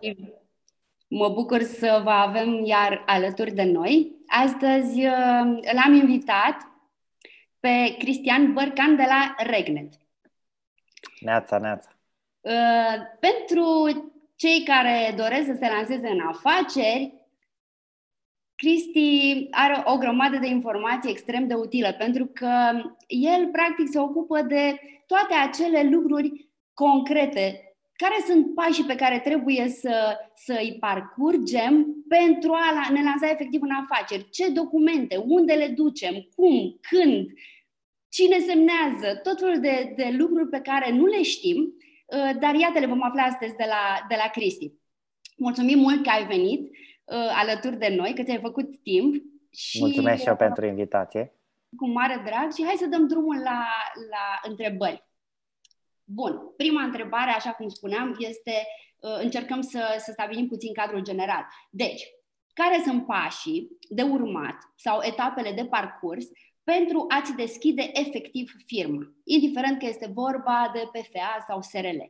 [0.00, 0.20] Neața.
[0.20, 0.32] Și
[1.08, 4.16] mă bucur să vă avem iar alături de noi.
[4.26, 6.56] Astăzi uh, l-am invitat
[7.60, 9.92] pe Cristian Bărcan de la Regnet.
[11.20, 11.90] Neața, neața.
[12.40, 13.66] Uh, pentru
[14.36, 17.18] cei care doresc să se lanseze în afaceri,
[18.54, 22.70] Cristi are o grămadă de informații extrem de utile pentru că
[23.06, 27.67] el practic se ocupă de toate acele lucruri concrete
[28.02, 33.62] care sunt pașii pe care trebuie să, să îi parcurgem pentru a ne lansa efectiv
[33.62, 34.30] în afaceri?
[34.30, 35.16] Ce documente?
[35.16, 36.14] Unde le ducem?
[36.36, 36.78] Cum?
[36.80, 37.26] Când?
[38.08, 39.20] Cine semnează?
[39.22, 43.02] Tot felul de, de lucruri pe care nu le știm, uh, dar iată le vom
[43.02, 44.72] afla astăzi de la, de la Cristi.
[45.36, 49.14] Mulțumim mult că ai venit uh, alături de noi, că ți-ai făcut timp.
[49.52, 51.32] Și, Mulțumesc și eu pentru invitație.
[51.76, 53.66] Cu mare drag și hai să dăm drumul la,
[54.10, 55.07] la întrebări.
[56.10, 58.52] Bun, prima întrebare, așa cum spuneam, este
[59.00, 61.46] uh, încercăm să, să stabilim puțin cadrul general.
[61.70, 62.02] Deci,
[62.52, 66.26] care sunt pașii de urmat sau etapele de parcurs
[66.64, 72.00] pentru a-ți deschide efectiv firma, indiferent că este vorba de PFA sau SRL?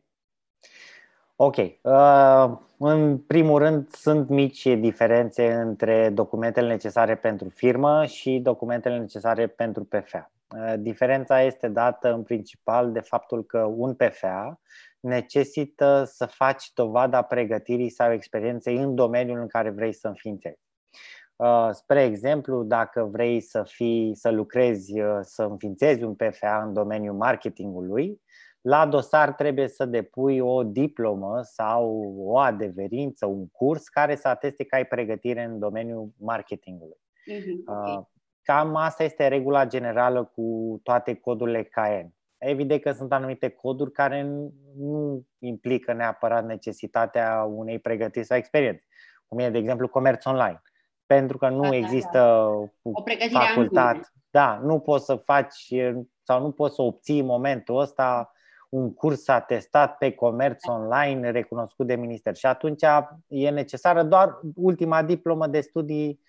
[1.37, 1.57] Ok.
[1.57, 9.47] Uh, în primul rând, sunt mici diferențe între documentele necesare pentru firmă și documentele necesare
[9.47, 10.31] pentru PFA.
[10.57, 14.61] Uh, diferența este dată în principal de faptul că un PFA
[15.01, 20.61] necesită să faci dovada pregătirii sau experienței în domeniul în care vrei să înființezi.
[21.37, 26.73] Uh, spre exemplu, dacă vrei să, fii, să lucrezi, uh, să înființezi un PFA în
[26.73, 28.21] domeniul marketingului,
[28.61, 34.65] la dosar trebuie să depui o diplomă sau o adeverință, un curs care să ateste
[34.65, 36.99] că ai pregătire în domeniul marketingului.
[37.33, 38.09] Mm-hmm, okay.
[38.53, 42.15] Cam asta este regula generală cu toate codurile KN.
[42.39, 44.23] Evident că sunt anumite coduri care
[44.77, 48.85] nu implică neapărat necesitatea unei pregătiri sau experiențe,
[49.27, 50.63] cum e, de exemplu, comerț online.
[51.07, 52.19] Pentru că nu da, există
[52.83, 53.03] da,
[53.33, 53.39] da.
[53.39, 54.01] facultate.
[54.31, 55.75] Da, nu poți să faci
[56.23, 58.33] sau nu poți să obții în momentul ăsta
[58.69, 60.73] un curs atestat pe comerț da.
[60.73, 62.35] online recunoscut de minister.
[62.37, 62.83] Și atunci
[63.27, 66.21] e necesară doar ultima diplomă de studii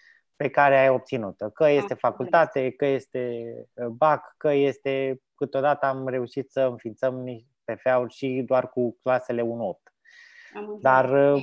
[0.42, 1.50] pe care ai obținut-o.
[1.50, 5.22] Că este facultate, că este uh, BAC, că este...
[5.36, 7.24] Câteodată am reușit să înființăm
[7.64, 9.46] PFA-uri și doar cu clasele 1-8.
[10.82, 11.42] Dar uh,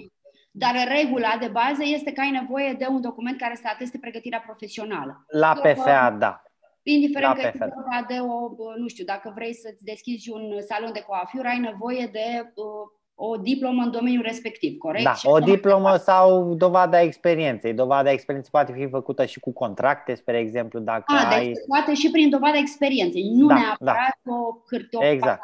[0.51, 4.43] dar regula de bază este că ai nevoie de un document care să ateste pregătirea
[4.47, 5.25] profesională.
[5.29, 6.43] La PFA, da.
[6.83, 7.65] Indiferent La că PFA.
[7.65, 11.59] e vorba de o, nu știu, dacă vrei să-ți deschizi un salon de coafură, ai
[11.59, 15.05] nevoie de uh, o diplomă în domeniul respectiv, corect?
[15.05, 17.75] Da, și o diplomă sau dovada experienței.
[17.75, 21.45] Dovada experienței poate fi făcută și cu contracte, spre exemplu, dacă A, ai...
[21.45, 24.33] deci poate și prin dovada experienței, nu da, neapărat da.
[24.33, 25.41] o hârtie exact.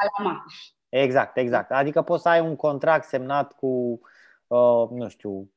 [0.88, 1.70] Exact, exact.
[1.70, 4.00] Adică poți să ai un contract semnat cu,
[4.46, 5.50] uh, nu știu,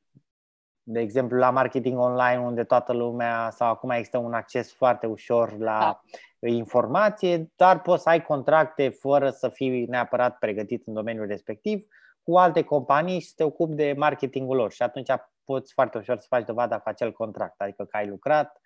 [0.82, 5.58] de exemplu, la marketing online, unde toată lumea, sau acum există un acces foarte ușor
[5.58, 6.00] la
[6.38, 6.48] da.
[6.48, 11.86] informație, dar poți să ai contracte fără să fii neapărat pregătit în domeniul respectiv
[12.26, 15.10] cu alte companii și să te ocupi de marketingul lor și atunci
[15.44, 18.60] poți foarte ușor să faci dovada cu acel contract, adică că ai lucrat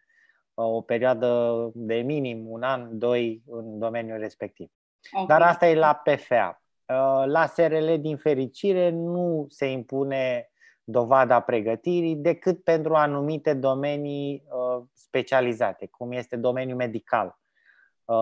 [0.54, 4.68] uh, o perioadă de minim un an, doi în domeniul respectiv.
[5.12, 5.26] Okay.
[5.26, 6.62] Dar asta e la PFA.
[6.86, 10.50] Uh, la SRL, din fericire, nu se impune
[10.84, 17.49] dovada pregătirii decât pentru anumite domenii uh, specializate, cum este domeniul medical Uh,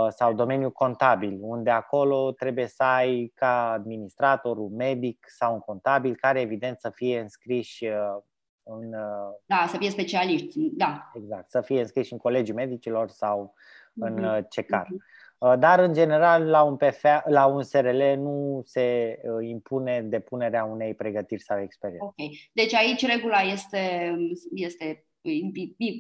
[0.09, 6.17] sau domeniul contabil, unde acolo trebuie să ai ca administrator un medic sau un contabil
[6.17, 8.23] care evident să fie înscriși uh,
[8.63, 8.93] în...
[8.93, 11.11] Uh, da, să fie specialiști, da.
[11.15, 13.55] Exact, să fie înscriși în colegii medicilor sau
[13.95, 14.49] în uh-huh.
[14.49, 14.87] CECAR.
[14.87, 15.19] Uh-huh.
[15.59, 21.43] Dar, în general, la un, PFA, la un SRL nu se impune depunerea unei pregătiri
[21.43, 22.05] sau experiențe.
[22.05, 22.15] Ok.
[22.53, 24.15] Deci aici regula este,
[24.55, 25.08] este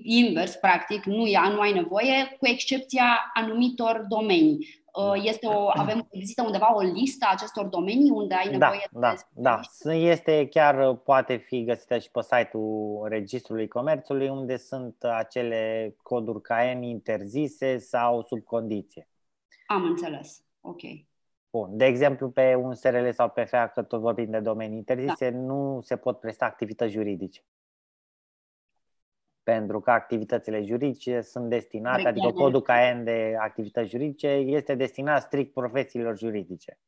[0.02, 4.86] invers, practic, nu, ia, nu ai nevoie, cu excepția anumitor domenii.
[4.92, 8.88] Uh, este o, avem, există undeva o listă a acestor domenii unde ai da, nevoie
[8.90, 9.92] da, de Da, da.
[9.92, 16.82] Este chiar, poate fi găsită și pe site-ul Registrului Comerțului, unde sunt acele coduri KN
[16.82, 19.08] interzise sau sub condiție.
[19.66, 20.44] Am înțeles.
[20.60, 20.80] Ok.
[21.50, 21.76] Bun.
[21.76, 25.38] De exemplu, pe un SRL sau pe FA, că tot vorbim de domenii interzise, da.
[25.38, 27.42] nu se pot presta activități juridice
[29.52, 32.18] pentru că activitățile juridice sunt destinate, Regale.
[32.18, 36.78] adică codul KN de activități juridice este destinat strict profesiilor juridice,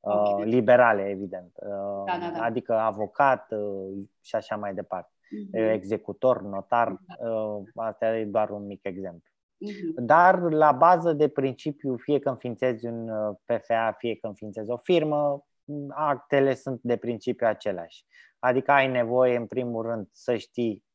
[0.00, 0.34] okay.
[0.38, 2.44] uh, liberale, evident, uh, da, da, da.
[2.44, 5.72] adică avocat uh, și așa mai departe, uh-huh.
[5.72, 9.30] executor, notar, uh, asta e doar un mic exemplu.
[9.30, 9.94] Uh-huh.
[9.96, 14.76] Dar la bază de principiu, fie că înființezi un uh, PFA, fie că înființezi o
[14.76, 15.46] firmă,
[15.88, 18.04] actele sunt de principiu aceleași.
[18.38, 20.85] Adică ai nevoie, în primul rând, să știi uh,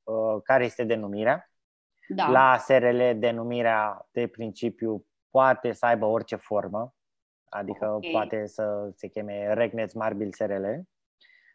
[0.44, 1.52] care este denumirea.
[2.08, 2.30] Da.
[2.30, 6.94] La SRL, denumirea de principiu poate să aibă orice formă,
[7.50, 8.10] adică okay.
[8.12, 10.66] poate să se cheme Regneț Marbil SRL.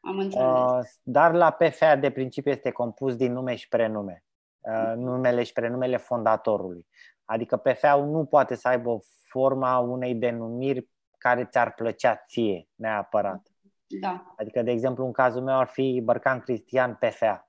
[0.00, 0.46] Am înțeles.
[0.46, 4.24] Uh, dar la PFA, de principiu, este compus din nume și prenume.
[4.60, 6.86] Uh, numele și prenumele fondatorului.
[7.24, 10.88] Adică PFA-ul nu poate să aibă forma unei denumiri
[11.18, 13.48] care ți-ar plăcea ție neapărat.
[13.86, 14.34] Da.
[14.36, 17.45] Adică, de exemplu, în cazul meu ar fi Bărcan Cristian PFA.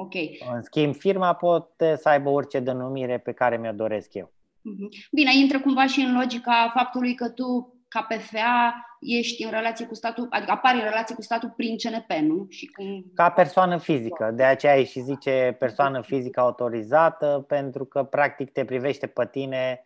[0.00, 0.14] Ok.
[0.54, 4.32] În schimb, firma poate să aibă orice denumire pe care mi-o doresc eu.
[4.60, 4.88] Mhm.
[5.10, 9.94] Bine, intră cumva și în logica faptului că tu, ca PFA, ești în relație cu
[9.94, 12.46] statul, adică apari în relație cu statul prin CNP, nu?
[12.48, 13.04] Și cum...
[13.14, 14.30] Ca persoană fizică.
[14.34, 19.84] De aceea și zice persoană fizică autorizată, pentru că practic te privește pe tine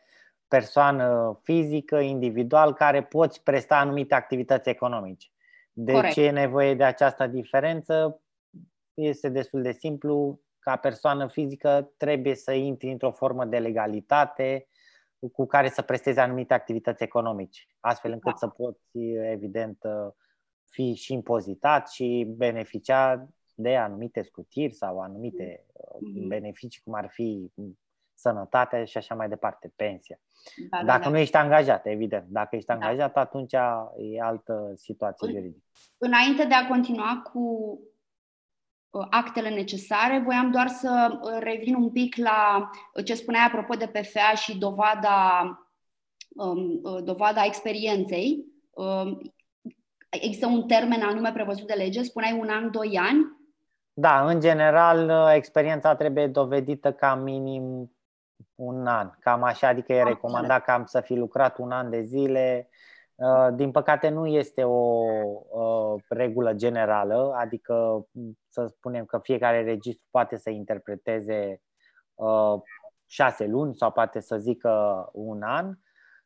[0.49, 5.29] persoană fizică, individual, care poți presta anumite activități economice.
[5.73, 6.15] De Corect.
[6.15, 8.21] ce e nevoie de această diferență?
[8.95, 10.41] Este destul de simplu.
[10.59, 14.69] Ca persoană fizică trebuie să intri într-o formă de legalitate
[15.33, 18.37] cu care să prestezi anumite activități economice, astfel încât da.
[18.37, 18.99] să poți,
[19.33, 19.79] evident,
[20.71, 26.27] fi și impozitat și beneficia de anumite scutiri sau anumite mm-hmm.
[26.27, 27.53] beneficii, cum ar fi
[28.15, 30.19] sănătatea și așa mai departe, pensia.
[30.71, 32.27] Da, da, Dacă da, nu ești angajat, evident.
[32.29, 32.75] Dacă ești da.
[32.75, 33.21] angajat, da.
[33.21, 33.53] atunci
[33.97, 35.65] e altă situație juridică.
[35.99, 37.94] Înainte de a continua cu uh,
[39.11, 43.87] actele necesare, voiam doar să uh, revin un pic la uh, ce spuneai apropo de
[43.87, 45.49] PFA și dovada,
[46.29, 48.45] um, dovada experienței.
[48.71, 49.35] Um,
[50.11, 53.43] există un termen anume prevăzut de lege, spuneai un an, doi ani?
[53.93, 57.95] Da, în general, experiența trebuie dovedită ca minim
[58.55, 62.69] un an, cam așa, adică e recomandat cam să fi lucrat un an de zile.
[63.15, 65.05] Uh, din păcate nu este o
[65.51, 68.07] uh, regulă generală, adică
[68.49, 71.63] să spunem că fiecare registru poate să interpreteze
[72.15, 72.55] uh,
[73.07, 75.75] șase luni sau poate să zică un an,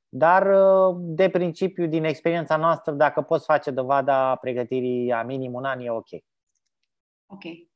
[0.08, 0.48] dar
[0.96, 5.90] de principiu, din experiența noastră, dacă poți face dovada pregătirii a minim un an, e
[5.90, 6.08] ok.
[7.26, 7.67] Ok.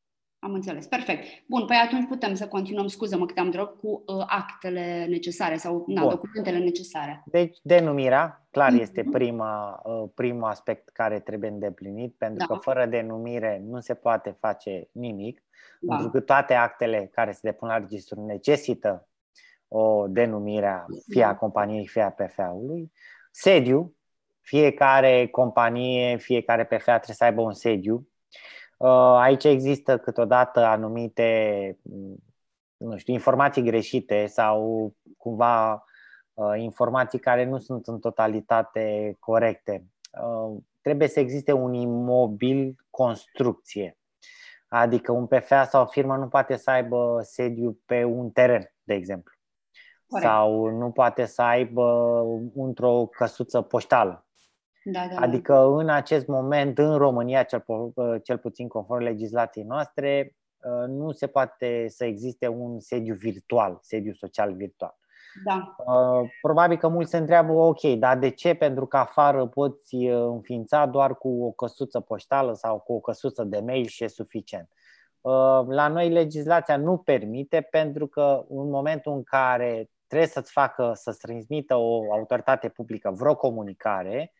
[0.44, 0.86] Am înțeles.
[0.86, 1.24] Perfect.
[1.46, 5.84] Bun, păi atunci putem să continuăm, scuză-mă că te-am drog, cu uh, actele necesare sau
[5.86, 7.22] na, documentele necesare.
[7.26, 9.10] Deci, denumirea, clar, este mhm.
[9.10, 12.54] prima, uh, primul aspect care trebuie îndeplinit, pentru da.
[12.54, 15.42] că fără denumire nu se poate face nimic,
[15.80, 15.94] da.
[15.94, 19.08] pentru că toate actele care se depun la registru necesită
[19.68, 21.34] o denumire fie a da.
[21.36, 22.92] companiei, fie a PFA-ului.
[23.30, 23.96] Sediu,
[24.40, 32.16] fiecare companie, fiecare PFA trebuie să aibă un sediu Uh, aici există câteodată anumite, mm,
[32.76, 35.84] nu știu, informații greșite sau cumva
[36.34, 39.84] uh, informații care nu sunt în totalitate corecte.
[40.22, 43.98] Uh, trebuie să existe un imobil construcție.
[44.68, 48.94] Adică un PFA sau o firmă nu poate să aibă sediu pe un teren, de
[48.94, 49.32] exemplu.
[50.06, 50.28] Corect.
[50.28, 52.24] Sau nu poate să aibă
[52.54, 54.26] într-o căsuță poștală.
[54.84, 57.64] Da, da, adică în acest moment, în România, cel,
[58.22, 64.12] cel puțin conform legislației noastre, uh, nu se poate să existe un sediu virtual, sediu
[64.12, 64.96] social virtual.
[65.44, 65.74] Da.
[65.86, 68.54] Uh, probabil că mulți se întreabă, ok, dar de ce?
[68.54, 73.44] Pentru că afară poți uh, înființa doar cu o căsuță poștală sau cu o căsuță
[73.44, 74.68] de mail și e suficient.
[75.68, 81.18] La noi legislația nu permite pentru că în momentul în care trebuie să-ți facă, să-ți
[81.18, 84.32] transmită o autoritate publică vreo comunicare,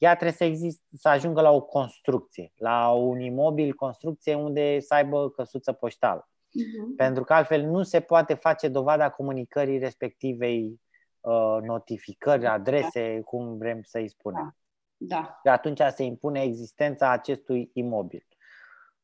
[0.00, 4.94] ea trebuie să, exist, să ajungă la o construcție, la un imobil, construcție unde să
[4.94, 6.28] aibă căsuță poștală.
[6.28, 6.96] Uh-huh.
[6.96, 10.80] Pentru că altfel nu se poate face dovada comunicării respectivei
[11.20, 13.22] uh, notificări, adrese, da.
[13.22, 14.56] cum vrem să-i spunem.
[14.96, 15.16] Da.
[15.16, 15.38] da.
[15.42, 18.26] Și atunci se impune existența acestui imobil.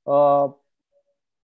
[0.02, 0.52] Uh,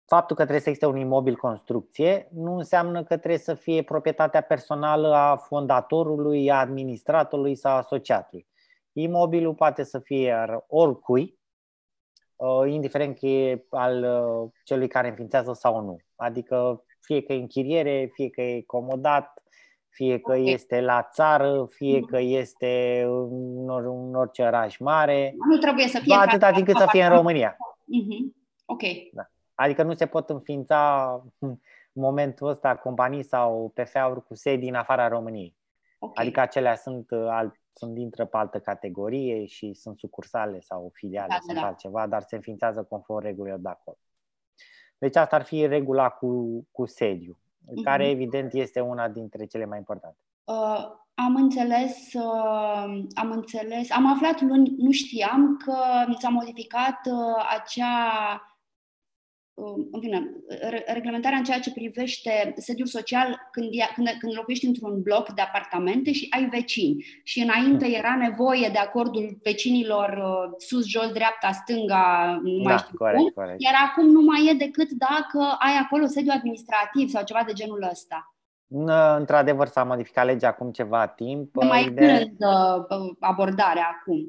[0.04, 4.40] faptul că trebuie să existe un imobil construcție nu înseamnă că trebuie să fie proprietatea
[4.40, 8.49] personală a fondatorului, a administratorului sau asociatului.
[8.92, 11.38] Imobilul poate să fie oricui,
[12.37, 15.97] uh, indiferent că e al uh, celui care înființează sau nu.
[16.16, 19.42] Adică fie că e închiriere, fie că e comodat,
[19.88, 20.44] fie că okay.
[20.44, 25.35] este la țară, fie că este în orice oraș mare.
[25.50, 26.14] Nu trebuie să fie.
[26.14, 27.56] Atâta timp cât să fie în România.
[27.56, 28.38] Uh-huh.
[28.64, 28.82] Ok.
[29.12, 29.30] Da.
[29.54, 31.56] Adică nu se pot înființa în
[31.92, 35.56] momentul ăsta companii sau PFA-uri cu sedii în afara României.
[35.99, 36.25] Okay.
[36.25, 41.28] Adică acelea sunt uh, alt, sunt intră pe altă categorie și sunt sucursale sau filiale,
[41.28, 41.66] da, sunt da.
[41.66, 43.96] altceva, dar se înființează conform regulilor de acolo.
[44.98, 47.82] Deci asta ar fi regula cu, cu sediu, uh-huh.
[47.84, 50.18] care evident este una dintre cele mai importante.
[50.44, 55.74] Uh, Am înțeles, uh, am înțeles, am aflat luni, nu știam că
[56.18, 57.96] s-a modificat uh, acea
[58.26, 58.50] Um,
[59.90, 60.30] în fine,
[60.86, 66.12] reglementarea în ceea ce privește sediul social când, când, când locuiești într-un bloc de apartamente
[66.12, 67.04] și ai vecini.
[67.24, 67.94] Și înainte hmm.
[67.94, 73.18] era nevoie de acordul vecinilor uh, sus, jos, dreapta, stânga, nu mai da, știu corect,
[73.18, 73.62] cum, corect.
[73.62, 77.88] iar acum nu mai e decât dacă ai acolo sediu administrativ sau ceva de genul
[77.90, 78.34] ăsta.
[79.18, 81.54] Într-adevăr s-a modificat legea acum ceva timp.
[81.54, 81.90] mai de...
[81.90, 84.28] blândă uh, abordarea acum.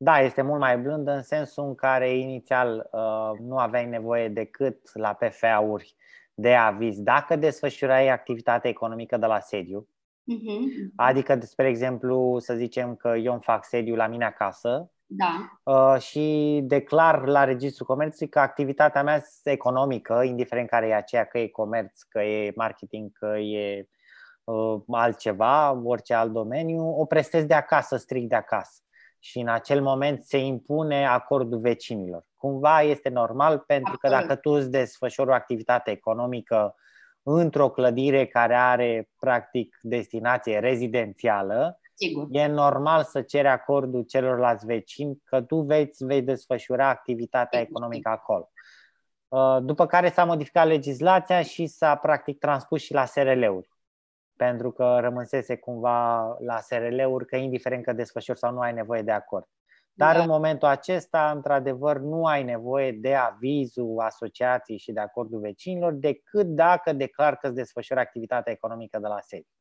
[0.00, 4.94] Da, este mult mai blândă în sensul în care inițial uh, nu aveai nevoie decât
[4.94, 5.96] la PFA-uri
[6.34, 9.88] de aviz dacă desfășurai activitatea economică de la sediu.
[10.32, 10.92] Uh-huh.
[10.96, 15.60] Adică, spre exemplu, să zicem că eu îmi fac sediu la mine acasă da.
[15.62, 21.38] uh, și declar la Registrul Comerțului că activitatea mea economică, indiferent care e aceea, că
[21.38, 23.88] e comerț, că e marketing, că e
[24.44, 28.82] uh, altceva, orice alt domeniu, o prestez de acasă, strict de acasă
[29.18, 32.24] și în acel moment se impune acordul vecinilor.
[32.36, 36.74] Cumva este normal pentru că dacă tu îți desfășori o activitate economică
[37.22, 42.26] într-o clădire care are practic destinație rezidențială, Sigur.
[42.30, 48.50] e normal să ceri acordul celorlalți vecini că tu vei, vei desfășura activitatea economică acolo.
[49.28, 53.68] Uh, după care s-a modificat legislația și s-a practic transpus și la SRL-uri
[54.38, 59.10] pentru că rămânsese cumva la SRL-uri că indiferent că desfășori sau nu ai nevoie de
[59.10, 59.44] acord.
[59.92, 60.22] Dar da.
[60.22, 66.46] în momentul acesta, într-adevăr, nu ai nevoie de avizul asociației și de acordul vecinilor decât
[66.46, 69.52] dacă declar că îți desfășori activitatea economică de la sediu.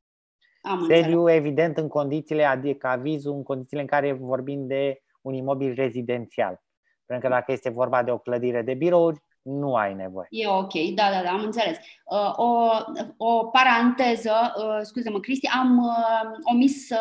[0.62, 5.74] Am sediu, evident, în condițiile, adică avizul în condițiile în care vorbim de un imobil
[5.74, 6.62] rezidențial.
[7.06, 10.28] Pentru că dacă este vorba de o clădire de birouri, nu ai nevoie.
[10.30, 11.78] E ok, da, da, da, am înțeles.
[12.06, 12.70] Uh, o,
[13.18, 17.00] o paranteză, uh, scuze-mă, Cristi, am uh, omis să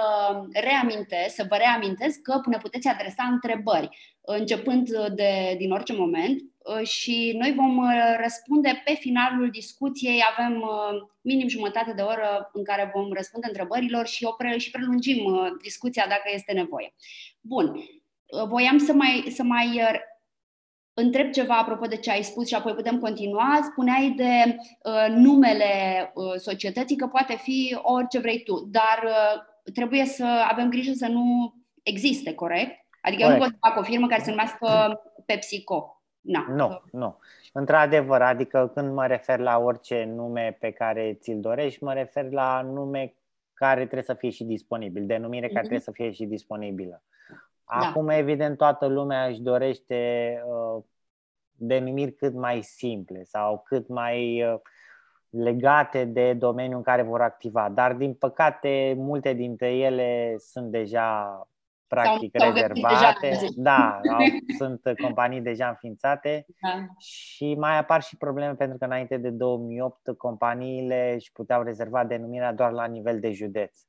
[0.53, 3.89] reamintesc, să vă reamintesc că ne puteți adresa întrebări
[4.21, 6.43] începând de, din orice moment
[6.83, 7.81] și noi vom
[8.21, 10.23] răspunde pe finalul discuției.
[10.37, 10.65] Avem
[11.21, 15.19] minim jumătate de oră în care vom răspunde întrebărilor și, o pre, și prelungim
[15.63, 16.95] discuția dacă este nevoie.
[17.41, 17.81] Bun.
[18.49, 19.81] Voiam să mai, să mai
[20.99, 23.61] întreb ceva apropo de ce ai spus și apoi putem continua.
[23.63, 25.67] Spuneai de uh, numele
[26.15, 31.07] uh, societății, că poate fi orice vrei tu, dar uh, trebuie să avem grijă să
[31.07, 32.87] nu existe, corect?
[33.01, 33.23] Adică corect.
[33.23, 36.01] eu nu pot să fac o firmă care se numească PepsiCo.
[36.21, 36.47] Na.
[36.49, 37.19] Nu, nu.
[37.53, 42.63] Într-adevăr, adică când mă refer la orice nume pe care ți-l dorești, mă refer la
[42.63, 43.15] nume
[43.53, 45.53] care trebuie să fie și disponibil, denumire mm-hmm.
[45.53, 47.03] care trebuie să fie și disponibilă.
[47.71, 47.87] Da.
[47.87, 48.17] Acum, da.
[48.17, 50.83] evident, toată lumea își dorește uh,
[51.53, 54.59] denumiri cât mai simple sau cât mai uh,
[55.31, 57.69] legate de domeniul în care vor activa.
[57.69, 61.41] Dar, din păcate, multe dintre ele sunt deja
[61.87, 63.29] practic sau, rezervate.
[63.29, 64.25] Deja, da, au,
[64.59, 66.87] sunt companii deja înființate da.
[66.99, 72.53] și mai apar și probleme pentru că înainte de 2008 companiile își puteau rezerva denumirea
[72.53, 73.81] doar la nivel de județ.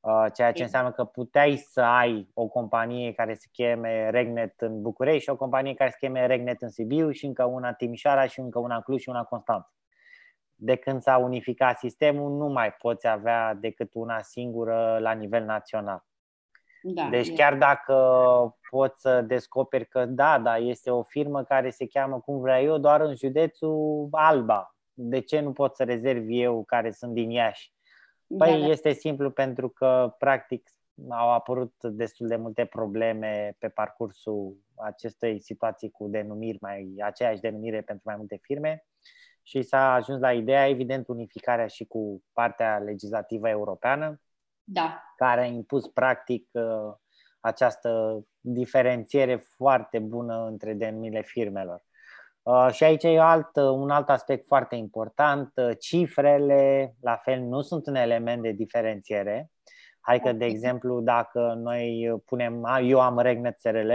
[0.00, 4.82] Uh, ceea ce înseamnă că puteai să ai o companie care se cheme Regnet în
[4.82, 8.26] București și o companie care se cheme Regnet în Sibiu și încă una în Timișoara
[8.26, 9.72] și încă una în Cluj și una în Constanța.
[10.54, 16.04] De când s-a unificat sistemul, nu mai poți avea decât una singură la nivel național.
[16.82, 17.94] Da, deci chiar dacă
[18.70, 22.78] poți să descoperi că da, da, este o firmă care se cheamă cum vreau eu,
[22.78, 24.74] doar în județul Alba.
[24.92, 27.72] De ce nu pot să rezervi eu care sunt din Iași?
[28.38, 28.66] Păi da, da.
[28.66, 30.70] este simplu pentru că, practic,
[31.08, 37.80] au apărut destul de multe probleme pe parcursul acestei situații cu denumiri, mai aceeași denumire
[37.80, 38.84] pentru mai multe firme
[39.42, 44.20] și s-a ajuns la ideea, evident, unificarea și cu partea legislativă europeană,
[44.64, 45.02] da.
[45.16, 46.94] care a impus, practic, uh,
[47.40, 51.82] această diferențiere foarte bună între denumirile firmelor.
[52.42, 55.52] Uh, și aici e alt, uh, un alt aspect foarte important.
[55.56, 59.50] Uh, cifrele, la fel, nu sunt un element de diferențiere.
[60.00, 63.90] Hai că, de exemplu, dacă noi punem, eu am Regnet SRL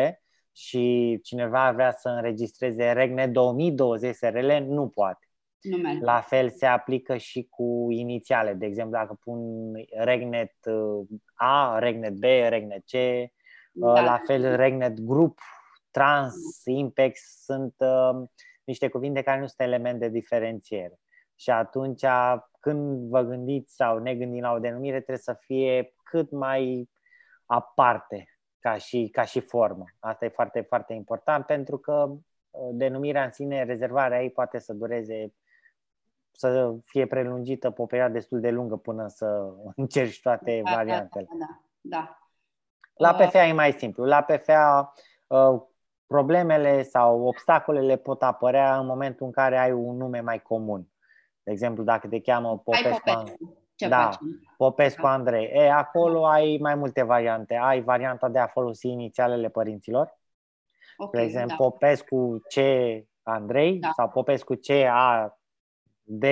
[0.51, 5.29] și cineva vrea să înregistreze Regnet 2020 SRL, nu poate.
[5.61, 5.99] Numele.
[6.01, 8.53] La fel se aplică și cu inițiale.
[8.53, 9.39] De exemplu, dacă pun
[9.97, 10.53] Regnet
[11.33, 12.93] A, Regnet B, Regnet C,
[13.71, 14.01] da.
[14.01, 15.39] la fel Regnet Group
[15.95, 18.27] trans, impex sunt uh,
[18.63, 20.99] niște cuvinte care nu sunt element de diferențiere.
[21.35, 22.05] Și atunci,
[22.59, 26.89] când vă gândiți sau ne gândim la o denumire, trebuie să fie cât mai
[27.45, 29.85] aparte ca și, ca și formă.
[29.99, 34.73] Asta e foarte, foarte important pentru că uh, denumirea în sine, rezervarea ei poate să
[34.73, 35.33] dureze
[36.31, 41.27] să fie prelungită pe o perioadă destul de lungă până să încerci toate da, variantele.
[41.39, 41.61] Da, da,
[41.97, 42.19] da.
[42.93, 44.05] La PFA e mai simplu.
[44.05, 44.93] La PFA
[46.07, 50.87] problemele sau obstacolele pot apărea în momentul în care ai un nume mai comun.
[51.43, 53.01] De exemplu, dacă te cheamă Popescu,
[53.75, 54.41] Ce da, facem?
[54.57, 55.11] Popescu Da.
[55.11, 55.45] Andrei.
[55.45, 57.55] E, acolo ai mai multe variante.
[57.55, 60.17] Ai varianta de a folosi inițialele părinților,
[60.97, 61.63] Ok, de exemplu, da.
[61.63, 62.57] Popescu C.
[63.23, 63.89] Andrei Da.
[63.95, 64.69] sau Popescu C.
[64.89, 65.39] A.
[66.03, 66.23] D.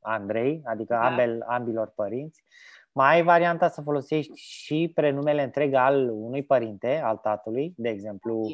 [0.00, 1.06] Andrei, adică Da.
[1.06, 2.44] ambel, ambilor părinți.
[2.92, 8.46] Mai ai varianta să folosești și prenumele întreg al unui părinte, al tatălui, de exemplu,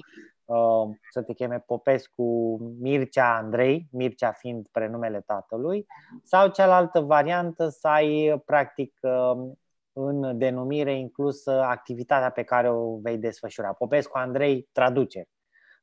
[0.49, 5.87] uh, să te cheme Popescu Mircea Andrei, Mircea fiind prenumele tatălui,
[6.23, 9.51] sau cealaltă variantă să ai practic uh,
[9.93, 13.73] în denumire inclusă activitatea pe care o vei desfășura.
[13.73, 15.29] Popescu Andrei traduce,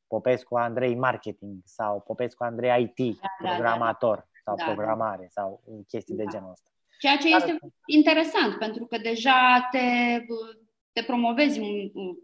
[0.06, 3.48] Popescu Andrei marketing sau Popescu Andrei IT, da, da.
[3.48, 4.72] programator sau Da, da.
[4.72, 6.30] programare sau chestii de Da.
[6.30, 6.70] genul ăsta.
[6.98, 9.78] Ceea ce Dar- este interesant, pentru că deja te,
[10.92, 12.18] te promovezi în- în-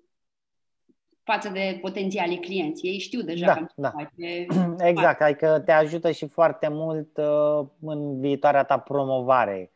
[1.24, 2.86] față de potențialii clienți.
[2.86, 3.90] Ei știu deja Da, că da.
[3.98, 4.46] face...
[4.78, 9.72] Exact, adică te ajută și foarte mult uh, în viitoarea ta promovare.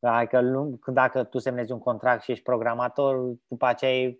[0.00, 4.18] Adică lu- dacă tu semnezi un contract și ești programator, după aceea e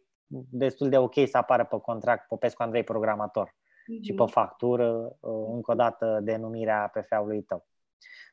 [0.50, 3.54] destul de ok să apară pe contract Popescu Andrei programator
[4.02, 7.66] și pe factură, uh, încă o dată, denumirea PFA-ului tău.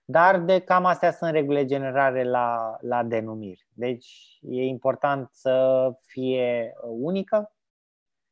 [0.05, 3.67] Dar de cam astea sunt regulile generale la, la denumiri.
[3.73, 7.54] Deci e important să fie uh, unică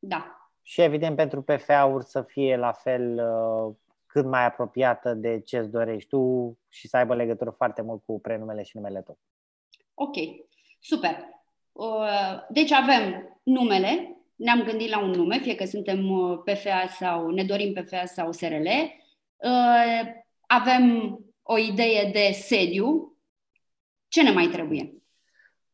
[0.06, 3.74] Da, și evident pentru PFA-uri să fie la fel uh,
[4.06, 8.20] cât mai apropiată de ce îți dorești tu și să aibă legătură foarte mult cu
[8.20, 9.18] prenumele și numele tău.
[9.94, 10.14] ok,
[10.80, 11.16] super.
[11.72, 17.30] Uh, Deci avem numele, ne-am gândit la un nume, fie că suntem uh, PFA sau
[17.30, 18.66] ne dorim PFA sau SRL.
[19.36, 23.16] Uh, Avem o idee de sediu.
[24.08, 24.94] Ce ne mai trebuie?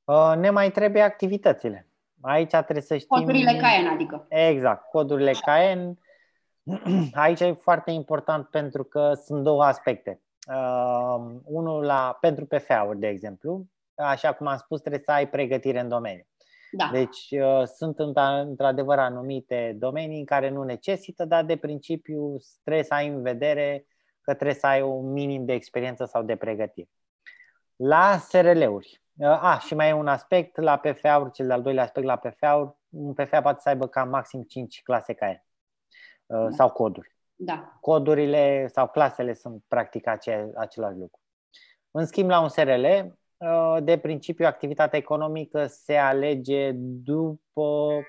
[0.04, 1.89] Uh, Ne mai trebuie activitățile.
[2.20, 3.18] Aici trebuie să știm...
[3.18, 4.26] Codurile CAEN, adică.
[4.28, 5.98] Exact, codurile CAEN.
[7.12, 10.20] Aici e foarte important pentru că sunt două aspecte.
[10.48, 15.80] Uh, unul la, pentru PFA-uri, de exemplu, așa cum am spus, trebuie să ai pregătire
[15.80, 16.24] în domeniu.
[16.72, 22.36] Da, Deci uh, sunt într- într-adevăr anumite domenii în care nu necesită, dar de principiu
[22.62, 23.86] trebuie să ai în vedere
[24.20, 26.88] că trebuie să ai un minim de experiență sau de pregătire.
[27.76, 32.06] La SRL-uri, uh, a, și mai e un aspect la PFA-uri, cel de-al doilea aspect
[32.06, 35.46] la PFA-uri, un PFA poate să aibă cam maxim 5 clase CAE
[36.26, 37.16] uh, sau coduri.
[37.34, 41.20] da, Codurile sau clasele sunt practic ace- același lucru.
[41.90, 42.84] În schimb, la un SRL,
[43.36, 48.00] uh, de principiu, activitatea economică se alege după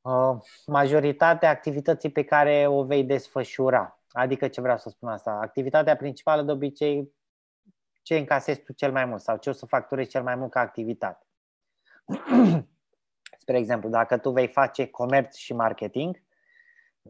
[0.00, 4.02] uh, majoritatea activității pe care o vei desfășura.
[4.10, 5.30] Adică ce vreau să spun asta?
[5.30, 7.12] Activitatea principală de obicei
[8.08, 10.60] ce încasezi tu cel mai mult sau ce o să facturezi cel mai mult ca
[10.60, 11.26] activitate.
[13.38, 16.22] Spre exemplu, dacă tu vei face comerț și marketing,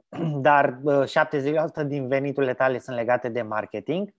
[0.48, 1.04] dar uh,
[1.82, 4.14] 70% din veniturile tale sunt legate de marketing,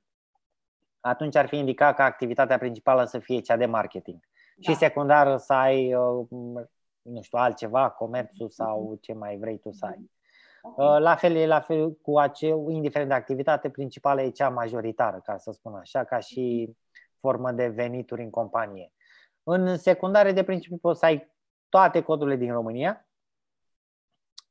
[1.00, 4.20] atunci ar fi indicat ca activitatea principală să fie cea de marketing.
[4.56, 4.72] Da.
[4.72, 6.28] Și secundară să ai, uh,
[7.02, 10.12] nu știu, altceva, comerțul sau ce mai vrei tu să ai.
[10.62, 15.22] Uh, La fel e la fel cu acel, indiferent de activitate, principală e cea majoritară,
[15.24, 16.74] ca să spun așa, ca și
[17.20, 18.92] formă de venituri în companie.
[19.44, 21.32] În secundare, de principiu, poți să ai
[21.70, 23.08] toate codurile din România,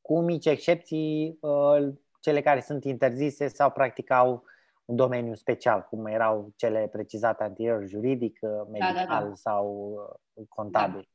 [0.01, 1.88] cu mici excepții, uh,
[2.21, 4.44] cele care sunt interzise sau practic au
[4.85, 9.35] un domeniu special, cum erau cele precizate anterior, juridic, uh, medical da, da.
[9.35, 9.94] sau
[10.35, 11.09] uh, contabil.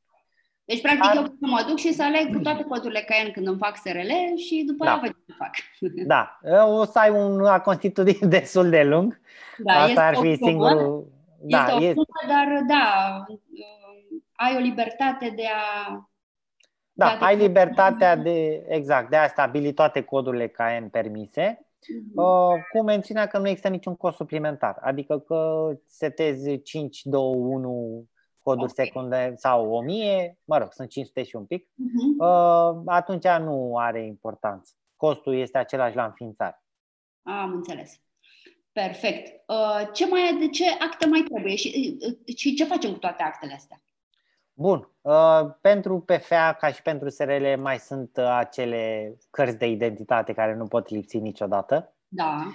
[0.64, 3.46] Deci, practic, Dar- eu pot să mă duc și să aleg toate codurile CAEN când
[3.46, 4.90] îmi fac SRL și după Da.
[4.90, 5.50] aia văd ce fac.
[6.12, 9.20] Da, o să ai un constitutiv destul de lung.
[9.58, 11.12] Da, Asta este ar o fi probă, singurul.
[11.40, 13.16] Da, este o e, probă, dar da,
[14.32, 15.92] ai o libertate de a...
[16.92, 17.46] da, toate ai codurile.
[17.46, 21.66] libertatea de, exact, de a stabili toate codurile KN permise,
[22.14, 24.78] uh, cu mențiunea că nu există niciun cost suplimentar.
[24.80, 28.08] Adică că setezi 5, 2, 1
[28.44, 28.74] coduri Ok.
[28.74, 32.18] secunde sau 1000, mă rog, sunt 500 și un pic, Mhm.
[32.18, 34.72] uh, atunci nu are importanță.
[34.96, 36.62] Costul este același la înființare.
[37.22, 38.00] Am înțeles.
[38.72, 39.42] Perfect.
[39.46, 43.22] Uh, Ce mai, de ce acte mai trebuie și, uh, și ce facem cu toate
[43.22, 43.82] actele astea?
[44.52, 44.90] Bun.
[45.00, 50.54] Uh, pentru PFA, ca și pentru SRL, mai sunt uh, acele cărți de identitate care
[50.54, 51.94] nu pot lipsi niciodată.
[52.08, 52.52] Da, Uh,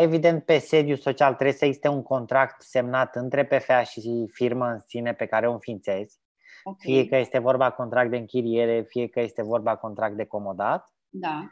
[0.00, 4.78] Evident, pe sediu social trebuie să existe un contract semnat între PFA și firmă în
[4.86, 6.18] sine pe care o înființezi.
[6.64, 6.80] ok.
[6.80, 10.92] Fie că este vorba contract de închiriere, fie că este vorba contract de comodat.
[11.08, 11.48] Da,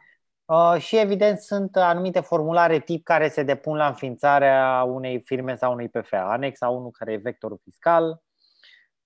[0.46, 5.72] Uh, și evident sunt anumite formulare tip care se depun la înființarea unei firme sau
[5.72, 6.32] unui PFA.
[6.32, 8.22] Anexa 1 care e vectorul fiscal,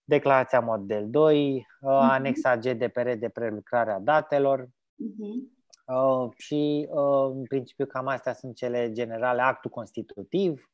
[0.04, 2.11] declarația model 2, uh, uh-huh.
[2.11, 5.57] anexa GDPR de prelucrare a datelor uh-huh.
[5.88, 10.70] Uh, și uh, în principiu cam astea sunt cele generale, actul constitutiv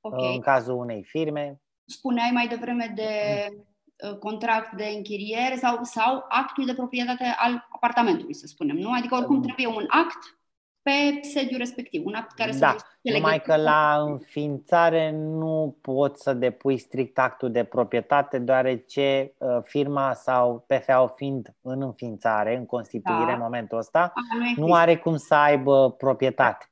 [0.00, 0.28] okay.
[0.28, 1.60] uh, în cazul unei firme.
[1.84, 3.10] Spuneai mai devreme de
[4.10, 8.92] uh, contract de închiriere sau, sau actul de proprietate al apartamentului, să spunem, nu?
[8.92, 10.38] Adică oricum trebuie un act
[10.84, 16.32] pe sediul respectiv, un act care da, să numai că la înființare nu poți să
[16.32, 23.24] depui strict actul de proprietate, deoarece uh, firma sau PFA fiind în înființare, în constituire
[23.26, 23.32] da.
[23.32, 24.20] în momentul ăsta, A,
[24.56, 26.66] nu, nu are cum să aibă proprietate.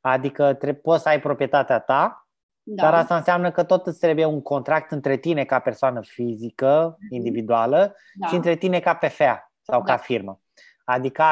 [0.00, 2.28] Adică trebuie, poți să ai proprietatea ta,
[2.62, 2.82] da.
[2.82, 7.14] dar asta înseamnă că tot îți trebuie un contract între tine ca persoană fizică, mhm.
[7.14, 8.26] individuală, da.
[8.26, 9.92] și între tine ca PFA sau da.
[9.92, 10.40] ca firmă.
[10.90, 11.24] Adică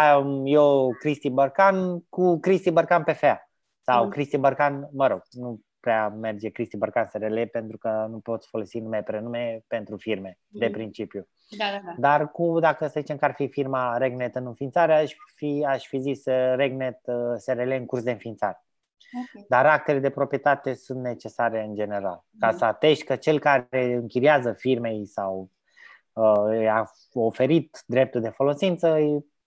[0.44, 3.50] eu, Cristi Bărcan, cu Cristi Bărcan pe FEA.
[3.80, 4.10] Sau mm.
[4.10, 8.78] Cristi Bărcan, mă rog, nu prea merge Cristi Bărcan SRL pentru că nu poți folosi
[8.78, 10.60] nume prenume pentru firme, mm.
[10.60, 11.28] de principiu.
[11.58, 11.94] Da, da, da.
[11.98, 15.86] Dar cu, dacă să zicem că ar fi firma Regnet în înființare, aș fi, aș
[15.86, 18.64] fi zis uh, Regnet uh, SRL în curs de înființare.
[19.14, 19.46] Okay.
[19.48, 22.24] Dar actele de proprietate sunt necesare în general.
[22.38, 22.56] Ca mm.
[22.56, 25.50] să atești că cel care închiriază firmei sau
[26.12, 28.98] uh, a oferit dreptul de folosință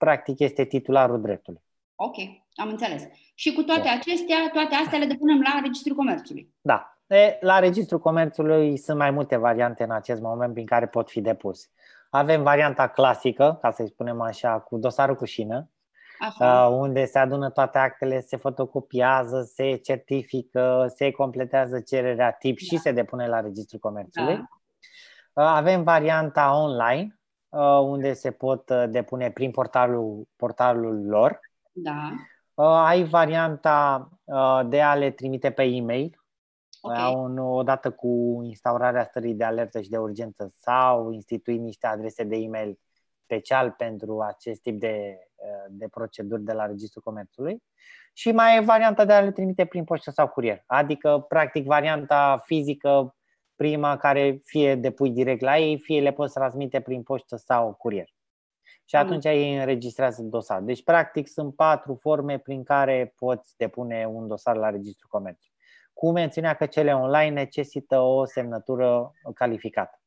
[0.03, 1.61] practic este titularul dreptului.
[1.95, 2.15] Ok,
[2.55, 3.07] am înțeles.
[3.35, 3.91] Și cu toate da.
[3.91, 6.53] acestea, toate astea le depunem la Registrul Comerțului.
[6.61, 6.97] Da.
[7.07, 11.21] E, la Registrul Comerțului sunt mai multe variante în acest moment prin care pot fi
[11.21, 11.67] depuse.
[12.09, 15.69] Avem varianta clasică, ca să-i spunem așa, cu dosarul cu șină,
[16.19, 16.67] Așa.
[16.67, 22.65] Uh, unde se adună toate actele, se fotocopiază, se certifică, se completează cererea tip da.
[22.65, 24.35] și se depune la Registrul Comerțului.
[24.35, 25.43] Da.
[25.43, 27.20] Uh, avem varianta online, Uh,
[27.59, 31.39] unde se pot uh, depune prin portalul, portalul lor.
[31.71, 32.11] Da.
[32.53, 34.09] Uh, ai varianta
[34.65, 36.21] de a le trimite pe e-mail,
[36.81, 37.13] okay.
[37.15, 42.35] un, odată cu instaurarea stării de alertă și de urgență sau institui niște adrese de
[42.35, 42.79] e-mail
[43.23, 45.19] special pentru acest tip de,
[45.69, 47.63] de proceduri de la Registrul Comerțului.
[48.13, 50.63] Și mai e varianta de a le trimite prin poștă sau curier.
[50.65, 53.15] Adică, practic, varianta fizică
[53.61, 58.07] prima care fie depui direct la ei, fie le poți transmite prin poștă sau curier.
[58.85, 59.01] Și mm.
[59.01, 60.61] atunci ei înregistrează dosar.
[60.61, 65.57] Deci, practic, sunt patru forme prin care poți depune un dosar la Registrul Comerțului.
[65.93, 70.01] Cu mențiunea că cele online necesită o semnătură calificată.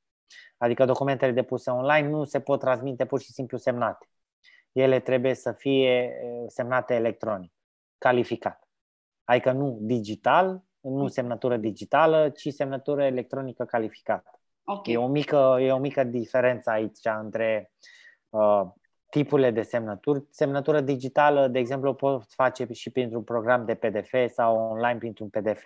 [0.57, 4.07] Adică documentele depuse online nu se pot transmite pur și simplu semnate.
[4.73, 6.13] Ele trebuie să fie
[6.47, 7.53] semnate electronic,
[7.99, 8.69] calificat.
[9.25, 14.41] Adică nu digital, nu semnătură digitală, ci semnătură electronică calificată.
[14.65, 14.95] Okay.
[14.95, 17.73] E, o mică, e o mică diferență aici între
[18.29, 18.63] uh,
[19.11, 20.25] tipurile de semnături.
[20.31, 25.65] Semnătură digitală, de exemplu, poți face și printr-un program de PDF sau online printr-un PDF.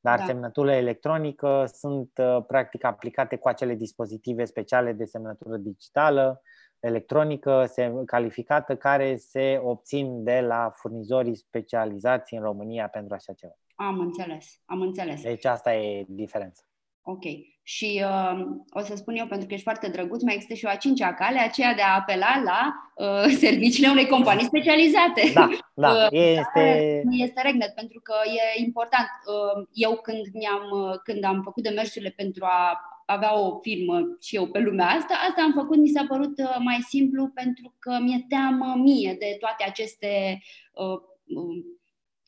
[0.00, 0.24] Dar da.
[0.24, 6.42] semnătura electronică sunt uh, practic aplicate cu acele dispozitive speciale de semnătură digitală,
[6.80, 7.70] electronică
[8.06, 13.52] calificată, care se obțin de la furnizorii specializați în România pentru așa ceva.
[13.74, 15.22] Am înțeles, am înțeles.
[15.22, 16.62] Deci asta e diferența.
[17.02, 17.24] Ok.
[17.62, 20.68] Și uh, o să spun eu, pentru că ești foarte drăguț, mai există și o
[20.68, 22.60] a cincea cale, aceea de a apela la
[22.94, 25.22] uh, serviciile unei companii specializate.
[25.34, 27.02] Da, da, uh, este...
[27.10, 29.08] Este regnet, pentru că e important.
[29.26, 32.80] Uh, eu când, mi-am, uh, când am făcut demersurile pentru a
[33.10, 36.56] avea o firmă și eu pe lumea asta, asta am făcut, mi s-a părut uh,
[36.58, 40.42] mai simplu pentru că mi-e teamă mie de toate aceste
[40.72, 41.00] uh,
[41.36, 41.64] uh,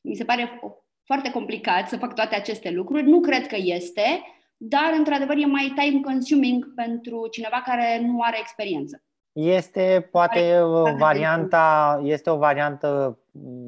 [0.02, 0.60] mi se pare
[1.04, 3.08] foarte complicat să fac toate aceste lucruri.
[3.08, 4.22] Nu cred că este,
[4.56, 9.02] dar într-adevăr e mai time consuming pentru cineva care nu are experiență.
[9.32, 13.18] Este poate o varianta, este o variantă,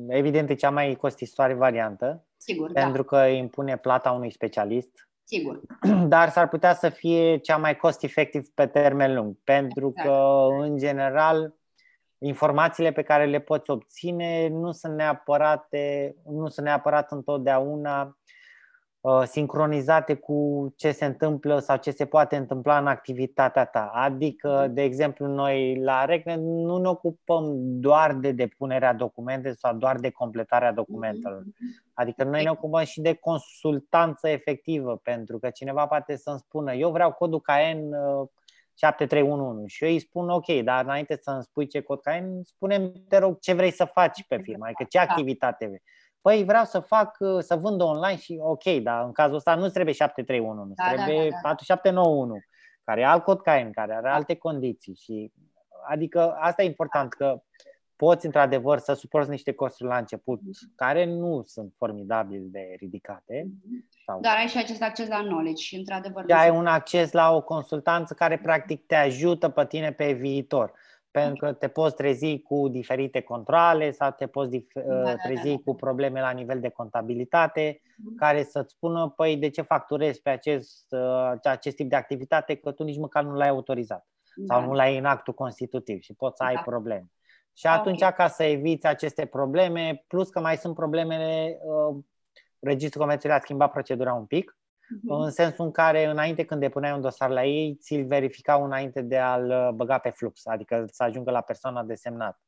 [0.09, 2.25] evident, e cea mai costisitoare variantă.
[2.37, 3.09] Sigur, Pentru da.
[3.09, 5.04] că impune plata unui specialist.
[5.25, 5.61] Sigur.
[6.09, 9.37] Dar s-ar putea să fie cea mai cost efectiv pe termen lung.
[9.45, 10.09] Pentru exact.
[10.09, 11.55] că, în general,
[12.19, 15.69] informațiile pe care le poți obține nu sunt neapărat,
[16.25, 18.13] nu sunt neapărat întotdeauna uh,
[19.25, 23.91] sincronizate cu ce se întâmplă sau ce se poate întâmpla în activitatea ta.
[23.95, 24.75] Adică, mhm.
[24.75, 30.11] de exemplu, noi la RECNE nu ne ocupăm doar de depunerea documentelor sau doar de
[30.11, 31.39] completarea documentelor.
[31.39, 31.85] Mhm.
[31.95, 36.91] Adică noi ne ocupăm și de consultanță efectivă, pentru că cineva poate să-mi spună, eu
[36.91, 37.95] vreau codul KN
[38.75, 43.19] 7311 și eu îi spun ok, dar înainte să-mi spui ce cod cain, spune te
[43.19, 45.03] rog ce vrei să faci pe firmă, adică ce da.
[45.03, 45.83] activitate vrei.
[46.25, 49.95] Păi vreau să fac, să vând online și ok, dar în cazul ăsta nu trebuie
[49.95, 51.49] 7311, da, trebuie da, da, da.
[51.49, 52.39] 4791,
[52.85, 55.33] care e alt cod cain, care are alte condiții și
[55.89, 57.43] adică asta e important că
[57.97, 60.41] poți într-adevăr să suporți niște costuri la început
[60.75, 63.47] care nu sunt formidabil de ridicate.
[64.07, 64.21] Sau...
[64.21, 66.25] Dar ai și acest acces la knowledge și într-adevăr...
[66.29, 70.73] ai un acces la o consultanță care practic te ajută pe tine pe viitor.
[71.21, 75.49] Pentru că te poți trezi cu diferite controle sau te poți dif- da, da, trezi
[75.49, 75.61] da, da.
[75.65, 78.17] cu probleme la nivel de contabilitate mm-hmm.
[78.17, 82.73] care să-ți spună, păi de ce facturezi pe acest, uh, acest tip de activitate că
[82.73, 84.55] tu nici măcar nu l-ai autorizat da.
[84.55, 86.61] sau nu l-ai în actul constitutiv și poți să ai da.
[86.61, 87.11] probleme.
[87.53, 88.13] Și atunci, okay.
[88.13, 91.97] ca să eviți aceste probleme, plus că mai sunt problemele, uh,
[92.59, 94.64] Registrul Comerțului a schimbat procedura un pic, uh-huh.
[95.07, 99.19] În sensul în care, înainte când depuneai un dosar la ei, ți-l verificau înainte de
[99.19, 102.39] a-l uh, băga pe flux, adică să ajungă la persoana desemnată.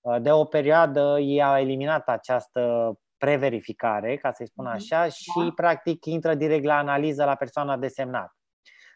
[0.00, 4.74] Uh, de o perioadă, ei au eliminat această preverificare, ca să-i spun uh-huh.
[4.74, 5.52] așa, și da.
[5.54, 8.36] practic intră direct la analiză la persoana desemnată.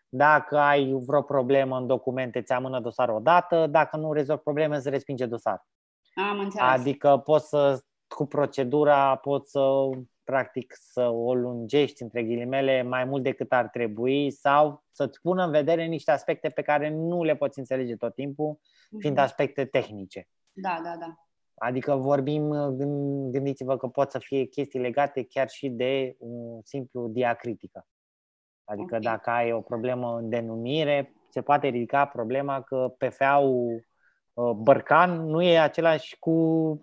[0.08, 4.90] Dacă ai vreo problemă în documente, ți amână dosarul odată, dacă nu rezolvi probleme, îți
[4.90, 5.66] respinge dosarul.
[6.14, 6.68] Am înțeles.
[6.68, 9.60] Adică poți să, cu procedura, poți să
[10.30, 15.50] practic să o lungești între ghilimele mai mult decât ar trebui sau să-ți pună în
[15.50, 18.58] vedere niște aspecte pe care nu le poți înțelege tot timpul,
[18.98, 19.24] fiind mhm.
[19.24, 20.28] aspecte tehnice.
[20.52, 21.14] Da, da, da.
[21.54, 22.50] Adică vorbim,
[23.30, 27.86] gândiți-vă că pot să fie chestii legate chiar și de un simplu diacritică.
[28.64, 29.00] Adică okay.
[29.00, 33.86] dacă ai o problemă în denumire, se poate ridica problema că PFA-ul
[34.32, 36.34] uh, Bărcan nu e același cu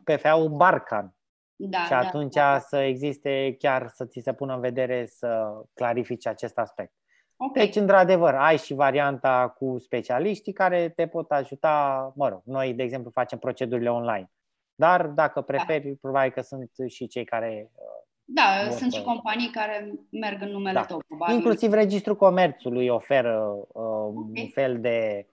[0.03, 1.16] PFA-ul Barcan.
[1.60, 2.60] Da, și da, atunci da, da.
[2.60, 6.93] să existe chiar să ți se pună în vedere să clarifici acest aspect.
[7.38, 7.65] Okay.
[7.65, 12.12] Deci, într-adevăr, ai și varianta cu specialiștii care te pot ajuta.
[12.15, 14.32] Mă rog, noi, de exemplu, facem procedurile online.
[14.76, 15.46] Dar, dacă da.
[15.46, 15.96] preferi, da.
[16.02, 17.98] probabil că sunt și cei care uh,
[18.30, 20.86] da, Bun, sunt și companii care merg în numele da.
[20.86, 21.36] tău, probabil.
[21.36, 23.84] Inclusiv Registrul Comerțului oferă uh,
[24.15, 24.41] okay.
[24.43, 25.28] un fel de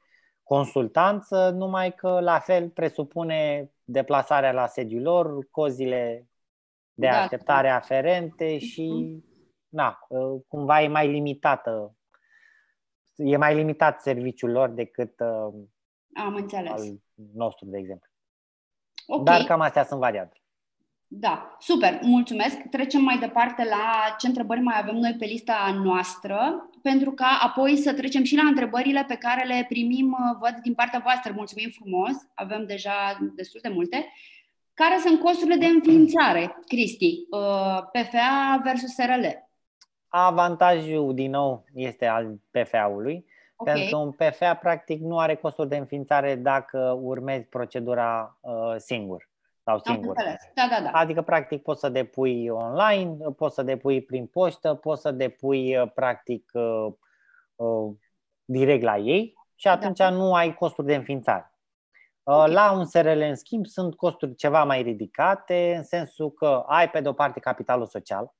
[0.45, 6.29] consultanță, numai că la fel presupune deplasarea la sediul lor, cozile
[6.95, 7.75] de da, așteptare da.
[7.75, 9.69] aferente și uh-huh.
[9.69, 11.97] na, uh, cumva e mai limitată
[13.17, 15.55] e mai limitat serviciul lor decât uh,
[16.15, 16.71] Am înțeles.
[16.71, 17.01] al
[17.35, 18.11] nostru, de exemplu.
[19.07, 19.25] Okay.
[19.25, 20.39] Dar cam astea sunt variante.
[21.07, 22.57] Da, super, mulțumesc.
[22.71, 27.77] Trecem mai departe la ce întrebări mai avem noi pe lista noastră, pentru ca apoi
[27.77, 31.33] să trecem și la întrebările pe care le primim, uh, văd, din partea voastră.
[31.37, 34.07] Mulțumim frumos, avem deja destul de multe.
[34.75, 39.27] Care sunt costurile de înființare, Cristi, uh, PFA versus SRL?
[40.09, 43.25] Avantajul, din nou, este al PFA-ului,
[43.57, 43.75] okay.
[43.75, 49.29] pentru că un PFA practic nu are costuri de înființare dacă urmezi procedura uh, singur
[49.65, 50.15] sau singur.
[50.55, 50.91] Da, da, da.
[50.99, 55.91] Adică, practic, poți să depui online, poți să depui prin poștă, poți să depui, uh,
[55.95, 56.93] practic, uh,
[57.55, 57.95] uh,
[58.45, 60.11] direct la ei și atunci da.
[60.11, 61.53] nu ai costuri de înființare.
[62.23, 62.53] Okay.
[62.53, 67.01] La un SRL, în schimb, sunt costuri ceva mai ridicate, în sensul că ai, pe
[67.01, 68.35] de-o parte, capitalul social,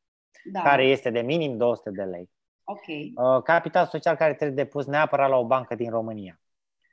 [0.53, 0.63] da.
[0.63, 2.31] care este de minim 200 de lei.
[2.65, 3.13] Okay.
[3.45, 6.41] Capital social care trebuie depus neapărat la o bancă din România.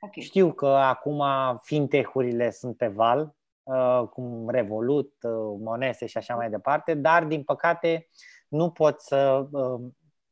[0.00, 0.22] Okay.
[0.22, 1.22] Știu că acum
[1.62, 3.41] fintech-urile sunt pe val, Uh,
[4.10, 8.08] cum Revolut, uh, Monese și așa mai departe, dar din păcate
[8.48, 9.80] nu poți să uh,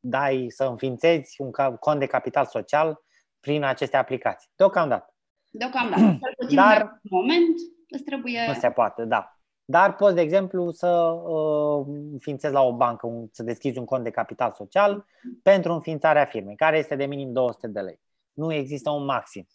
[0.00, 3.00] dai, să înființezi un cont de capital social
[3.40, 4.50] prin aceste aplicații.
[4.56, 5.14] Deocamdată.
[5.50, 6.18] Deocamdată.
[6.54, 7.56] dar în moment
[7.88, 8.44] îți trebuie...
[8.46, 9.34] Nu se poate, da.
[9.64, 14.04] Dar poți, de exemplu, să uh, înființezi la o bancă, un, să deschizi un cont
[14.04, 15.06] de capital social
[15.42, 18.00] pentru înființarea firmei, care este de minim 200 de lei.
[18.32, 19.46] Nu există un maxim.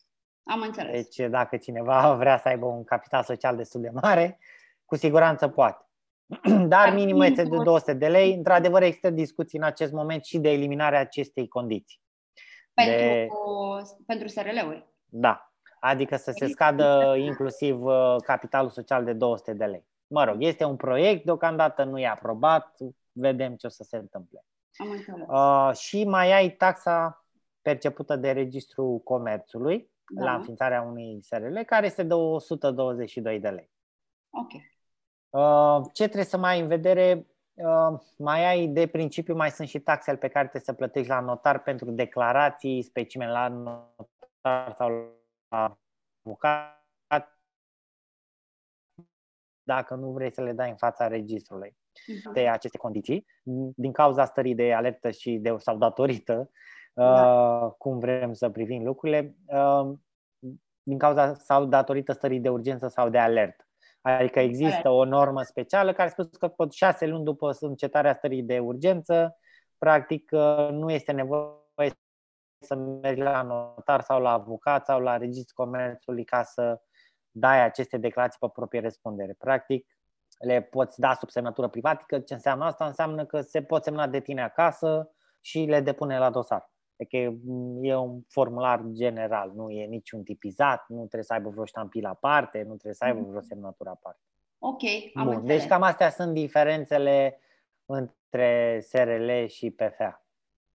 [0.45, 0.91] Am înțeles.
[0.91, 4.39] Deci dacă cineva vrea să aibă un capital social destul de mare,
[4.85, 5.85] cu siguranță poate.
[6.67, 8.33] Dar minimul este de 200 de lei.
[8.33, 12.01] Într-adevăr, există discuții în acest moment și de eliminarea acestei condiții.
[12.73, 13.27] Pentru, de...
[14.05, 14.87] pentru SRL-uri.
[15.05, 15.49] Da.
[15.79, 19.85] Adică să se scadă inclusiv uh, capitalul social de 200 de lei.
[20.07, 22.77] Mă rog, este un proiect, deocamdată nu e aprobat,
[23.11, 24.45] vedem ce o să se întâmple.
[24.75, 25.27] Am înțeles.
[25.27, 27.25] Uh, și mai ai taxa
[27.61, 30.23] percepută de Registrul Comerțului, da.
[30.23, 33.71] la înființarea unui SRL, care este de 122 de lei.
[34.29, 34.51] Ok.
[35.29, 37.27] Uh, ce trebuie să mai ai în vedere?
[37.53, 41.19] Uh, mai ai de principiu, mai sunt și taxele pe care trebuie să plătești la
[41.19, 44.89] notar pentru declarații, specimen la notar sau
[45.47, 45.77] la
[46.21, 46.85] avocat,
[49.65, 52.33] dacă nu vrei să le dai în fața registrului uh-huh.
[52.33, 53.25] de aceste condiții,
[53.75, 56.49] din cauza stării de alertă și de, sau datorită
[56.95, 57.65] da.
[57.65, 59.91] Uh, cum vrem să privim lucrurile, uh,
[60.83, 63.67] din cauza sau datorită stării de urgență sau de alert.
[64.01, 68.59] Adică există o normă specială care spune că pot șase luni după încetarea stării de
[68.59, 69.37] urgență,
[69.77, 71.91] practic uh, nu este nevoie
[72.59, 76.81] să mergi la notar sau la avocat sau la registrul comerțului ca să
[77.31, 79.35] dai aceste declarații pe proprie răspundere.
[79.37, 79.87] Practic,
[80.39, 82.19] le poți da sub semnătură privatică.
[82.19, 82.85] Ce înseamnă asta?
[82.85, 86.73] Înseamnă că se pot semna de tine acasă și le depune la dosar.
[86.99, 87.17] Adică
[87.81, 92.57] e un formular general, nu e niciun tipizat, nu trebuie să aibă vreo ștampilă aparte,
[92.57, 94.21] nu trebuie să aibă vreo semnătură aparte.
[94.59, 94.81] Ok,
[95.13, 95.45] am Bun.
[95.45, 97.39] Deci cam astea sunt diferențele
[97.85, 100.25] între SRL și PFA.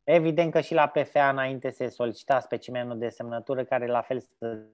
[0.05, 4.69] Evident că și la PFA înainte se solicita specimenul de semnătură care la fel stă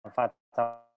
[0.00, 0.92] în fața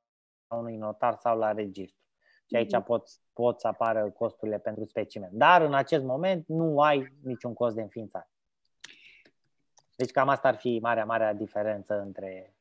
[0.48, 2.04] unui notar sau la registru.
[2.50, 2.84] Și aici mhm.
[2.84, 5.30] pot, pot să apară costurile pentru specimen.
[5.32, 8.30] Dar în acest moment nu ai niciun cost de înființare.
[9.96, 12.56] Deci cam asta ar fi marea, marea diferență între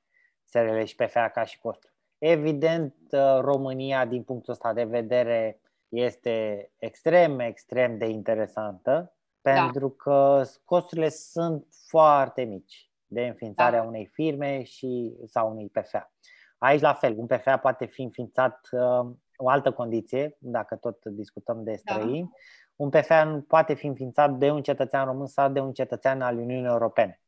[0.45, 1.93] SRL și PFA ca și costuri.
[2.19, 9.53] Evident, uh, România, din punctul ăsta de vedere, este extrem, extrem de interesantă, da.
[9.53, 13.87] pentru că costurile sunt foarte mici de înființarea da.
[13.87, 16.13] unei firme și sau unui PFA.
[16.59, 21.65] Aici, la fel, un PFA poate fi înființat uh, o altă condiție, dacă tot discutăm
[21.65, 21.93] de da.
[21.93, 22.39] străini, da.
[22.77, 26.71] Un PFA poate fi înființat de un cetățean român sau de un cetățean al Uniunii
[26.71, 27.19] Europene.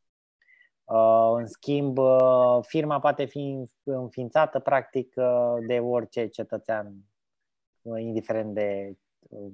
[0.85, 6.95] Uh, în schimb, uh, firma poate fi înființată practic uh, de orice cetățean,
[7.99, 8.97] indiferent de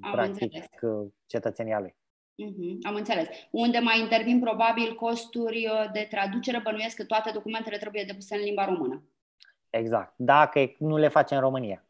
[0.01, 1.11] Am practic înțeles.
[1.25, 1.95] cetățenia lui.
[2.43, 3.27] Uh-huh, am înțeles.
[3.51, 8.65] Unde mai intervin probabil costuri de traducere, bănuiesc că toate documentele trebuie depuse în limba
[8.65, 9.03] română.
[9.69, 10.13] Exact.
[10.15, 11.85] Dacă nu le face în România.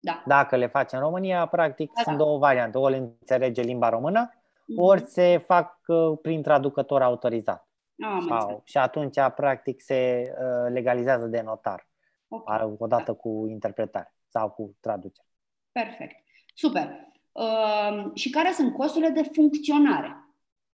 [0.00, 0.22] Da.
[0.26, 2.24] Dacă le face în România, practic da, sunt da.
[2.24, 2.78] două variante.
[2.78, 4.76] Ori înțelege limba română, uh-huh.
[4.76, 5.78] ori se fac
[6.22, 7.68] prin traducător autorizat.
[8.04, 11.88] Am sau, și atunci, practic, se uh, legalizează de notar,
[12.28, 12.74] okay.
[12.78, 13.18] odată da.
[13.18, 15.28] cu interpretare sau cu traducere.
[15.72, 16.16] Perfect.
[16.54, 17.06] Super.
[17.32, 20.16] Uh, și care sunt costurile de funcționare?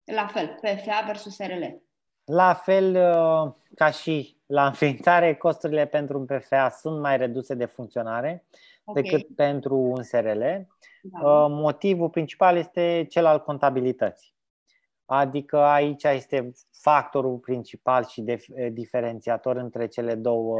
[0.04, 1.64] La fel, PFA versus RL.
[2.24, 7.66] La fel uh, ca și la înființare, costurile pentru un PFA sunt mai reduse de
[7.66, 8.46] funcționare
[8.84, 9.02] okay.
[9.02, 10.44] decât pentru un SRL.
[11.04, 11.20] Da.
[11.20, 14.36] Uh, motivul principal este cel al contabilității.
[15.06, 20.58] Adică aici este factorul principal și de, diferențiator între cele două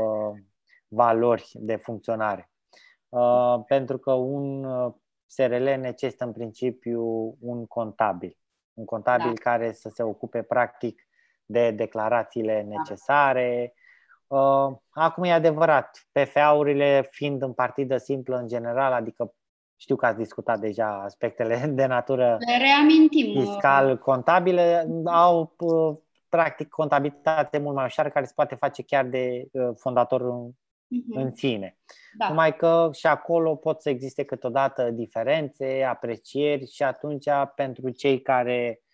[0.88, 2.52] valori de funcționare.
[3.10, 4.94] Uh, pentru că un uh,
[5.26, 8.38] SRL necesită în principiu un contabil.
[8.74, 9.50] Un contabil da.
[9.50, 11.08] care să se ocupe practic
[11.52, 12.78] de declarațiile da.
[12.78, 13.74] necesare.
[14.28, 19.34] Uh, acum e adevărat, PFA-urile fiind în partidă simplă în general, adică
[19.76, 23.38] știu că ați discutat deja aspectele de natură Le reamintim.
[23.38, 25.98] Uh, fiscal, contabile, au uh,
[26.30, 31.22] practic contabilitate mult mai ușoară care se poate face chiar de uh, fondator în, uh-huh.
[31.24, 31.78] în sine.
[32.18, 32.28] Da.
[32.28, 38.80] Numai că și acolo pot să existe câteodată diferențe, aprecieri și atunci pentru cei care
[38.80, 38.91] uh,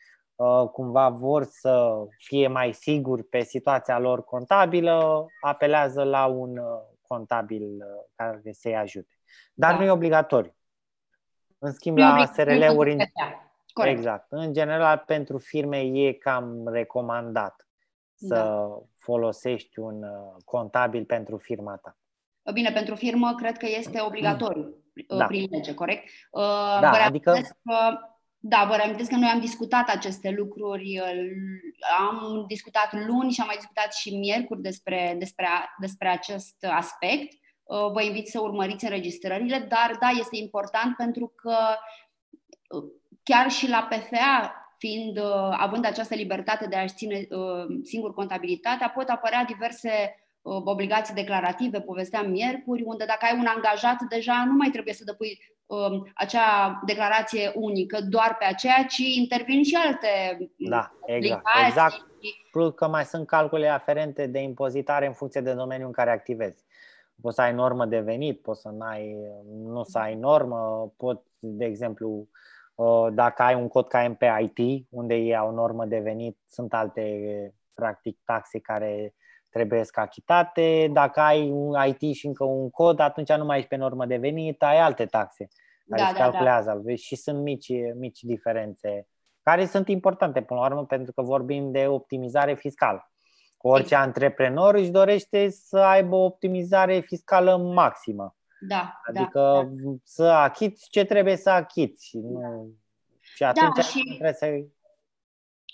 [0.72, 6.60] cumva vor să fie mai siguri pe situația lor contabilă, apelează la un
[7.02, 7.84] contabil
[8.16, 9.20] care să-i ajute.
[9.54, 9.78] Dar da.
[9.78, 10.56] nu e obligatoriu.
[11.58, 12.96] În schimb, la SRL-uri,
[13.86, 14.26] exact.
[14.30, 17.68] În general, pentru firme e cam recomandat
[18.18, 18.82] să da.
[18.98, 21.98] folosești un uh, contabil pentru firma ta.
[22.54, 25.26] Bine, pentru firmă cred că este obligatoriu uh, da.
[25.26, 26.04] prin lege, corect?
[26.32, 27.32] Uh, da, vă adică...
[27.32, 27.40] Că,
[28.40, 31.02] da, vă reamintesc că noi am discutat aceste lucruri,
[32.00, 35.48] am discutat luni și am mai discutat și miercuri despre, despre,
[35.80, 37.34] despre acest aspect.
[37.64, 41.58] Uh, vă invit să urmăriți înregistrările, dar da, este important pentru că
[42.70, 42.84] uh,
[43.24, 47.28] chiar și la PFA, fiind, uh, având această libertate de a-și ține
[47.84, 50.16] singur contabilitatea, pot apărea diverse
[50.64, 55.30] obligații declarative, povesteam miercuri, unde dacă ai un angajat, deja nu mai trebuie să depui
[55.30, 55.57] um,
[56.14, 60.08] acea declarație unică doar pe aceea, ci intervin și alte
[60.58, 62.06] da, exact, exact.
[62.52, 66.66] Plus că mai sunt calcule aferente de impozitare în funcție de domeniul în care activezi
[67.22, 69.18] poți să ai normă de venit, poți să n-ai,
[69.54, 72.28] nu să ai normă, pot, de exemplu,
[72.76, 77.54] uh, dacă ai un cod KMP IT, unde ei au normă de venit, sunt alte,
[77.74, 79.14] practic, taxe care
[79.50, 80.90] trebuie să achitate.
[80.92, 84.18] Dacă ai un IT și încă un cod, atunci nu mai ești pe normă de
[84.18, 85.48] venit, ai alte taxe
[85.90, 86.96] care da, se calculează da, da.
[86.96, 89.08] și sunt mici, mici diferențe
[89.42, 93.12] care sunt importante până la urmă pentru că vorbim de optimizare fiscală.
[93.58, 98.36] Orice antreprenor își dorește să aibă o optimizare fiscală maximă.
[98.60, 99.92] Da, adică da, da.
[100.04, 102.18] să achiți ce trebuie să achiți.
[102.18, 102.70] Nu...
[103.22, 104.46] Și da, atunci da, și trebuie să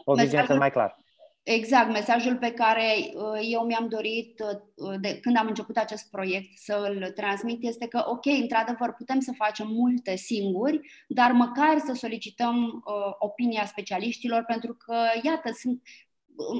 [0.05, 0.95] o mesajul, mai clar.
[1.43, 2.83] Exact, mesajul pe care
[3.13, 4.43] uh, eu mi-am dorit
[4.75, 9.19] uh, de când am început acest proiect să îl transmit este că, ok, într-adevăr putem
[9.19, 15.81] să facem multe singuri, dar măcar să solicităm uh, opinia specialiștilor pentru că, iată, sunt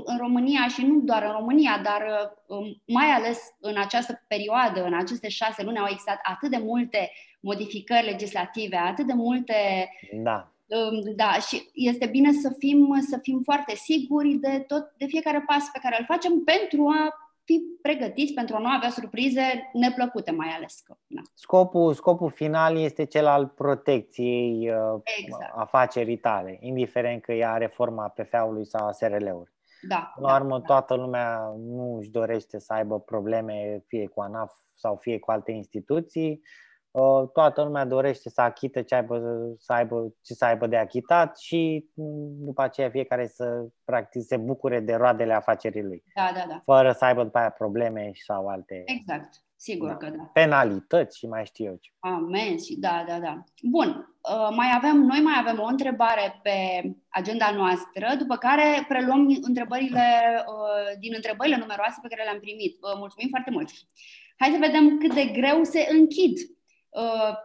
[0.05, 2.01] în România și nu doar în România, dar
[2.47, 7.11] um, mai ales în această perioadă, în aceste șase luni, au existat atât de multe
[7.39, 9.89] modificări legislative, atât de multe.
[10.23, 10.51] Da.
[10.65, 15.43] Um, da, și este bine să fim, să fim foarte siguri de, tot, de fiecare
[15.47, 20.31] pas pe care îl facem pentru a fi pregătiți pentru a nu avea surprize neplăcute,
[20.31, 20.79] mai ales.
[20.85, 21.21] Că, da.
[21.33, 25.51] scopul, scopul final este cel al protecției uh, exact.
[25.55, 29.51] afacerii tale, indiferent că ea reforma PFA-ului sau a SRL-ului.
[29.87, 34.53] Da, la urmă, da, toată lumea nu își dorește să aibă probleme fie cu ANAF
[34.73, 36.29] sau fie cu alte instituții.
[36.31, 36.72] Uh,
[37.33, 39.21] toată lumea dorește să achită ce, aibă,
[39.57, 44.37] să aibă, ce să aibă de achitat și mm, după aceea fiecare să practic se
[44.37, 46.03] bucure de roadele afacerii lui.
[46.15, 46.61] Da, da, da.
[46.65, 48.83] Fără să aibă după aia probleme sau alte.
[48.85, 49.43] Exact.
[49.55, 49.97] Sigur da.
[49.97, 50.23] că da.
[50.23, 51.89] Penalități și mai știu eu ce.
[51.99, 53.43] Amenzi, da, da, da.
[53.61, 56.55] Bun, uh, mai avem, noi mai avem o întrebare pe
[57.09, 60.05] agenda noastră, după care preluăm întrebările
[60.47, 62.77] uh, din întrebările numeroase pe care le-am primit.
[62.97, 63.69] Mulțumim foarte mult!
[64.37, 66.62] Hai să vedem cât de greu se închid uh,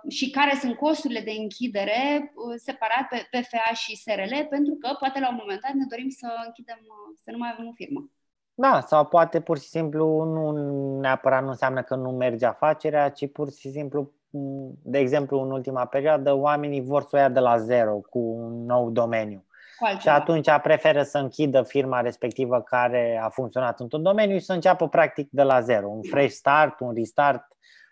[0.08, 5.28] și care sunt costurile de închidere separat pe PFA și SRL, pentru că poate la
[5.28, 6.78] un moment dat ne dorim să închidem,
[7.22, 8.10] să nu mai avem o firmă.
[8.54, 10.50] Da, sau poate pur și simplu nu
[11.00, 14.12] neapărat nu înseamnă că nu merge afacerea, ci pur și simplu,
[14.82, 18.64] de exemplu, în ultima perioadă, oamenii vor să o ia de la zero cu un
[18.64, 19.42] nou domeniu.
[19.98, 24.88] Și atunci preferă să închidă firma respectivă care a funcționat într-un domeniu și să înceapă
[24.88, 27.44] practic de la zero, un fresh start, un restart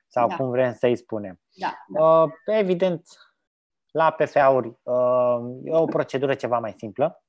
[0.06, 0.36] sau da.
[0.36, 1.40] cum vrem să-i spunem.
[1.56, 2.22] Da, da.
[2.22, 3.02] Uh, evident,
[3.90, 7.22] la PFA-uri uh, e o procedură ceva mai simplă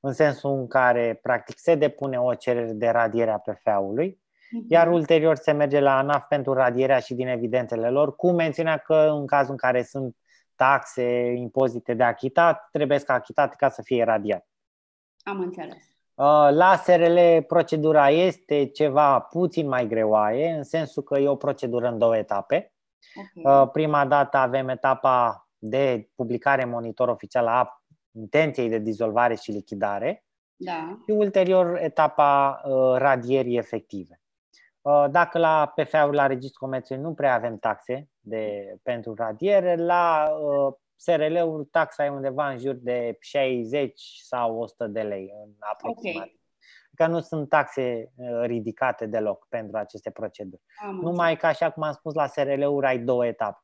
[0.00, 4.20] în sensul în care practic se depune o cerere de radiere a PFA-ului,
[4.50, 4.66] mhm.
[4.68, 8.94] iar ulterior se merge la ANAF pentru radierea și din evidențele lor, cu mențiunea că
[8.94, 10.16] în cazul în care sunt
[10.56, 14.46] taxe, impozite de achitat, trebuie să achitate ca să fie radiat.
[15.22, 15.82] Am înțeles.
[16.14, 21.88] Uh, la SRL procedura este ceva puțin mai greoaie, în sensul că e o procedură
[21.88, 22.71] în două etape.
[23.14, 23.62] Okay.
[23.62, 27.82] Uh, prima dată avem etapa de publicare monitor oficial a
[28.12, 30.24] intenției de dizolvare și lichidare
[30.56, 30.98] da.
[31.04, 34.20] și ulterior etapa uh, radierii efective.
[34.80, 40.28] Uh, dacă la PFA-uri, la Registrul Comerțului, nu prea avem taxe de, pentru radiere, la
[40.40, 46.20] uh, SRL-uri taxa e undeva în jur de 60 sau 100 de lei în aproximativ.
[46.20, 46.40] Okay.
[46.96, 50.62] Că nu sunt taxe uh, ridicate deloc pentru aceste proceduri.
[50.86, 53.58] Am Numai că, așa cum am spus, la SRL-uri ai două etape.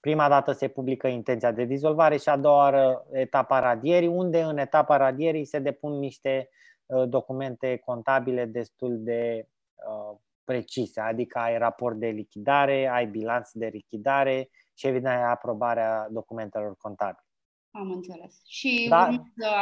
[0.00, 4.58] Prima dată se publică intenția de dizolvare și a doua oară etapa radierii, unde în
[4.58, 6.48] etapa radierii se depun niște
[6.86, 13.66] uh, documente contabile destul de uh, precise, adică ai raport de lichidare, ai bilanț de
[13.66, 17.24] lichidare și evident ai aprobarea documentelor contabile.
[17.70, 18.40] Am înțeles.
[18.46, 19.08] Și da?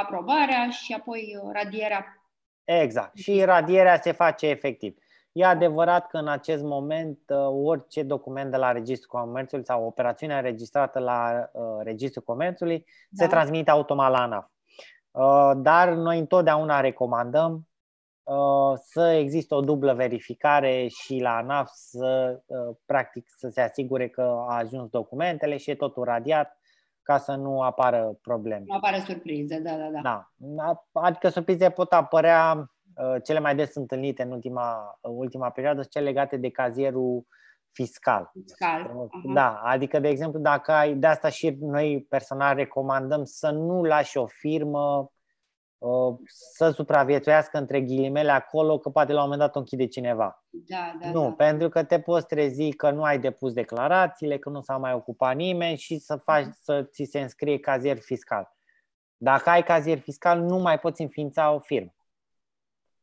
[0.01, 2.24] aprobarea și apoi radierea.
[2.65, 3.17] Exact.
[3.17, 4.97] Și radierea se face efectiv.
[5.33, 10.37] E adevărat că în acest moment uh, orice document de la Registrul Comerțului sau operațiunea
[10.37, 13.25] înregistrată la uh, Registrul Comerțului da.
[13.25, 14.47] se transmite automat la ANAF.
[15.11, 17.69] Uh, dar noi întotdeauna recomandăm
[18.75, 22.41] să există o dublă verificare și la ANAF să
[22.87, 26.59] practic să se asigure că a ajuns documentele și e totul radiat
[27.05, 28.65] ca să nu apară probleme.
[28.67, 30.31] Nu apară surprize, da, da, da.
[30.37, 30.85] da.
[30.93, 35.93] Adică surprize pot apărea Uh, cele mai des întâlnite în ultima, în ultima perioadă sunt
[35.93, 37.27] cele legate de cazierul
[37.73, 38.31] fiscal.
[38.33, 38.83] Fiscal.
[38.83, 39.35] Uh-huh.
[39.35, 44.17] Da, adică, de exemplu, dacă ai, de asta și noi personal recomandăm să nu lași
[44.17, 45.07] o firmă uh,
[46.27, 50.45] să supraviețuiască între ghilimele acolo, că poate la un moment dat o închide cineva.
[50.51, 51.31] Da, da, nu, da.
[51.31, 55.37] pentru că te poți trezi că nu ai depus declarațiile, că nu s-a mai ocupat
[55.37, 58.53] nimeni și să faci să ți se înscrie cazier fiscal.
[59.17, 61.95] Dacă ai cazier fiscal, nu mai poți înființa o firmă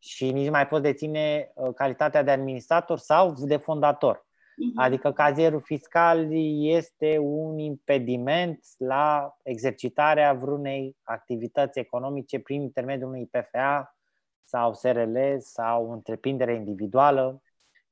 [0.04, 4.26] și nici mai poți deține uh, calitatea de administrator sau de fondator.
[4.62, 4.76] Uh-huh.
[4.76, 6.28] Adică cazierul fiscal
[6.62, 13.96] este un impediment la exercitarea vreunei activități economice prin intermediul unui PFA
[14.44, 17.42] sau SRL sau întreprindere individuală,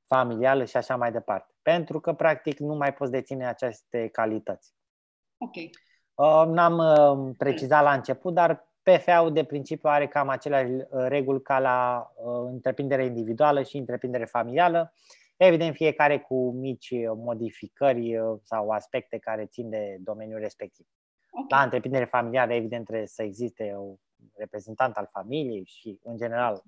[0.06, 1.54] familială și așa mai departe.
[1.62, 4.74] Pentru că, practic, nu mai poți deține aceste calități.
[5.38, 5.54] Ok.
[6.14, 11.42] Uh, n-am uh, precizat la început, dar PFA-ul de principiu are cam aceleași uh, reguli
[11.42, 14.92] ca la uh, întreprindere individuală și întreprindere familială.
[15.42, 20.86] Evident, fiecare cu mici uh, modificări uh, sau aspecte care țin de domeniul respectiv.
[21.30, 21.58] Okay.
[21.58, 23.96] La întreprindere familială, evident, trebuie să existe un
[24.36, 26.62] reprezentant al familiei și, în general,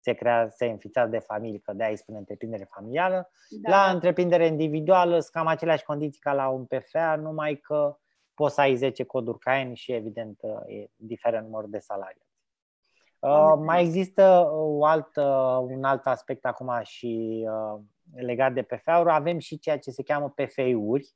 [0.00, 3.30] se crea, se înființează de familie, că de-aia îi spune întreprindere familială.
[3.48, 3.70] Da.
[3.70, 7.98] La întreprindere individuală, sunt cam aceleași condiții ca la un PFA, numai că
[8.34, 12.25] poți să ai 10 coduri CAEN și evident e diferă numărul de salarii.
[13.26, 15.22] Uh, mai există o altă,
[15.68, 17.80] un alt aspect acum și uh,
[18.14, 19.10] legat de PFA-uri.
[19.10, 21.14] Avem și ceea ce se cheamă PFI-uri.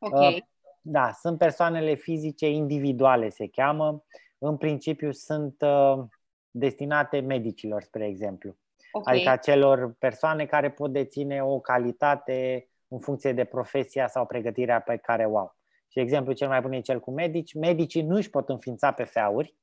[0.00, 0.34] Okay.
[0.34, 0.38] Uh,
[0.82, 4.04] da, sunt persoanele fizice individuale, se cheamă.
[4.38, 6.04] În principiu sunt uh,
[6.50, 8.56] destinate medicilor, spre exemplu.
[8.92, 9.14] Okay.
[9.14, 14.96] Adică acelor persoane care pot deține o calitate în funcție de profesia sau pregătirea pe
[14.96, 15.56] care o au.
[15.88, 17.54] Și exemplu cel mai bun e cel cu medici.
[17.54, 19.54] Medicii nu își pot înființa PFA-uri,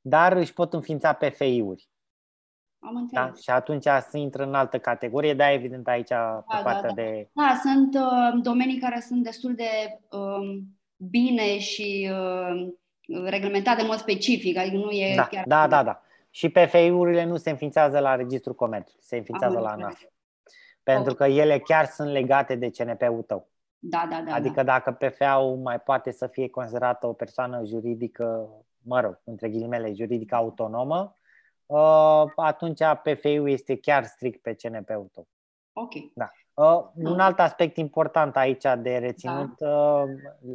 [0.00, 1.88] dar își pot înființa PFI-uri.
[2.78, 3.32] Am Da?
[3.40, 7.02] Și atunci se intră în altă categorie, da, evident aici da, pe partea da, da.
[7.02, 7.28] de...
[7.32, 10.62] Da, sunt uh, domenii care sunt destul de uh,
[10.96, 12.72] bine și uh,
[13.24, 15.44] reglementate în mod specific, adică nu e da, chiar...
[15.46, 16.02] Da, da, da.
[16.30, 20.02] Și PFI-urile nu se înființează la Registrul Comerțului, se înființează Am la ANAF.
[20.82, 21.28] Pentru okay.
[21.28, 23.48] că ele chiar sunt legate de CNP-ul tău.
[23.78, 24.34] Da, da, da.
[24.34, 24.78] Adică da.
[24.78, 28.48] dacă PFA-ul mai poate să fie considerată o persoană juridică,
[28.88, 31.14] mă rog, între ghilimele, juridică autonomă,
[31.66, 35.28] uh, atunci PFI-ul este chiar strict pe CNP-ul tău.
[35.72, 35.92] Ok.
[36.14, 36.30] Da.
[36.54, 39.68] Uh, un alt aspect important aici de reținut, da.
[39.68, 40.08] uh,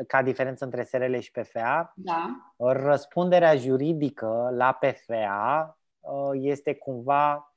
[0.08, 2.54] ca diferență între SRL și PFA, da.
[2.58, 7.54] răspunderea juridică la PFA uh, este cumva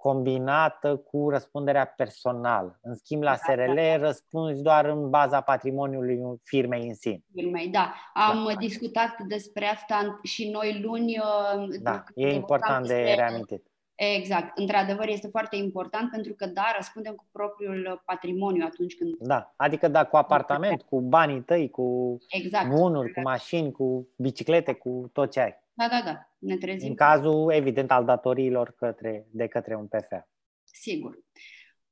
[0.00, 2.78] combinată cu răspunderea personală.
[2.82, 3.96] În schimb, la SRL da, da, da.
[3.96, 7.24] răspunzi doar în baza patrimoniului firmei în sine.
[7.34, 7.94] Firmei, da.
[8.14, 8.54] Am da.
[8.54, 11.18] discutat despre asta și noi luni.
[11.18, 13.14] Uh, da, e important de despre...
[13.14, 13.70] reamintit.
[13.94, 14.58] Exact.
[14.58, 19.14] Într-adevăr, este foarte important pentru că, da, răspundem cu propriul patrimoniu atunci când...
[19.18, 22.68] Da, adică da, cu apartament, cu banii tăi, cu exact.
[22.68, 25.54] bunuri, cu mașini, cu biciclete, cu tot ce ai.
[25.72, 26.34] Da, da, da.
[26.38, 26.88] Ne trezim.
[26.88, 30.28] În cazul, evident, al datoriilor către, de către un PFA.
[30.64, 31.18] Sigur.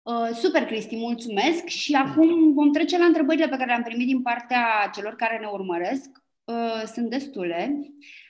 [0.03, 1.67] Uh, super, Cristi, mulțumesc.
[1.67, 5.47] Și acum vom trece la întrebările pe care le-am primit din partea celor care ne
[5.47, 6.11] urmăresc.
[6.45, 7.81] Uh, sunt destule.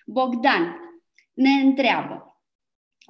[0.07, 0.77] Bogdan
[1.35, 2.43] ne întreabă.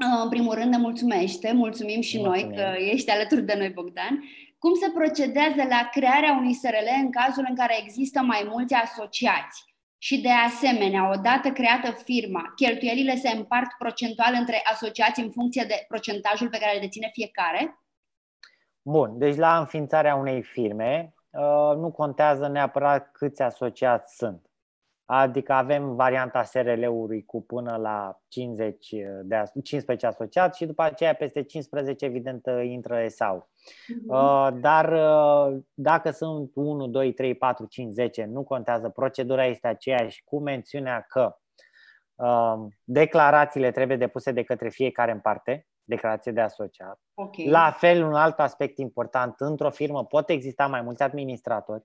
[0.07, 2.49] Uh, în primul rând ne mulțumește, mulțumim și Mulțumim.
[2.49, 4.25] noi că ești alături de noi, Bogdan.
[4.59, 9.68] Cum se procedează la crearea unui SRL în cazul în care există mai mulți asociați?
[9.99, 15.85] Și de asemenea, odată creată firma, cheltuielile se împart procentual între asociații în funcție de
[15.89, 17.81] procentajul pe care îl deține fiecare?
[18.83, 24.48] Bun, deci la înființarea unei firme uh, nu contează neapărat câți asociați sunt.
[25.11, 31.43] Adică avem varianta SRL-ului cu până la 50 de, 15 asociați și după aceea peste
[31.43, 33.49] 15 evident intră ESAU.
[33.49, 34.53] Uh-huh.
[34.61, 40.25] Dar uh, dacă sunt 1, 2, 3, 4, 5, 10, nu contează, procedura este aceeași
[40.25, 41.37] cu mențiunea că
[42.15, 47.01] uh, declarațiile trebuie depuse de către fiecare în parte, declarație de asociat.
[47.15, 47.47] Okay.
[47.47, 51.85] La fel, un alt aspect important, într-o firmă pot exista mai mulți administratori.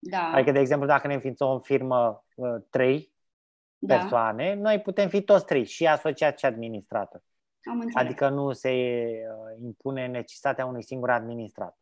[0.00, 0.30] Da.
[0.32, 3.12] Adică, de exemplu, dacă ne înființăm o firmă uh, trei
[3.78, 3.96] da.
[3.96, 7.22] persoane, noi putem fi toți trei, și asociat și administrator.
[7.70, 11.78] Am adică nu se uh, impune necesitatea unui singur administrator.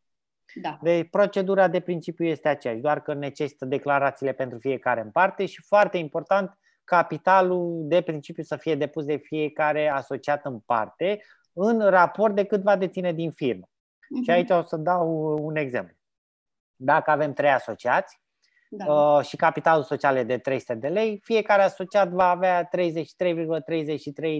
[0.54, 0.78] Da.
[0.82, 5.62] Deci procedura de principiu este aceeași, doar că necesită declarațiile pentru fiecare în parte și
[5.62, 11.20] foarte important, capitalul de principiu să fie depus de fiecare asociat în parte
[11.52, 13.66] în raport de cât va deține din firmă.
[13.66, 14.24] Uh-huh.
[14.24, 15.96] Și aici o să dau un exemplu.
[16.81, 18.20] Dacă avem trei asociați
[18.70, 18.93] da.
[18.93, 22.70] uh, și capitalul social e de 300 de lei, fiecare asociat va avea 33,33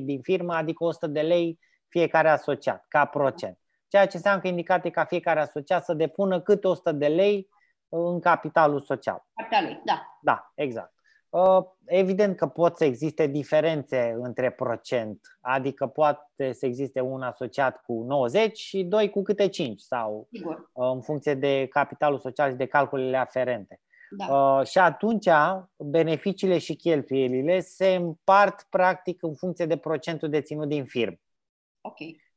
[0.03, 1.59] din firmă, adică 100 de lei
[1.89, 3.59] fiecare asociat, ca procent.
[3.89, 7.49] Ceea ce înseamnă că indicat ca fiecare asociat să depună câte 100 de lei
[7.89, 9.27] în capitalul social.
[9.35, 10.19] Capitalul, da.
[10.21, 10.93] Da, exact.
[11.31, 17.83] Uh, evident că pot să existe diferențe între procent, adică poate să existe un asociat
[17.83, 20.71] cu 90 și doi cu câte 5 sau Sigur.
[20.73, 23.81] Uh, în funcție de capitalul social și de calculele aferente.
[24.11, 24.35] Da.
[24.35, 25.29] Uh, și atunci
[25.77, 31.17] beneficiile și cheltuielile se împart practic în funcție de procentul deținut din firmă.
[31.81, 31.97] Ok.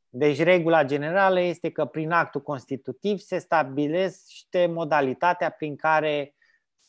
[0.09, 6.35] Deci regula generală este că prin actul constitutiv se stabilește modalitatea prin care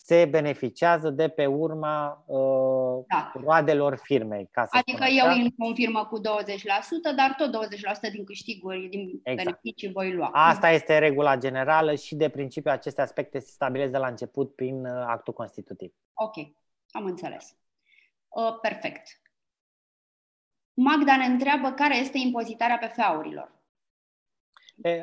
[0.05, 3.33] se beneficiază de pe urma uh, da.
[3.35, 4.49] roadelor firmei.
[4.51, 6.23] Ca să adică eu îmi confirmă cu 20%,
[7.17, 7.67] dar tot
[8.09, 9.49] 20% din câștiguri, din exact.
[9.49, 10.31] beneficii voi lua.
[10.33, 14.85] Asta este regula generală și de principiu aceste aspecte se stabilesc de la început prin
[14.85, 15.93] uh, actul constitutiv.
[16.15, 16.35] Ok,
[16.91, 17.57] am înțeles.
[18.29, 19.21] Uh, perfect.
[20.75, 23.62] Magda ne întreabă care este impozitarea pe feurilor.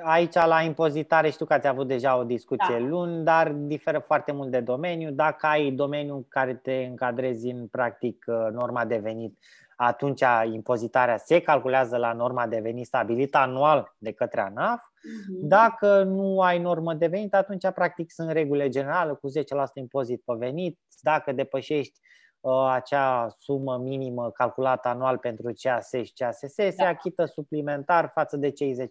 [0.04, 2.86] Aici, la impozitare, știu că ați avut deja o discuție da.
[2.86, 5.12] luni, dar diferă foarte mult de domeniu.
[5.12, 9.38] Dacă ai domeniul care te încadrezi în, practic, uh, norma de venit,
[9.76, 14.80] atunci impozitarea se calculează la norma de venit stabilită anual de către ANAF.
[14.80, 15.40] Uh-huh.
[15.42, 19.32] Dacă nu ai normă de venit, atunci, practic, sunt regulile generale cu 10%
[19.74, 20.80] impozit pe venit.
[21.02, 22.00] Dacă depășești
[22.40, 26.70] uh, acea sumă minimă calculată anual pentru CAS și CASS da.
[26.70, 28.86] se achită suplimentar față de cei 10%.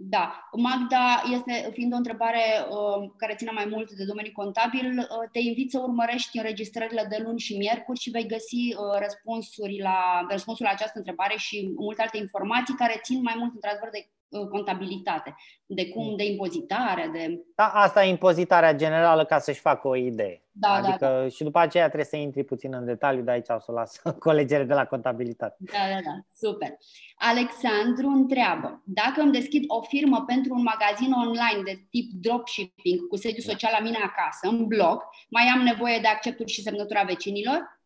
[0.00, 5.28] Da, Magda, este fiind o întrebare uh, care ține mai mult de domeniul contabil, uh,
[5.32, 10.26] te invit să urmărești înregistrările de luni și miercuri și vei găsi uh, răspunsuri la,
[10.28, 14.17] răspunsul la această întrebare și multe alte informații care țin mai mult, într-adevăr, de Uh,
[14.50, 15.34] contabilitate,
[15.66, 16.16] de cum, mm.
[16.16, 17.44] de impozitare, de...
[17.54, 20.42] Da, asta e impozitarea generală ca să-și facă o idee.
[20.50, 21.28] Da, adică da, da.
[21.28, 24.00] și după aceea trebuie să intri puțin în detaliu, de aici o să o las
[24.18, 25.56] colegere de la contabilitate.
[25.58, 26.68] Da, da, da, super.
[27.16, 33.16] Alexandru întreabă, dacă îmi deschid o firmă pentru un magazin online de tip dropshipping cu
[33.16, 33.50] sediu da.
[33.50, 37.78] social la mine acasă, în blog, mai am nevoie de acceptul și semnătura vecinilor?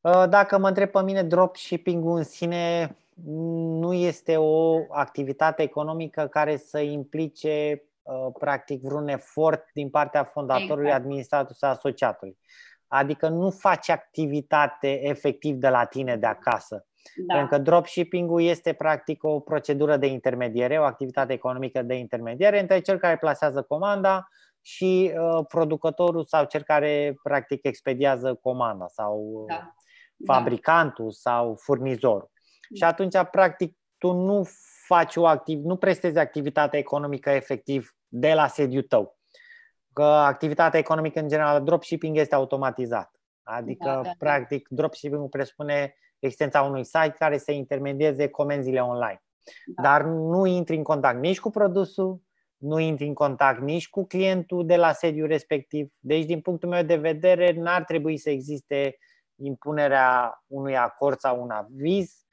[0.00, 6.56] Uh, dacă mă întreb pe mine, dropshipping-ul în sine nu este o activitate economică care
[6.56, 11.02] să implice uh, practic vreun efort din partea fondatorului, exact.
[11.02, 12.38] administratorului sau asociatului.
[12.86, 16.86] Adică nu faci activitate efectiv de la tine de acasă.
[17.26, 17.34] Da.
[17.34, 22.80] Pentru că dropshipping-ul este practic o procedură de intermediere, o activitate economică de intermediere între
[22.80, 24.28] cel care plasează comanda
[24.60, 29.74] și uh, producătorul sau cel care practic expediază comanda sau da.
[30.24, 31.10] fabricantul da.
[31.10, 32.32] sau furnizorul.
[32.74, 34.46] Și atunci, practic, tu nu
[34.86, 39.18] faci o activ, nu prestezi activitatea economică efectiv de la sediu tău.
[39.92, 43.10] Că activitatea economică, în general, dropshipping este automatizat.
[43.42, 44.10] Adică, da, da, da.
[44.18, 49.22] practic, dropshipping presuppune existența unui site care să intermedieze comenzile online.
[49.66, 49.82] Da.
[49.82, 52.22] Dar nu intri în contact nici cu produsul,
[52.56, 55.92] nu intri în contact nici cu clientul de la sediu respectiv.
[55.98, 58.98] Deci, din punctul meu de vedere, n-ar trebui să existe
[59.36, 62.23] impunerea unui acord sau un aviz Uh,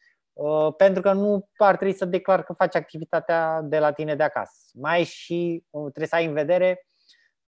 [0.78, 4.56] pentru că nu ar trebui să declar că faci activitatea de la tine de acasă.
[4.74, 6.88] Mai și uh, trebuie să ai în vedere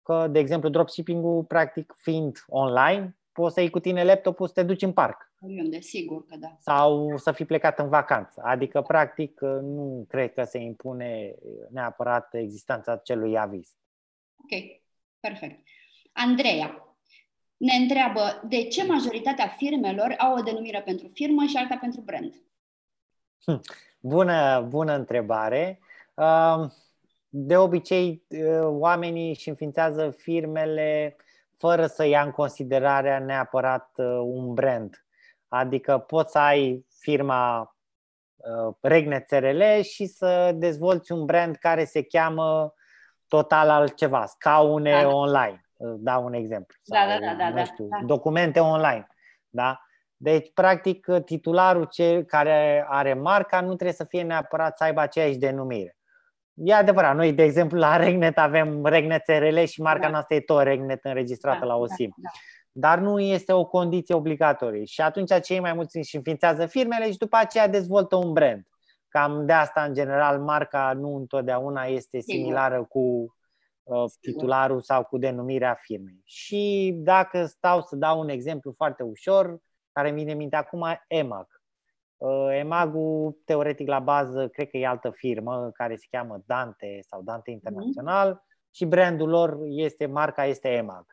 [0.01, 4.63] că, de exemplu, dropshipping-ul, practic, fiind online, poți să iei cu tine laptopul să te
[4.63, 5.31] duci în parc.
[5.39, 6.55] Oriunde, sigur că da.
[6.59, 8.41] Sau să fii plecat în vacanță.
[8.43, 11.35] Adică, practic, uh, nu cred că se impune
[11.69, 13.69] neapărat existența acelui aviz.
[14.35, 14.81] Ok,
[15.19, 15.67] perfect.
[16.11, 16.97] Andreea
[17.57, 22.35] ne întreabă de ce majoritatea firmelor au o denumire pentru firmă și alta pentru brand.
[23.45, 23.61] Hm.
[23.99, 25.79] Bună, bună întrebare.
[27.29, 28.23] De obicei,
[28.61, 31.15] oamenii își înființează firmele
[31.57, 33.91] fără să ia în considerare neapărat
[34.21, 35.05] un brand.
[35.47, 37.75] Adică poți să ai firma
[38.81, 42.73] Regnet SRL și să dezvolți un brand care se cheamă
[43.27, 45.07] total altceva, scaune da, da.
[45.07, 45.65] online.
[45.77, 46.77] Dau un exemplu.
[46.83, 47.99] Da, sau, da, da, da, nu știu, da.
[48.05, 49.07] documente online.
[49.49, 49.81] Da?
[50.23, 55.37] Deci, practic, titularul ce, care are marca nu trebuie să fie neapărat să aibă aceeași
[55.37, 55.97] denumire.
[56.53, 60.09] E adevărat, noi, de exemplu, la Regnet avem Regnet SRL și marca da.
[60.09, 62.13] noastră e tot Regnet înregistrată da, la OSIM.
[62.17, 62.39] Da, da.
[62.71, 64.85] Dar nu este o condiție obligatorie.
[64.85, 68.67] Și atunci cei mai mulți își înființează firmele și după aceea dezvoltă un brand.
[69.07, 73.35] Cam de asta, în general, marca nu întotdeauna este similară cu
[73.83, 76.21] uh, titularul sau cu denumirea firmei.
[76.23, 79.61] Și dacă stau să dau un exemplu foarte ușor,
[79.93, 81.61] care mi vine minte acum, EMAG.
[82.17, 87.21] Uh, EMAG-ul, teoretic, la bază, cred că e altă firmă care se cheamă Dante sau
[87.21, 87.59] Dante mhm.
[87.59, 88.71] Internațional mm-hmm.
[88.71, 91.05] și brandul lor este, marca este EMAG.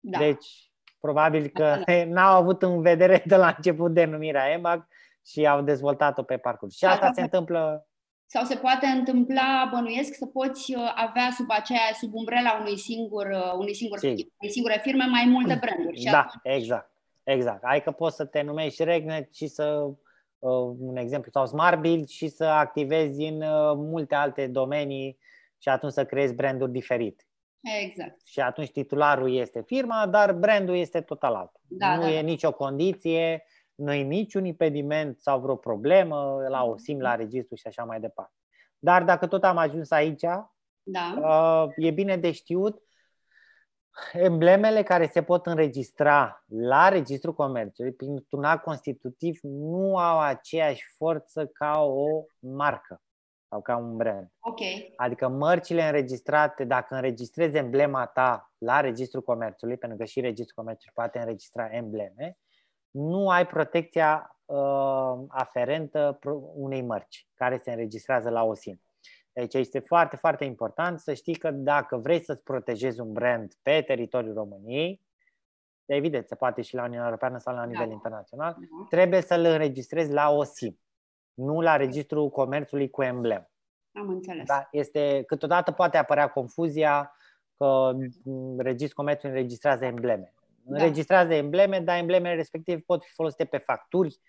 [0.00, 0.18] Da.
[0.18, 2.04] Deci, probabil că da.
[2.14, 4.86] n-au avut în vedere de la început denumirea EMAG
[5.26, 6.76] și au dezvoltat-o pe parcurs.
[6.76, 7.86] Și asta da, se întâmplă
[8.28, 13.26] sau se poate întâmpla, bănuiesc, să poți uh, avea sub aceea, sub umbrela unui singur,
[13.26, 15.98] uh, unui singur, unei singure firme mai multe branduri.
[15.98, 16.40] Și da, atunci...
[16.42, 16.95] exact.
[17.26, 17.64] Exact.
[17.64, 19.90] Ai că poți să te numești Regnet și să,
[20.38, 25.18] uh, un exemplu, sau Smart Build și să activezi în uh, multe alte domenii
[25.58, 27.24] și atunci să creezi branduri diferite.
[27.84, 28.26] Exact.
[28.26, 31.60] Și atunci titularul este firma, dar brandul este total altul.
[31.68, 32.26] Da, nu da, e da.
[32.26, 37.66] nicio condiție, nu e niciun impediment sau vreo problemă la o sim, la registru și
[37.66, 38.34] așa mai departe.
[38.78, 40.24] Dar dacă tot am ajuns aici,
[40.82, 41.14] da.
[41.18, 42.82] Uh, e bine de știut
[44.12, 51.46] emblemele care se pot înregistra la Registrul Comerțului printr-un act constitutiv nu au aceeași forță
[51.46, 53.00] ca o marcă
[53.48, 54.32] sau ca un brand.
[54.40, 54.92] Okay.
[54.96, 60.94] Adică mărcile înregistrate, dacă înregistrezi emblema ta la Registrul Comerțului, pentru că și Registrul Comerțului
[60.94, 62.38] poate înregistra embleme,
[62.90, 66.18] nu ai protecția uh, aferentă
[66.54, 68.80] unei mărci care se înregistrează la OSIM.
[69.40, 73.82] Deci este foarte, foarte important să știi că dacă vrei să-ți protejezi un brand pe
[73.86, 75.02] teritoriul României,
[75.84, 77.66] evident, se poate și la Uniunea Europeană sau la da.
[77.66, 77.92] nivel da.
[77.92, 78.86] internațional, da.
[78.88, 80.80] trebuie să-l înregistrezi la OSIM,
[81.34, 83.50] nu la Registrul Comerțului cu emblem.
[83.92, 84.46] Am înțeles.
[84.46, 84.68] Da?
[84.70, 87.12] Este, câteodată poate apărea confuzia
[87.56, 87.92] că
[88.56, 90.34] Registrul Comerțului înregistrează embleme.
[90.66, 94.20] înregistrează embleme, dar emblemele respective pot fi folosite pe facturi,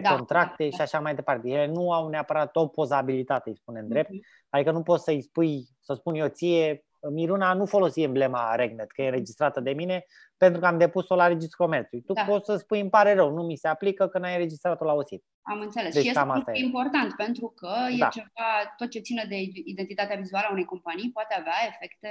[0.00, 0.76] pe da, contracte da, da.
[0.76, 1.48] și așa mai departe.
[1.48, 4.10] Ele nu au neapărat o pozabilitate, îi spunem drept.
[4.10, 4.46] Mm-hmm.
[4.50, 9.02] Adică nu poți să-i spui, să spun eu ție, Miruna nu folosi emblema Regnet, că
[9.02, 10.04] e înregistrată de mine,
[10.36, 12.04] pentru că am depus-o la Registrul Comerțului.
[12.04, 12.22] Tu da.
[12.22, 15.24] poți să spui, îmi pare rău, nu mi se aplică că n-ai înregistrat-o la OSIT.
[15.42, 15.94] Am înțeles.
[15.94, 16.64] Deci, și este asta e.
[16.64, 17.68] important, pentru că
[17.98, 18.06] da.
[18.06, 22.08] e ceva, tot ce ține de identitatea vizuală a unei companii poate avea efecte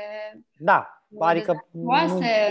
[0.58, 1.04] da.
[1.20, 1.92] adică nu,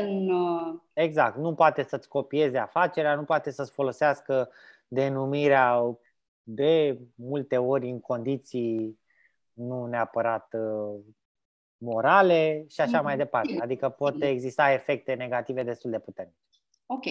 [0.00, 0.30] în...
[0.30, 1.36] Uh, exact.
[1.36, 4.50] Nu poate să-ți copieze afacerea, nu poate să-ți folosească
[4.94, 5.98] denumirea
[6.42, 8.98] de multe ori în condiții
[9.52, 11.00] nu neapărat uh,
[11.76, 13.56] morale și așa mai departe.
[13.60, 16.38] Adică pot exista efecte negative destul de puternice.
[16.86, 17.04] Ok.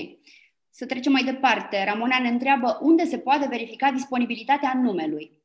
[0.70, 1.84] Să trecem mai departe.
[1.84, 5.42] Ramona ne întreabă unde se poate verifica disponibilitatea numelui.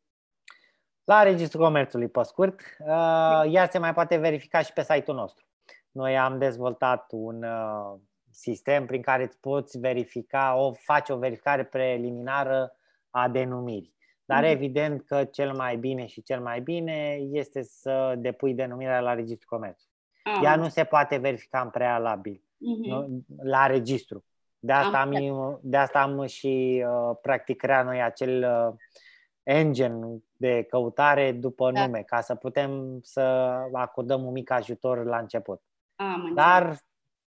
[1.04, 2.60] La Registrul Comerțului, pe scurt.
[2.78, 5.46] Uh, ea se mai poate verifica și pe site-ul nostru.
[5.90, 7.98] Noi am dezvoltat un uh,
[8.38, 12.76] sistem prin care îți poți verifica, o, faci o verificare preliminară
[13.10, 13.96] a denumirii.
[14.24, 14.50] Dar mm-hmm.
[14.50, 19.58] evident că cel mai bine și cel mai bine este să depui denumirea la Registrul
[19.58, 19.82] Comerț.
[20.22, 20.40] Ah.
[20.42, 22.88] Ea nu se poate verifica în prealabil mm-hmm.
[22.88, 24.24] nu, la registru.
[24.58, 28.74] De asta am, am, de asta am și uh, practic creat noi acel uh,
[29.42, 29.98] engine
[30.36, 31.84] de căutare după da.
[31.84, 33.20] nume, ca să putem să
[33.72, 35.62] acordăm un mic ajutor la început.
[35.96, 36.76] Am Dar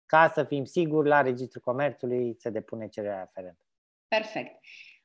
[0.09, 3.63] ca să fim siguri, la Registrul Comerțului se depune cererea aferentă.
[4.07, 4.59] Perfect.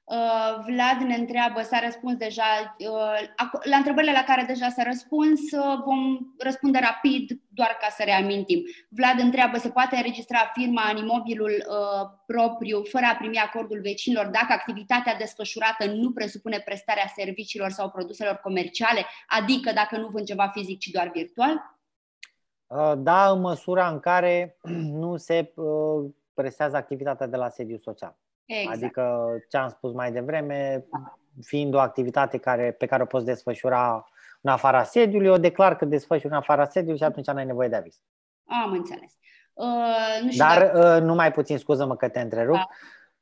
[0.05, 3.29] Uh, Vlad ne întreabă, s-a răspuns deja, uh,
[3.63, 8.63] la întrebările la care deja s-a răspuns, uh, vom răspunde rapid, doar ca să reamintim.
[8.89, 11.65] Vlad întreabă, se poate înregistra firma în imobilul
[12.27, 18.37] propriu fără a primi acordul vecinilor dacă activitatea desfășurată nu presupune prestarea serviciilor sau produselor
[18.37, 21.74] comerciale, adică dacă nu vând ceva fizic, ci doar virtual?
[22.97, 24.59] Da, în măsura în care
[25.03, 25.53] nu se
[26.35, 28.17] prestează activitatea de la sediu social.
[28.45, 28.77] Exact.
[28.77, 30.87] Adică ce am spus mai devreme,
[31.43, 34.09] fiind o activitate care, pe care o poți desfășura
[34.41, 37.77] în afara sediului, o declar că desfășuri în afara sediului și atunci n-ai nevoie de
[37.77, 38.01] aviz.
[38.65, 39.13] Am înțeles.
[39.53, 40.97] Uh, nu știu Dar dacă...
[40.97, 42.55] uh, nu mai puțin, scuză-mă că te întrerup.
[42.55, 42.67] Da.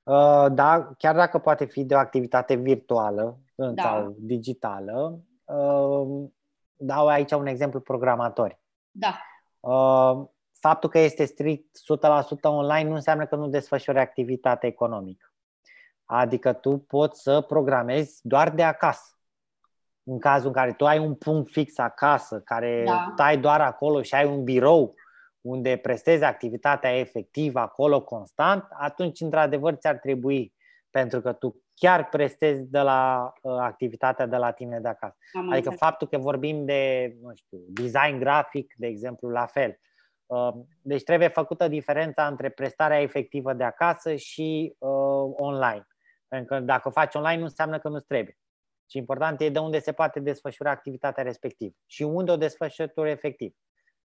[0.03, 3.83] Uh, da, chiar dacă poate fi de o activitate virtuală da.
[3.83, 6.29] sau digitală, uh,
[6.77, 8.61] dau aici un exemplu programatori.
[8.91, 9.19] Da.
[9.63, 10.25] Uh,
[10.61, 15.33] faptul că este strict 100% online nu înseamnă că nu desfășori activitate economică.
[16.05, 19.17] Adică tu poți să programezi doar de acasă.
[20.03, 23.09] În cazul în care tu ai un punct fix acasă, care da.
[23.13, 24.95] stai doar acolo și ai un birou
[25.41, 30.53] unde prestezi activitatea efectivă acolo constant, atunci, într-adevăr, ți-ar trebui,
[30.93, 35.17] pentru că tu chiar prestezi de la uh, activitatea de la tine de acasă.
[35.33, 35.79] Am adică înțeles.
[35.79, 39.81] faptul că vorbim de, nu știu, design grafic, de exemplu, la fel.
[40.27, 45.87] Um, deci trebuie făcută diferența între prestarea efectivă de acasă și uh, online.
[46.29, 48.39] Pentru că dacă faci online nu înseamnă că nu-ți trebuie.
[48.91, 53.55] Și important e de unde se poate desfășura activitatea respectivă și unde o desfășurători efectiv.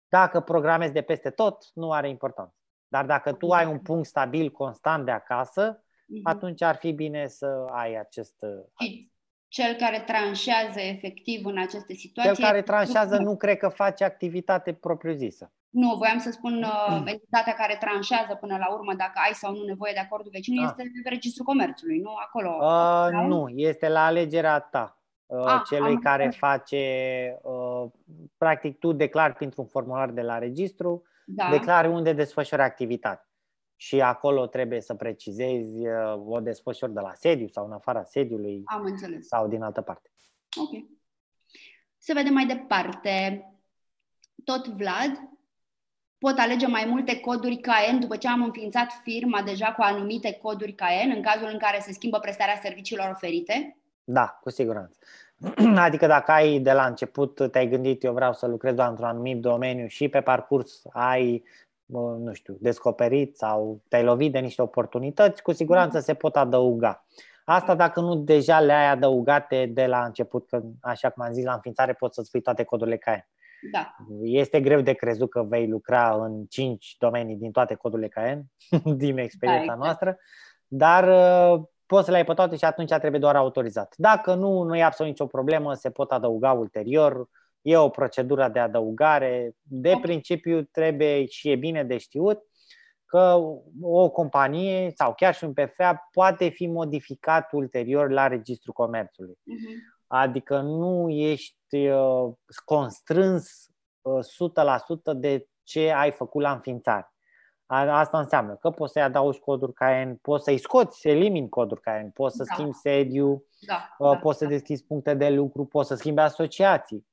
[0.08, 2.56] Dacă programezi de peste tot, nu are importanță.
[2.88, 6.22] Dar dacă tu ai un punct stabil, constant de acasă, mhm.
[6.24, 8.36] atunci ar fi bine să ai acest.
[8.40, 9.12] Uh,
[9.48, 12.34] cel care tranșează efectiv în aceste situații.
[12.34, 15.52] Cel care tranșează nu cred că face activitate propriu-zisă.
[15.70, 19.64] Nu, voiam să spun uh, entitatea care tranșează până la urmă dacă ai sau nu
[19.64, 20.74] nevoie de acordul vecinului ah.
[20.78, 22.10] este Registrul Comerțului, nu?
[22.26, 22.58] Acolo.
[22.62, 24.98] Uh, nu, este la alegerea ta.
[25.26, 26.50] Uh, ah, celui care înțeles.
[26.50, 26.84] face,
[27.42, 27.86] uh,
[28.38, 31.50] practic tu declari printr-un formular de la registru, da.
[31.52, 33.28] declari unde desfășori activitate.
[33.84, 38.62] Și acolo trebuie să precizezi uh, o desfășori de la sediu sau în afara sediului
[38.66, 39.28] Am înțeles.
[39.28, 40.12] sau din altă parte.
[40.56, 40.86] Ok.
[41.98, 43.46] Să vedem mai departe.
[44.44, 45.12] Tot Vlad
[46.18, 50.74] pot alege mai multe coduri KN după ce am înființat firma deja cu anumite coduri
[50.74, 53.78] KN în cazul în care se schimbă prestarea serviciilor oferite?
[54.04, 54.98] Da, cu siguranță.
[55.76, 59.42] Adică dacă ai de la început, te-ai gândit, eu vreau să lucrez doar într-un anumit
[59.42, 61.44] domeniu și pe parcurs ai,
[62.00, 67.06] nu știu, descoperit sau te-ai lovit de niște oportunități, cu siguranță se pot adăuga.
[67.46, 71.54] Asta dacă nu deja le-ai adăugate de la început, că așa cum am zis la
[71.54, 73.28] înființare poți să-ți pui toate codurile KN.
[73.72, 73.96] Da.
[74.22, 78.42] Este greu de crezut că vei lucra în cinci domenii din toate codurile KN,
[79.04, 79.80] din experiența da, exact.
[79.80, 80.18] noastră,
[80.68, 83.94] dar uh, poți să le ai pe toate și atunci trebuie doar autorizat.
[83.98, 87.28] Dacă nu, nu e absolut nicio problemă, se pot adăuga ulterior,
[87.64, 89.56] e o procedură de adăugare.
[89.62, 90.02] De okay.
[90.02, 92.44] principiu trebuie și e bine de știut
[93.06, 93.40] că
[93.82, 99.34] o companie sau chiar și un PFA poate fi modificat ulterior la Registrul Comerțului.
[99.34, 99.94] Uh-huh.
[100.08, 102.34] Adică nu ești uh,
[102.66, 103.72] constrâns 100%
[105.04, 107.08] uh, de ce ai făcut la înființare.
[107.66, 112.10] Asta înseamnă că poți să-i adaugi coduri KN, poți să-i scoți, să elimini coduri KN,
[112.14, 112.54] poți să da.
[112.54, 114.50] schimbi sediu, da, uh, da, poți să da.
[114.50, 117.13] deschizi puncte de lucru, poți să schimbi asociații, uh,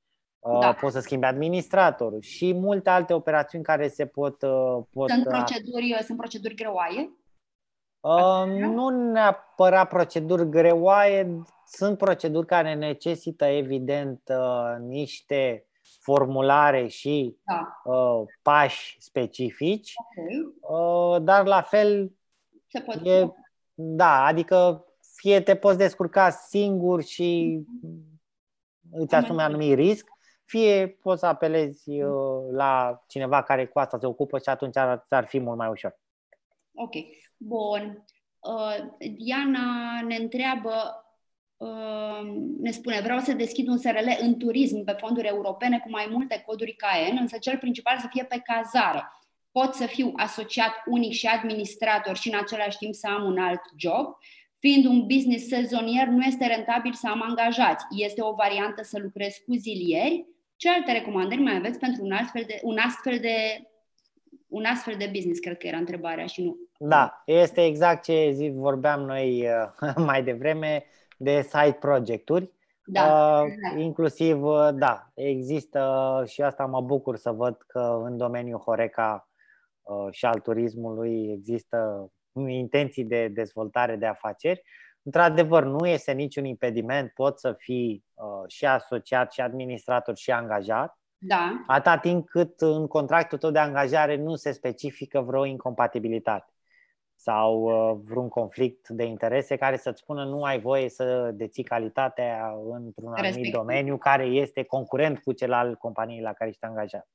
[0.60, 0.72] da.
[0.72, 4.42] poți să schimbi administratorul și multe alte operațiuni care se pot...
[4.42, 7.10] Uh, pot sunt, proceduri, sunt proceduri greoaie?
[8.00, 15.64] Uh, nu neapărat proceduri greoaie, sunt proceduri care necesită evident uh, niște
[16.00, 17.92] formulare și da.
[17.92, 20.54] uh, pași specifici, okay.
[20.60, 22.12] uh, dar la fel
[22.66, 23.28] Se pot e,
[23.74, 24.84] da, adică
[25.16, 27.60] fie te poți descurca singur și
[28.90, 30.08] îți asumi anumit risc,
[30.50, 35.06] fie poți să apelezi uh, la cineva care cu asta se ocupă și atunci ar,
[35.08, 36.00] ar fi mult mai ușor.
[36.74, 36.92] Ok,
[37.36, 38.04] bun.
[38.38, 41.04] Uh, Diana ne întreabă
[42.60, 46.42] ne spune, vreau să deschid un SRL în turism pe fonduri europene cu mai multe
[46.46, 49.04] coduri KN, însă cel principal să fie pe cazare.
[49.52, 53.60] Pot să fiu asociat unic și administrator și în același timp să am un alt
[53.76, 54.16] job.
[54.58, 57.84] Fiind un business sezonier, nu este rentabil să am angajați.
[57.90, 60.26] Este o variantă să lucrez cu zilieri.
[60.60, 63.36] Ce alte recomandări mai aveți pentru un astfel de, un astfel de,
[64.48, 65.40] un astfel de business?
[65.40, 66.56] Cred că era întrebarea și nu.
[66.78, 70.84] Da, este exact ce zi, vorbeam noi uh, mai devreme
[71.16, 72.50] de side projecturi.
[72.84, 78.60] Da, uh, inclusiv, uh, da, există și asta mă bucur să văd că în domeniul
[78.60, 79.28] Horeca
[79.82, 82.10] uh, și al turismului există
[82.46, 84.62] intenții de dezvoltare de afaceri.
[85.02, 90.98] Într-adevăr, nu este niciun impediment, poți să fii uh, și asociat, și administrator, și angajat.
[91.18, 91.64] Da.
[91.66, 96.52] Atâta timp cât în contractul tău de angajare nu se specifică vreo incompatibilitate
[97.22, 102.54] sau uh, vreun conflict de interese care să-ți spună nu ai voie să deții calitatea
[102.70, 103.52] într-un anumit Respectiv.
[103.52, 107.08] domeniu care este concurent cu cel al companiei la care ești angajat.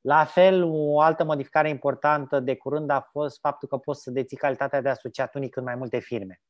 [0.00, 4.36] La fel, o altă modificare importantă de curând a fost faptul că poți să deții
[4.36, 6.40] calitatea de asociat unic în mai multe firme.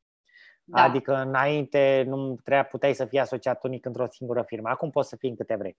[0.68, 0.82] Da.
[0.82, 4.68] Adică înainte nu trebuia, puteai să fii asociat unic într-o singură firmă.
[4.68, 5.76] Acum poți să fii în câte vrei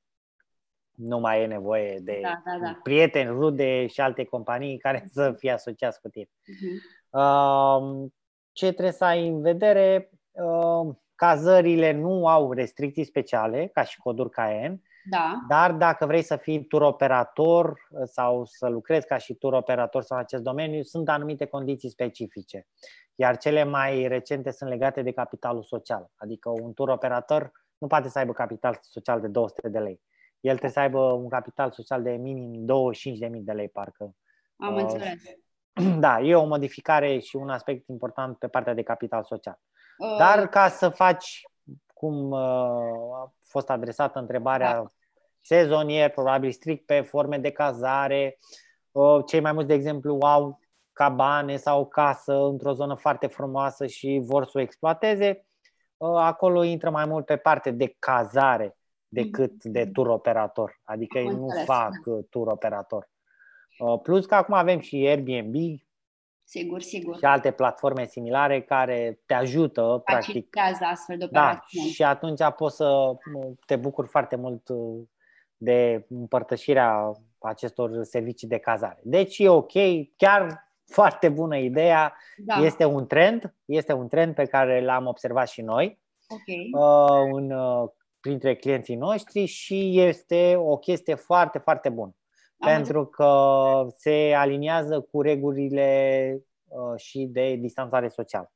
[0.98, 2.80] nu mai e nevoie de da, da, da.
[2.84, 6.26] prieteni, rude și alte companii care să fie asociați cu tine.
[6.26, 8.12] Uh-huh.
[8.52, 10.10] Ce trebuie să ai în vedere?
[11.16, 15.46] Cazările nu au restricții speciale, ca și coduri KN, da.
[15.48, 20.18] dar dacă vrei să fii tur operator sau să lucrezi ca și tur operator sau
[20.18, 22.68] în acest domeniu, sunt anumite condiții specifice.
[23.16, 26.12] Iar cele mai recente sunt legate de capitalul social.
[26.16, 30.02] Adică un tur operator nu poate să aibă capital social de 200 de lei
[30.40, 32.66] el trebuie să aibă un capital social de minim
[33.32, 34.16] 25.000 de lei, parcă.
[34.58, 35.22] Am uh, înțeles.
[36.00, 39.60] Da, e o modificare și un aspect important pe partea de capital social.
[39.98, 40.18] Uh...
[40.18, 41.42] Dar ca să faci,
[41.94, 44.86] cum uh, a fost adresată întrebarea, da.
[45.48, 48.38] Sezonier, probabil strict pe forme de cazare,
[48.92, 50.60] uh, cei mai mulți, de exemplu, au
[50.94, 55.46] cabane sau casă într-o zonă foarte frumoasă și vor să o exploateze,
[55.98, 58.78] uh, acolo intră mai mult pe parte de cazare
[59.08, 59.72] decât mm-hmm.
[59.72, 60.82] de tur operator.
[60.84, 62.12] Adică ei nu fac da.
[62.12, 63.10] Uh, tur operator.
[63.80, 65.56] Uh, plus că acum avem și Airbnb
[66.44, 67.18] sigur, sigur.
[67.18, 70.58] și alte platforme similare care te ajută practic.
[70.92, 71.86] astfel de da, operațiuni.
[71.86, 74.70] Da, și atunci poți să uh, te bucuri foarte mult
[75.58, 79.00] de împărtășirea acestor servicii de cazare.
[79.04, 79.72] Deci e ok,
[80.16, 82.16] chiar foarte bună ideea.
[82.38, 82.56] Da.
[82.56, 86.00] Este un trend, este un trend pe care l-am observat și noi.
[86.28, 86.70] Okay.
[86.74, 87.54] Uh, în
[88.20, 92.16] printre clienții noștri și este o chestie foarte, foarte bună.
[92.58, 93.32] Am pentru că
[93.96, 98.52] se aliniază cu regulile uh, și de distanțare socială.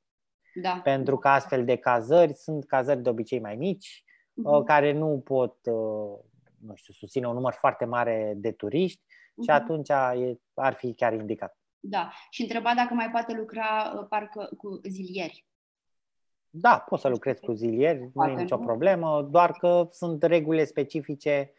[0.62, 0.80] Da.
[0.84, 4.66] Pentru că astfel de cazări sunt cazări de obicei mai mici, uh-huh.
[4.66, 6.20] care nu pot uh,
[6.66, 9.44] nu știu, susține un număr foarte mare de turiști uh-huh.
[9.44, 9.52] și mhm.
[9.52, 11.58] atunci e, ar fi chiar indicat.
[11.80, 12.12] Da.
[12.30, 15.46] Și întreba dacă mai poate lucra uh, parcă cu zilieri.
[16.50, 21.54] Da, poți să lucrezi cu zilieri, nu e nicio problemă, doar că sunt regulile specifice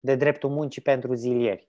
[0.00, 1.68] de dreptul muncii pentru zilieri.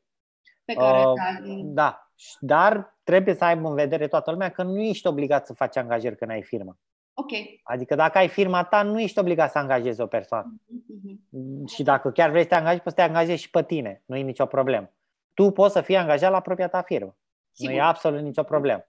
[0.65, 5.07] Pe care, uh, da, dar trebuie să aibă în vedere toată lumea că nu ești
[5.07, 6.77] obligat să faci angajări când ai firmă.
[7.17, 7.31] Ok.
[7.63, 10.55] Adică dacă ai firma ta, nu ești obligat să angajezi o persoană.
[10.67, 11.73] Uh-huh.
[11.73, 14.03] Și dacă chiar vrei să te angajezi, poți să te angajezi și pe tine.
[14.05, 14.91] Nu e nicio problemă.
[15.33, 17.17] Tu poți să fii angajat la propria ta firmă.
[17.51, 17.73] Sigur.
[17.73, 18.85] Nu e absolut nicio problemă.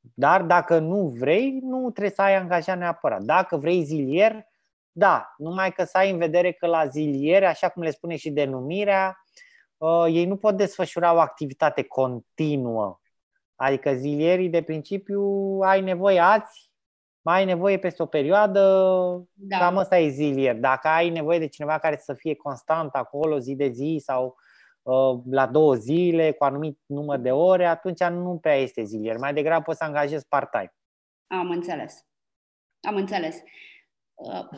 [0.00, 3.22] Dar dacă nu vrei, nu trebuie să ai angajat neapărat.
[3.22, 4.46] Dacă vrei zilier,
[4.92, 8.30] da, numai că să ai în vedere că la ziliere, așa cum le spune și
[8.30, 9.24] denumirea,
[9.76, 13.00] uh, ei nu pot desfășura o activitate continuă.
[13.54, 15.22] Adică zilierii, de principiu,
[15.62, 16.69] ai nevoie azi, mai
[17.30, 18.60] ai nevoie peste o perioadă,
[19.32, 19.58] da.
[19.58, 20.56] cam ăsta e zilier.
[20.56, 24.36] Dacă ai nevoie de cineva care să fie constant acolo zi de zi sau
[24.82, 29.16] uh, la două zile, cu anumit număr de ore, atunci nu prea este zilier.
[29.16, 30.74] Mai degrabă poți să angajezi part-time.
[31.26, 32.06] Am înțeles.
[32.88, 33.36] Am înțeles.
[34.14, 34.48] Uh,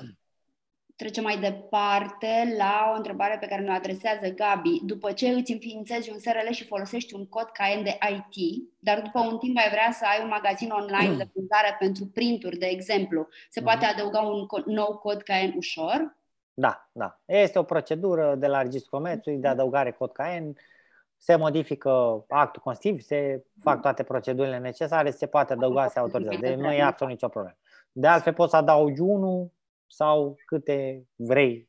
[1.02, 4.80] trecem mai departe la o întrebare pe care ne-o adresează Gabi.
[4.84, 9.20] După ce îți înființezi un SRL și folosești un cod KN de IT, dar după
[9.20, 13.28] un timp ai vrea să ai un magazin online de vânzare pentru printuri, de exemplu,
[13.50, 13.68] se mhm.
[13.68, 16.16] poate adăuga un nou cod KN ușor?
[16.54, 17.20] Da, da.
[17.24, 20.56] Este o procedură de la Registrul Comerțului de adăugare cod KN.
[21.16, 26.40] Se modifică actul constitutiv, se fac toate procedurile necesare, se poate adăuga, se autorizează.
[26.40, 27.56] Deci nu e absolut nicio problemă.
[27.92, 29.50] De altfel poți să adaugi unul
[29.92, 31.68] sau câte vrei,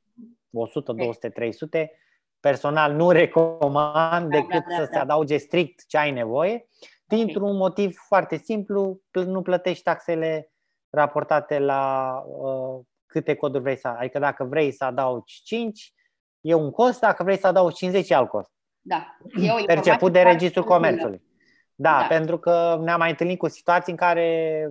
[0.51, 1.91] 100, 200, 300.
[2.39, 6.67] Personal nu recomand da, decât da, da, să se adauge strict ce ai nevoie,
[7.05, 10.51] dintr-un motiv foarte simplu, nu plătești taxele
[10.89, 13.95] raportate la uh, câte coduri vrei să ai.
[13.99, 15.93] Adică dacă vrei să adaugi 5,
[16.41, 18.51] e un cost, dacă vrei să adaugi 50, e alt cost.
[18.81, 19.17] Da.
[19.41, 21.21] E o Perceput de Registrul Comerțului.
[21.75, 24.69] Da, da, pentru că ne-am mai întâlnit cu situații în care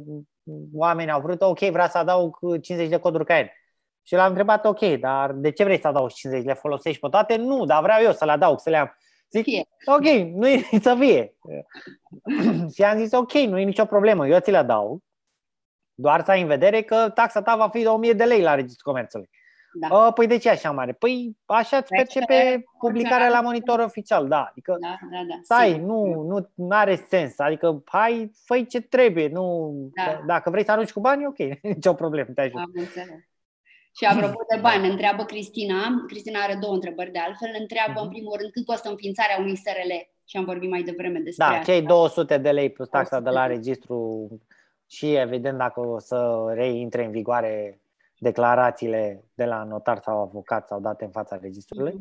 [0.75, 3.51] oamenii au vrut, ok, vreau să adaug 50 de coduri KN.
[4.03, 6.47] Și l-am întrebat, ok, dar de ce vrei să adaugi 50?
[6.47, 7.37] Le folosești pe toate?
[7.37, 8.97] Nu, dar vreau eu să le adaug, să le am.
[9.31, 9.65] Zic, fie.
[9.87, 11.35] ok, nu e să fie.
[12.75, 15.03] și am zis, ok, nu e nicio problemă, eu ți le adaug.
[15.95, 18.55] Doar să ai în vedere că taxa ta va fi de 1000 de lei la
[18.55, 19.31] Registrul Comerțului.
[19.73, 19.97] Da.
[19.97, 20.93] Uh, păi de ce așa mare?
[20.93, 24.47] Păi așa îți percepe publicarea la monitor oficial, da.
[24.51, 25.35] Adică, da, da, da.
[25.43, 27.39] stai, nu, nu are sens.
[27.39, 29.29] Adică, hai, făi ce trebuie.
[29.29, 30.23] Nu, da.
[30.27, 31.39] Dacă vrei să arunci cu bani, ok,
[31.75, 32.59] nicio problemă, te ajut.
[32.59, 33.31] Am înțeles.
[33.97, 38.37] Și apropo de bani, întreabă Cristina, Cristina are două întrebări de altfel, întreabă în primul
[38.39, 39.93] rând cât costă înființarea unui SRL
[40.25, 43.47] și am vorbit mai devreme despre Da, cei 200 de lei plus taxa de la
[43.47, 44.29] registru
[44.87, 47.82] și evident dacă o să reintre în vigoare
[48.23, 51.95] declarațiile de la notar sau avocat sau date în fața registrului.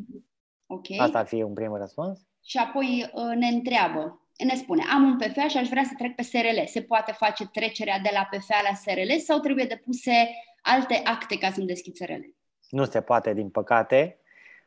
[0.66, 0.98] Okay.
[1.00, 2.20] Asta ar fi un prim răspuns.
[2.44, 6.14] Și apoi uh, ne întreabă, ne spune, am un PFA și aș vrea să trec
[6.14, 6.66] pe SRL.
[6.66, 10.30] Se poate face trecerea de la PFA la SRL sau trebuie depuse
[10.62, 12.22] alte acte ca să-mi deschid SRL?
[12.70, 14.18] Nu se poate, din păcate.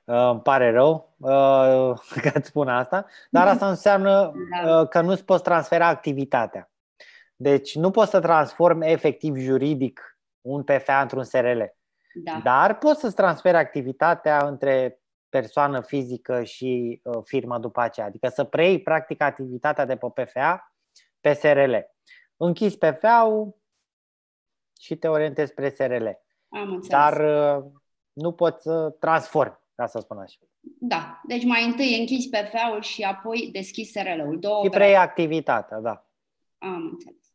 [0.04, 4.34] Uh, îmi pare rău uh, că îți spun asta, dar asta înseamnă
[4.64, 4.86] da.
[4.86, 6.70] că nu-ți poți transfera activitatea.
[7.36, 10.15] Deci nu poți să transformi efectiv juridic
[10.46, 11.62] un PFA într-un SRL.
[12.24, 12.40] Da.
[12.44, 18.06] Dar poți să-ți transferi activitatea între persoană fizică și uh, firmă după aceea.
[18.06, 20.74] Adică să preiei practic activitatea de pe PFA
[21.20, 21.74] pe SRL.
[22.38, 23.56] Închizi PFA-ul
[24.82, 26.08] și te orientezi spre SRL.
[26.50, 26.88] Am înțeles.
[26.88, 27.20] Dar
[27.58, 27.64] uh,
[28.14, 30.38] nu poți să transformi, ca să spun așa.
[30.80, 34.40] Da, deci mai întâi închizi PFA-ul și apoi deschizi SRL-ul.
[34.40, 36.06] Două și preiei activitatea, da.
[36.58, 37.34] Am înțeles.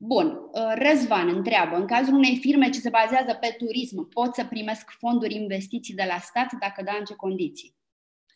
[0.00, 4.44] Bun, uh, Răzvan întreabă, în cazul unei firme ce se bazează pe turism, pot să
[4.48, 7.76] primesc fonduri investiții de la stat, dacă da, în ce condiții?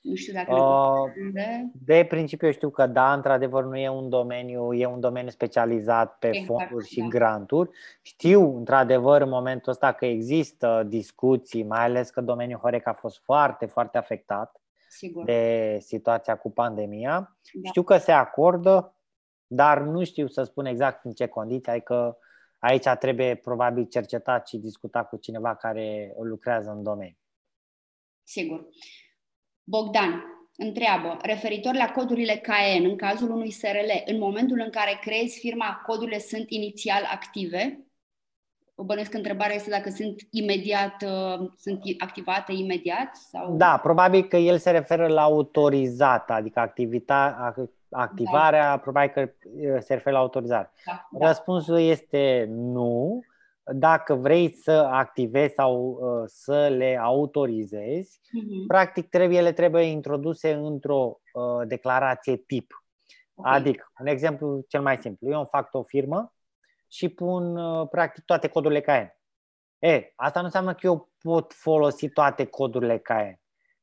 [0.02, 1.46] Nu știu dacă uh, de...
[1.72, 6.26] de principiu știu că da, într-adevăr nu e un domeniu, e un domeniu specializat pe
[6.26, 7.06] exact, fonduri și da.
[7.06, 7.70] granturi.
[8.02, 13.20] Știu într-adevăr în momentul ăsta că există discuții, mai ales că domeniul Horeca a fost
[13.24, 15.24] foarte, foarte afectat Sigur.
[15.24, 17.36] de situația cu pandemia.
[17.52, 17.68] Da.
[17.68, 18.94] Știu că se acordă,
[19.54, 22.18] dar nu știu să spun exact în ce condiții, adică
[22.58, 27.16] aici trebuie probabil cercetat și discutat cu cineva care lucrează în domeniu.
[28.22, 28.66] Sigur.
[29.64, 30.24] Bogdan
[30.56, 35.82] întreabă, referitor la codurile KN, în cazul unui SRL, în momentul în care creezi firma,
[35.86, 37.86] codurile sunt inițial active?
[38.76, 43.16] Bănuiesc că întrebarea este dacă sunt imediat, uh, sunt activate imediat?
[43.16, 43.56] Sau...
[43.56, 47.54] Da, probabil că el se referă la autorizat, adică activitatea
[47.92, 48.78] activarea, da.
[48.78, 49.30] probabil că
[49.80, 50.72] se referă la autorizare.
[50.86, 51.26] Da, da.
[51.26, 53.20] Răspunsul este nu.
[53.64, 58.66] Dacă vrei să activezi sau uh, să le autorizezi, uh-huh.
[58.66, 62.84] practic trebuie, ele trebuie introduse într-o uh, declarație tip.
[63.34, 63.52] Okay.
[63.56, 66.32] Adică, un exemplu cel mai simplu, eu îmi fac o firmă
[66.88, 69.20] și pun uh, practic toate codurile KN.
[69.78, 73.41] E, asta nu înseamnă că eu pot folosi toate codurile KN.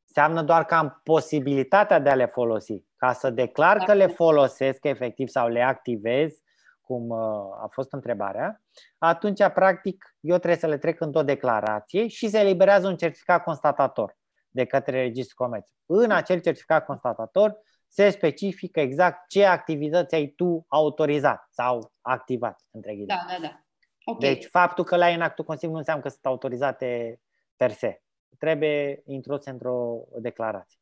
[0.10, 2.84] Înseamnă doar că am posibilitatea de a le folosi.
[2.95, 6.34] Ca să declar că le folosesc efectiv sau le activez,
[6.82, 7.18] cum uh,
[7.62, 8.62] a fost întrebarea,
[8.97, 14.18] atunci, practic, eu trebuie să le trec într-o declarație și se eliberează un certificat constatator
[14.49, 15.70] de către Registrul Comerț.
[15.86, 17.57] În acel certificat constatator
[17.88, 23.20] se specifică exact ce activități ai tu autorizat sau activat, între ghidele.
[23.28, 23.64] Da, da, da.
[24.03, 24.34] Okay.
[24.34, 27.20] Deci, faptul că le-ai în actul Consiliu nu înseamnă că sunt autorizate
[27.55, 28.01] per se
[28.38, 30.80] trebuie introduse într-o declarație.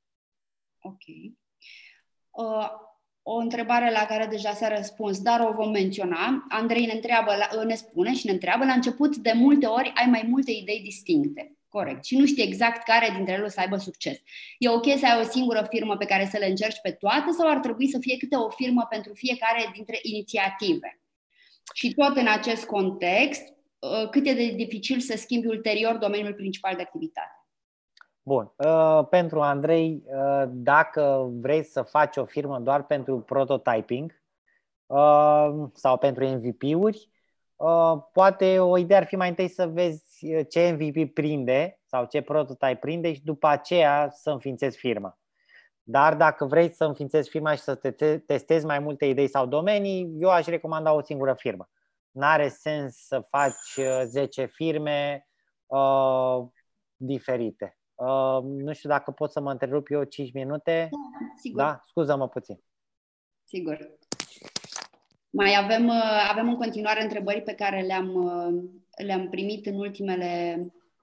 [0.81, 1.03] Ok.
[2.29, 2.69] Uh,
[3.29, 6.45] o întrebare la care deja s-a răspuns, dar o vom menționa.
[6.49, 7.31] Andrei ne, întreabă,
[7.65, 11.57] ne spune și ne întreabă, la început de multe ori ai mai multe idei distincte.
[11.67, 12.05] corect.
[12.05, 14.17] Și nu știi exact care dintre ele o să aibă succes.
[14.57, 17.49] E ok să ai o singură firmă pe care să le încerci pe toate sau
[17.49, 21.01] ar trebui să fie câte o firmă pentru fiecare dintre inițiative?
[21.73, 23.43] Și tot în acest context,
[23.79, 27.36] uh, cât e de dificil să schimbi ulterior domeniul principal de activitate?
[28.27, 28.53] Bun.
[28.57, 34.21] Uh, pentru Andrei, uh, dacă vrei să faci o firmă doar pentru prototyping
[35.73, 37.09] sau pentru MVP-uri,
[38.11, 42.75] poate o idee ar fi mai întâi să vezi ce MVP prinde sau ce prototype
[42.75, 45.19] prinde și după aceea să înființezi firma.
[45.83, 50.15] Dar dacă vrei să înființezi firma și să te testezi mai multe idei sau domenii,
[50.19, 51.69] eu aș recomanda o singură firmă.
[52.11, 55.27] N-are sens să faci 10 uh, firme
[55.65, 56.45] uh,
[56.95, 57.76] diferite.
[57.97, 60.89] Uh, nu știu dacă pot să mă întrerup eu 5 minute.
[60.91, 61.61] Da, sigur.
[61.61, 61.79] Da?
[61.87, 62.59] Scuză-mă puțin.
[63.43, 63.97] Sigur.
[65.29, 68.63] Mai avem, uh, avem în continuare întrebări pe care le-am, uh,
[69.05, 70.61] le-am primit în ultimele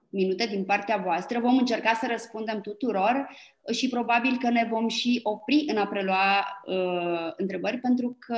[0.09, 1.39] minute din partea voastră.
[1.39, 3.29] Vom încerca să răspundem tuturor
[3.71, 8.37] și probabil că ne vom și opri în a prelua uh, întrebări, pentru că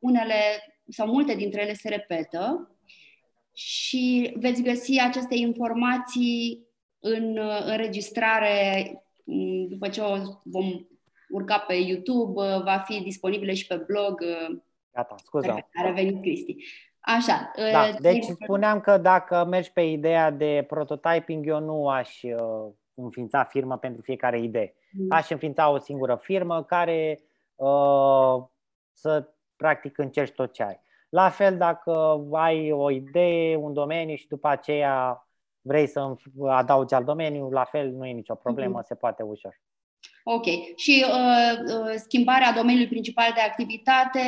[0.00, 0.34] unele
[0.88, 2.70] sau multe dintre ele se repetă
[3.54, 6.68] și veți găsi aceste informații
[7.00, 8.92] în uh, înregistrare
[9.24, 10.86] mm, după ce o vom
[11.30, 14.20] urca pe YouTube, uh, va fi disponibilă și pe blog.
[14.20, 14.58] Uh,
[14.92, 15.50] Gata, scuze.
[15.50, 16.56] A revenit Cristi.
[17.00, 17.50] Așa.
[17.72, 23.44] Da, deci spuneam că dacă mergi pe ideea de prototyping, eu nu aș uh, înființa
[23.44, 24.74] firmă pentru fiecare idee.
[24.92, 25.06] Mm.
[25.08, 27.20] Aș înființa o singură firmă care
[27.54, 28.42] uh,
[28.92, 30.80] să practic încerci tot ce ai.
[31.08, 35.26] La fel dacă ai o idee, un domeniu și după aceea
[35.60, 36.16] vrei să
[36.48, 38.86] adaugi alt domeniu, la fel nu e nicio problemă, mm-hmm.
[38.86, 39.60] se poate ușor.
[40.24, 40.44] Ok.
[40.76, 44.20] Și uh, uh, schimbarea domeniului principal de activitate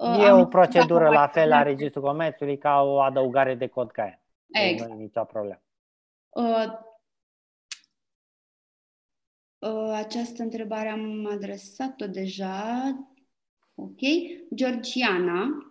[0.00, 4.22] E o procedură la fel la Registrul Comerțului ca o adăugare de cod CAE.
[4.46, 4.90] Exact.
[4.90, 5.62] Nu e nicio problemă.
[6.28, 6.66] Uh,
[9.58, 12.82] uh, această întrebare am adresat-o deja.
[13.74, 13.98] Ok.
[14.54, 15.69] Georgiana.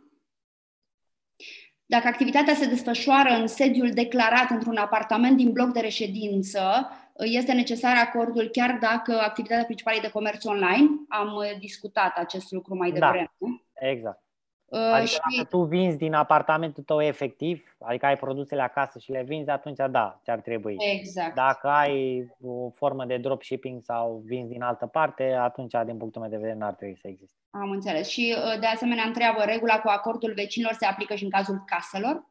[1.96, 7.96] Dacă activitatea se desfășoară în sediul declarat într-un apartament din bloc de reședință, este necesar
[7.98, 10.88] acordul chiar dacă activitatea principală e de comerț online.
[11.08, 11.30] Am
[11.60, 13.00] discutat acest lucru mai da.
[13.00, 13.32] devreme.
[13.38, 13.88] Da.
[13.88, 14.24] Exact.
[14.70, 15.20] Uh, adică și...
[15.36, 19.78] dacă tu vinzi din apartamentul tău efectiv, adică ai produsele acasă și le vinzi, atunci
[19.90, 20.76] da, ți-ar trebui.
[20.78, 21.36] Exact.
[21.36, 26.30] Dacă ai o formă de dropshipping sau vinzi din altă parte, atunci, din punctul meu
[26.30, 27.38] de vedere, n-ar trebui să existe.
[27.50, 28.08] Am înțeles.
[28.08, 32.26] Și uh, de asemenea întreabă, regula cu acordul vecinilor se aplică și în cazul caselor?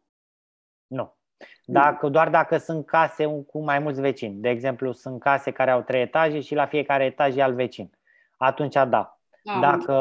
[0.86, 1.16] Nu.
[1.64, 4.40] Dacă, doar dacă sunt case cu mai mulți vecini.
[4.40, 7.90] De exemplu, sunt case care au trei etaje și la fiecare etaj e al vecin.
[8.36, 9.17] Atunci da.
[9.44, 9.92] Am dacă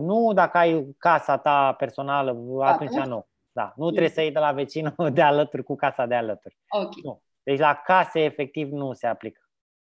[0.00, 3.26] nu, dacă ai casa ta personală, atunci nu.
[3.52, 6.58] Da, nu trebuie să iei de la vecinul de alături cu casa de alături.
[6.68, 7.00] Okay.
[7.02, 7.22] Nu.
[7.42, 9.48] Deci la case efectiv nu se aplică.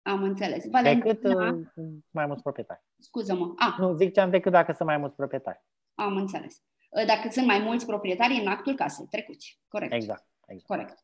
[0.02, 0.70] Am înțeles.
[0.72, 1.14] Valentina...
[1.14, 2.84] Decât uh, mai mulți proprietari.
[2.98, 3.54] Scuză-mă.
[3.58, 3.76] Ah.
[3.78, 5.64] Nu, zic ce am decât dacă sunt mai mulți proprietari.
[5.96, 6.62] Am înțeles.
[7.06, 9.60] Dacă sunt mai mulți proprietari în actul casei, trecuți.
[9.68, 9.94] Corect.
[9.94, 10.28] Exact.
[10.48, 10.68] exact.
[10.68, 11.04] Corect.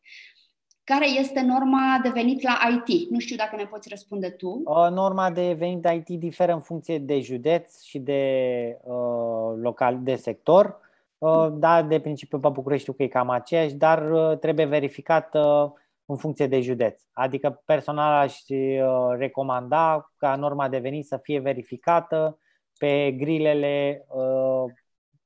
[0.83, 3.09] Care este norma de venit la IT?
[3.09, 4.61] Nu știu dacă ne poți răspunde tu.
[4.89, 10.15] Norma de venit de IT diferă în funcție de județ și de uh, local, de
[10.15, 10.79] sector.
[11.17, 15.73] Uh, da, de principiu pe București știu că e cam aceeași, dar uh, trebuie verificată
[16.05, 17.01] în funcție de județ.
[17.11, 22.37] Adică personal aș uh, recomanda ca norma de venit să fie verificată
[22.77, 24.71] pe grilele uh,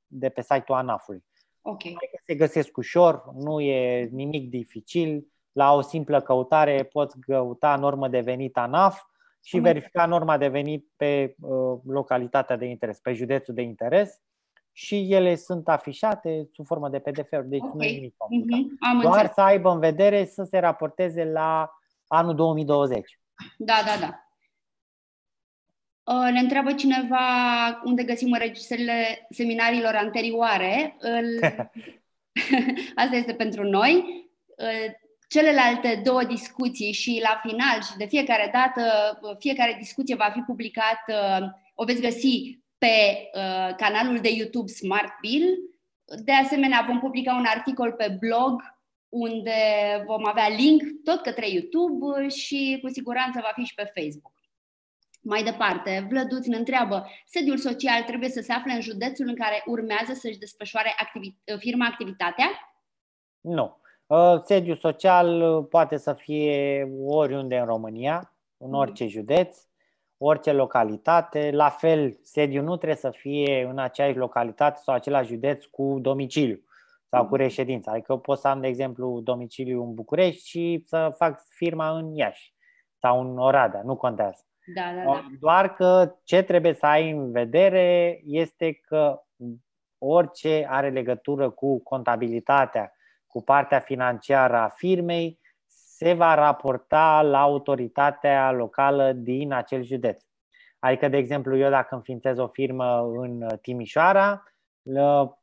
[0.07, 1.23] de pe site-ul ANAF-ului.
[1.61, 1.95] Okay.
[1.97, 5.27] Adică se găsesc ușor, nu e nimic dificil
[5.57, 9.01] la o simplă căutare poți căuta normă de venit ANAF
[9.43, 14.21] și verifica norma de venit pe uh, localitatea de interes, pe județul de interes
[14.71, 17.73] și ele sunt afișate sub formă de PDF-uri, deci okay.
[17.75, 18.59] nu e nimic complicat.
[18.59, 19.01] Mm-hmm.
[19.01, 19.33] Doar înțeles.
[19.33, 21.69] să aibă în vedere să se raporteze la
[22.07, 23.19] anul 2020.
[23.57, 24.21] Da, da, da.
[26.13, 27.17] Uh, ne întreabă cineva
[27.83, 30.97] unde găsim înregistrările seminariilor anterioare.
[33.03, 34.25] Asta este pentru noi.
[35.27, 40.39] Uh, celelalte două discuții și la final și de fiecare dată, fiecare discuție va fi
[40.39, 41.15] publicată,
[41.75, 45.57] o veți găsi pe uh, canalul de YouTube Smart Bill.
[46.23, 48.75] De asemenea, vom publica un articol pe blog
[49.09, 49.53] unde
[50.05, 54.33] vom avea link tot către YouTube și cu siguranță va fi și pe Facebook.
[55.21, 59.63] Mai departe, Vlăduț ne întreabă, sediul social trebuie să se afle în județul în care
[59.65, 62.49] urmează să-și desfășoare activi- firma activitatea?
[63.41, 63.81] Nu.
[64.07, 68.77] Uh, sediu social uh, poate să fie oriunde în România, în mhm.
[68.77, 69.57] orice județ,
[70.17, 71.51] orice localitate.
[71.51, 76.61] La fel, sediu nu trebuie să fie în aceeași localitate sau același județ cu domiciliu.
[77.09, 77.91] sau cu reședința.
[77.91, 82.15] Adică eu pot să am, de exemplu, domiciliu în București și să fac firma în
[82.15, 82.53] Iași
[82.99, 84.41] sau în Oradea, nu contează.
[84.75, 85.25] Da, da, da.
[85.39, 89.21] Doar că ce trebuie să ai în vedere este că
[89.97, 92.96] orice are legătură cu contabilitatea,
[93.37, 100.23] cu partea financiară a firmei, se va raporta la autoritatea locală din acel județ.
[100.79, 104.43] Adică, de exemplu, eu dacă înființez o firmă în Timișoara,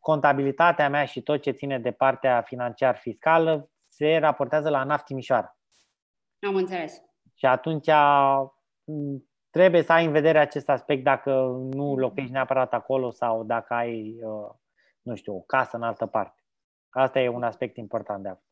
[0.00, 5.56] contabilitatea mea și tot ce ține de partea financiar-fiscală se raportează la ANAF Timișoara.
[6.46, 7.02] Am înțeles.
[7.34, 7.90] Și atunci
[9.50, 11.30] trebuie să ai în vedere acest aspect dacă
[11.70, 14.16] nu locuiești neapărat acolo sau dacă ai,
[15.02, 16.43] nu știu, o casă în altă parte.
[16.94, 18.42] Asta e un aspect important de avut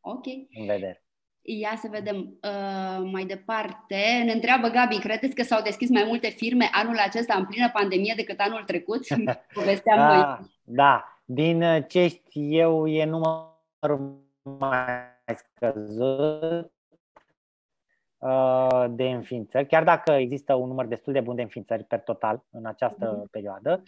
[0.00, 0.26] Ok.
[0.26, 1.02] în vedere.
[1.40, 4.22] Ia să vedem uh, mai departe.
[4.24, 8.12] Ne întreabă Gabi, credeți că s-au deschis mai multe firme anul acesta în plină pandemie
[8.16, 9.06] decât anul trecut?
[9.54, 10.50] Povesteam da, noi.
[10.64, 14.86] Da, din ce știu eu e numărul mai
[15.36, 16.72] scăzut
[18.18, 22.44] uh, de înființări, chiar dacă există un număr destul de bun de înființări per total
[22.50, 23.30] în această mm-hmm.
[23.30, 23.82] perioadă,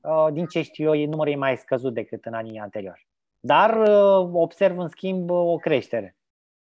[0.00, 3.07] uh, din ce știu eu, numărul e mai scăzut decât în anii anteriori.
[3.40, 6.16] Dar uh, observ în schimb o creștere.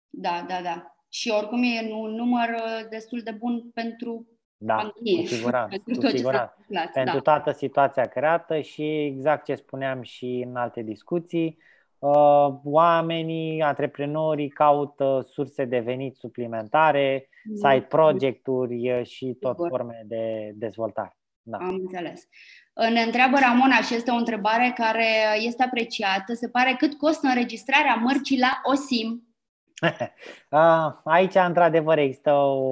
[0.09, 0.97] Da, da, da.
[1.09, 4.27] Și oricum e un număr uh, destul de bun pentru
[4.57, 5.21] da, pandemie.
[5.21, 5.77] cu siguranță.
[5.85, 6.57] pentru cu siguranță.
[6.93, 7.21] Pentru da.
[7.21, 11.59] toată situația creată și exact ce spuneam și în alte discuții,
[11.99, 17.55] uh, oamenii, antreprenorii caută surse de venit suplimentare, mm.
[17.55, 19.69] site project-uri uh, și tot Sigur.
[19.69, 21.17] forme de dezvoltare.
[21.43, 21.57] Da.
[21.57, 22.29] Am înțeles.
[22.75, 25.07] Ne întreabă Ramona și este o întrebare care
[25.37, 26.35] este apreciată.
[26.35, 29.35] Se pare cât costă înregistrarea mărcii la OSIM
[31.05, 32.69] Aici, într-adevăr, există o,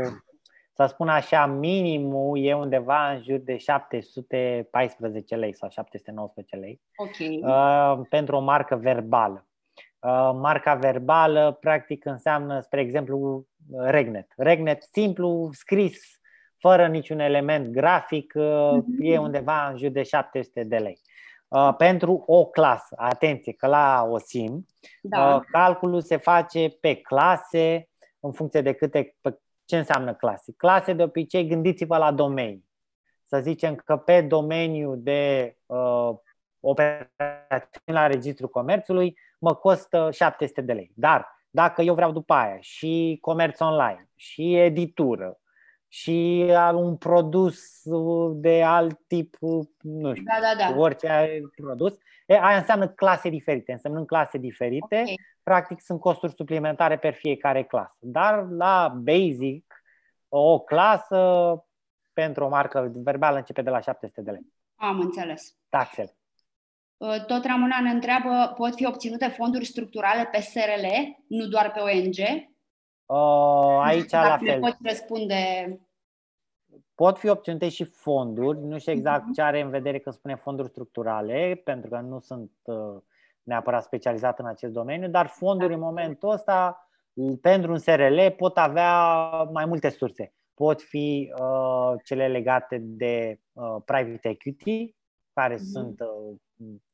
[0.72, 7.42] să spun așa, minimul e undeva în jur de 714 lei sau 719 lei okay.
[8.08, 9.46] pentru o marcă verbală.
[10.34, 13.46] Marca verbală, practic, înseamnă, spre exemplu,
[13.76, 14.32] Regnet.
[14.36, 16.20] Regnet simplu, scris,
[16.62, 18.98] fără niciun element grafic, mm-hmm.
[18.98, 21.00] e undeva în jur de 700 de lei.
[21.48, 22.94] Uh, pentru o clasă.
[22.98, 24.66] Atenție că la OSIM
[25.02, 25.34] da.
[25.34, 27.88] uh, calculul se face pe clase
[28.20, 30.52] în funcție de câte, pe ce înseamnă clase.
[30.56, 32.70] Clase de obicei gândiți-vă la domenii.
[33.24, 36.10] Să zicem că pe domeniu de uh,
[36.60, 40.92] operațiuni la Registrul Comerțului mă costă 700 de lei.
[40.94, 45.40] Dar dacă eu vreau după aia și comerț online, și editură,
[45.94, 47.82] și un produs
[48.34, 49.36] de alt tip,
[49.80, 50.78] nu știu, da, da, da.
[50.78, 51.98] orice produs.
[52.26, 53.72] E, aia înseamnă clase diferite.
[53.72, 55.18] Însemnând clase diferite, okay.
[55.42, 57.96] practic sunt costuri suplimentare pe fiecare clasă.
[57.98, 59.84] Dar la basic,
[60.28, 61.54] o clasă
[62.12, 64.52] pentru o marcă verbală începe de la 700 de lei.
[64.76, 65.56] Am înțeles.
[65.68, 66.16] Taxele.
[66.96, 70.86] Uh, tot Ramona ne întreabă, pot fi obținute fonduri structurale pe SRL,
[71.26, 72.50] nu doar pe ONG?
[73.14, 74.60] Uh, aici la fel.
[74.60, 75.34] Poți răspunde
[76.94, 79.32] Pot fi obținute și fonduri, nu știu exact mhm.
[79.32, 82.96] ce are în vedere când spune fonduri structurale, pentru că nu sunt uh,
[83.42, 85.74] neapărat specializat în acest domeniu, dar fonduri da.
[85.74, 86.88] în momentul ăsta
[87.40, 90.32] pentru un SRL pot avea mai multe surse.
[90.54, 94.94] Pot fi uh, cele legate de uh, private equity,
[95.32, 95.70] care mm-hmm.
[95.72, 96.36] sunt uh,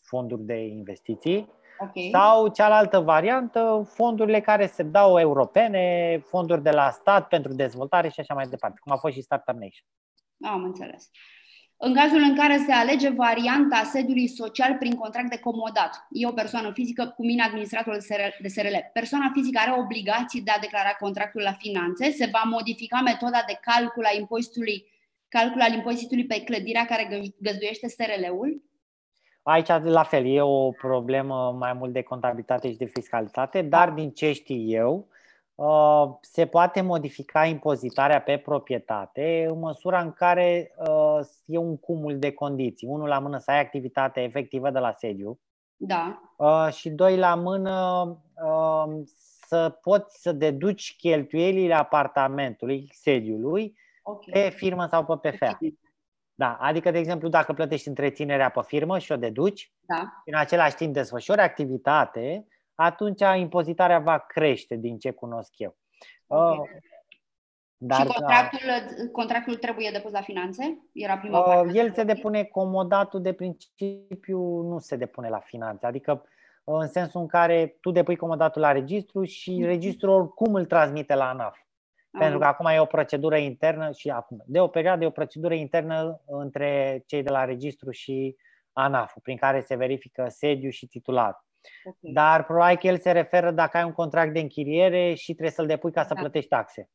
[0.01, 2.09] fonduri de investiții, Okay.
[2.13, 8.21] Sau cealaltă variantă, fondurile care se dau europene, fonduri de la stat pentru dezvoltare și
[8.21, 9.87] așa mai departe, cum a fost și Startup Nation.
[10.55, 11.11] Am înțeles.
[11.81, 16.33] În cazul în care se alege varianta sediului social prin contract de comodat, e o
[16.33, 18.01] persoană fizică cu mine administratorul
[18.41, 18.75] de SRL.
[18.93, 23.59] Persoana fizică are obligații de a declara contractul la finanțe, se va modifica metoda de
[23.61, 24.85] calcul a impozitului,
[25.29, 28.68] calcul al impozitului pe clădirea care găzduiește SRL-ul?
[29.51, 34.11] Aici, la fel, e o problemă mai mult de contabilitate și de fiscalitate, dar din
[34.11, 35.09] ce știu eu,
[35.55, 42.19] uh, se poate modifica impozitarea pe proprietate în măsura în care uh, e un cumul
[42.19, 42.87] de condiții.
[42.87, 45.39] Unul la mână să ai activitate efectivă de la sediu
[45.77, 46.21] da.
[46.37, 48.07] Uh, și doi la mână
[49.47, 54.43] să poți să deduci cheltuielile apartamentului, sediului, okay.
[54.43, 55.59] pe firmă sau pe PFA.
[56.39, 60.23] Da, adică, de exemplu, dacă plătești întreținerea pe firmă și o deduci, da.
[60.25, 65.77] în același timp desfășori activitate, atunci impozitarea va crește din ce cunosc eu.
[66.27, 66.59] Okay.
[66.59, 66.65] Uh,
[67.77, 68.59] dar, și contractul,
[69.13, 70.79] contractul trebuie depus la finanțe?
[70.93, 71.79] Era prima uh, parte.
[71.79, 76.25] El se depune, comodatul de principiu nu se depune la finanțe, adică
[76.65, 79.67] în sensul în care tu depui comodatul la registru și mm-hmm.
[79.67, 81.59] registrul oricum îl transmite la ANAF.
[82.11, 85.55] Pentru că acum e o procedură internă și acum, de o perioadă, e o procedură
[85.55, 88.37] internă între cei de la registru și
[88.73, 91.45] ANAF, prin care se verifică sediu și titular.
[91.85, 92.13] Okay.
[92.13, 95.67] Dar probabil că el se referă dacă ai un contract de închiriere și trebuie să-l
[95.67, 96.21] depui ca să da.
[96.21, 96.91] plătești taxe.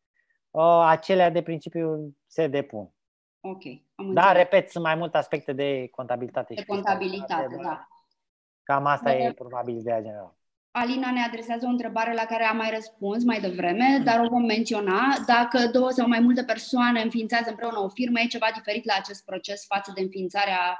[0.51, 2.93] Uh, acelea de principiu se depun.
[3.39, 3.63] Ok.
[3.95, 6.53] Am da, repet, sunt mai multe aspecte de contabilitate.
[6.53, 7.87] De și contabilitate, da.
[8.63, 9.17] Cam asta de...
[9.17, 10.37] e probabil ideea generală.
[10.75, 14.45] Alina ne adresează o întrebare la care am mai răspuns mai devreme, dar o vom
[14.45, 15.01] menționa.
[15.27, 19.25] Dacă două sau mai multe persoane înființează împreună o firmă, e ceva diferit la acest
[19.25, 20.77] proces față de înființarea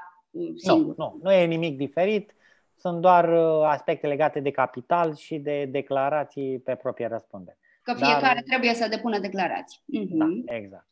[0.56, 0.94] singură?
[0.98, 2.34] Nu, nu, nu e nimic diferit.
[2.76, 7.58] Sunt doar uh, aspecte legate de capital și de declarații pe proprie răspundere.
[7.82, 8.42] Că fiecare dar...
[8.46, 9.80] trebuie să depună declarații.
[9.84, 10.54] Da, uh-huh.
[10.56, 10.88] exact.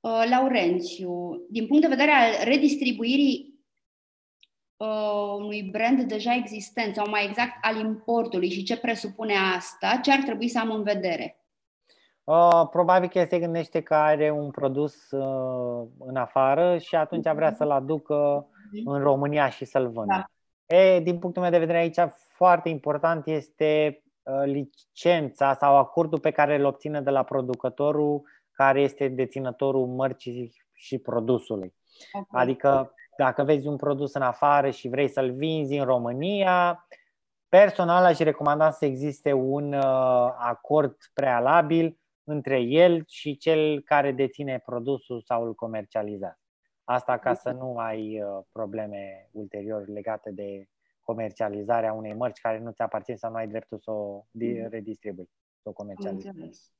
[0.00, 3.59] Uh, Laurențiu, din punct de vedere al redistribuirii
[4.80, 10.12] uh, unui brand deja existent sau mai exact al importului și ce presupune asta, ce
[10.12, 11.34] ar trebui să am în vedere?
[12.24, 17.48] Uh, probabil că se gândește că are un produs uh, în afară și atunci vrea
[17.48, 17.56] mhm.
[17.56, 18.90] să-l aducă mhm.
[18.90, 20.28] în România și să-l vândă.
[20.66, 20.76] Da.
[20.76, 21.98] E, din punctul meu de vedere aici
[22.34, 28.80] foarte important este uh, licența sau acordul pe care îl obține de la producătorul care
[28.80, 31.74] este deținătorul mărcii și produsului.
[32.12, 32.42] Okay.
[32.42, 36.86] Adică dacă vezi un produs în afară și vrei să-l vinzi în România,
[37.48, 44.62] personal aș recomanda să existe un uh, acord prealabil între el și cel care deține
[44.64, 46.38] produsul sau îl comercializează.
[46.84, 50.68] Asta ca să nu ai uh, probleme ulterior legate de
[51.00, 54.68] comercializarea unei mărci care nu ți aparține sau nu ai dreptul să o mm.
[54.70, 55.30] redistribui,
[55.62, 56.72] să o comercializezi.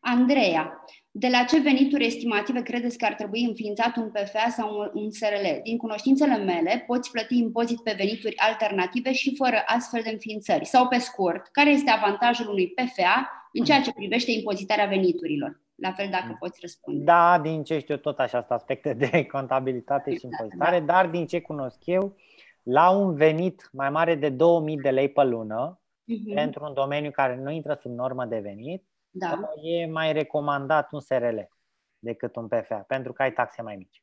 [0.00, 5.10] Andreea, de la ce venituri estimative credeți că ar trebui înființat un PFA sau un
[5.10, 5.62] SRL?
[5.62, 10.64] Din cunoștințele mele, poți plăti impozit pe venituri alternative și fără astfel de înființări.
[10.64, 15.60] Sau, pe scurt, care este avantajul unui PFA în ceea ce privește impozitarea veniturilor?
[15.74, 17.04] La fel dacă poți răspunde.
[17.04, 20.92] Da, din ce știu tot așa sunt aspecte de contabilitate și impozitare, da, da.
[20.92, 22.16] dar din ce cunosc eu,
[22.62, 26.34] la un venit mai mare de 2000 de lei pe lună, uh-huh.
[26.34, 29.50] pentru un domeniu care nu intră sub normă de venit, da.
[29.62, 31.38] e mai recomandat un SRL
[31.98, 34.02] decât un PFA, pentru că ai taxe mai mici.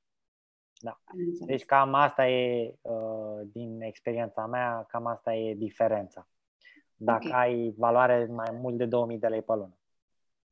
[0.79, 0.99] Da.
[1.45, 6.27] Deci cam asta e, uh, din experiența mea, cam asta e diferența.
[6.95, 7.39] Dacă okay.
[7.39, 9.77] ai valoare mai mult de 2000 de lei pe lună.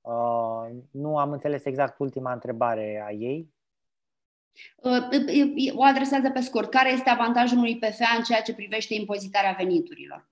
[0.01, 3.53] Uh, nu am înțeles exact ultima întrebare a ei.
[4.75, 6.69] Uh, o adresează pe scurt.
[6.69, 10.29] Care este avantajul unui PFA în ceea ce privește impozitarea veniturilor?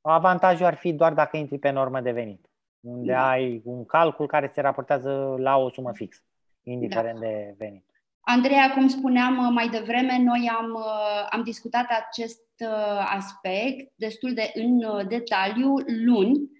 [0.00, 2.48] Avantajul ar fi doar dacă intri pe normă de venit
[2.84, 3.28] unde da.
[3.28, 6.22] ai un calcul care se raportează la o sumă fixă,
[6.62, 7.26] indiferent da.
[7.26, 7.84] de venit.
[8.20, 14.34] Andreea, cum spuneam uh, mai devreme, noi am, uh, am discutat acest uh, aspect destul
[14.34, 15.74] de în detaliu
[16.04, 16.52] luni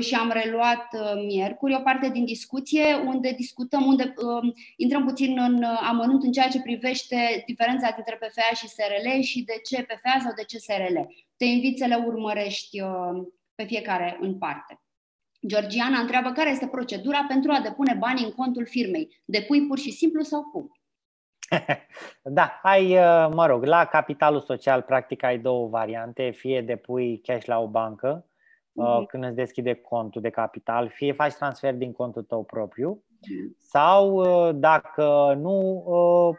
[0.00, 0.86] și am reluat
[1.26, 6.48] miercuri o parte din discuție unde discutăm, unde uh, intrăm puțin în amănunt în ceea
[6.48, 10.98] ce privește diferența dintre PFA și SRL și de ce PFA sau de ce SRL.
[11.36, 14.80] Te invit să le urmărești uh, pe fiecare în parte.
[15.46, 19.22] Georgiana întreabă care este procedura pentru a depune banii în contul firmei.
[19.24, 20.72] Depui pur și simplu sau cum?
[22.22, 27.44] Da, ai, uh, mă rog, la capitalul social practic ai două variante, fie depui cash
[27.44, 29.06] la o bancă mm-hmm.
[29.06, 33.56] când îți deschide contul de capital, fie faci transfer din contul tău propriu mm-hmm.
[33.58, 35.84] sau uh, dacă nu,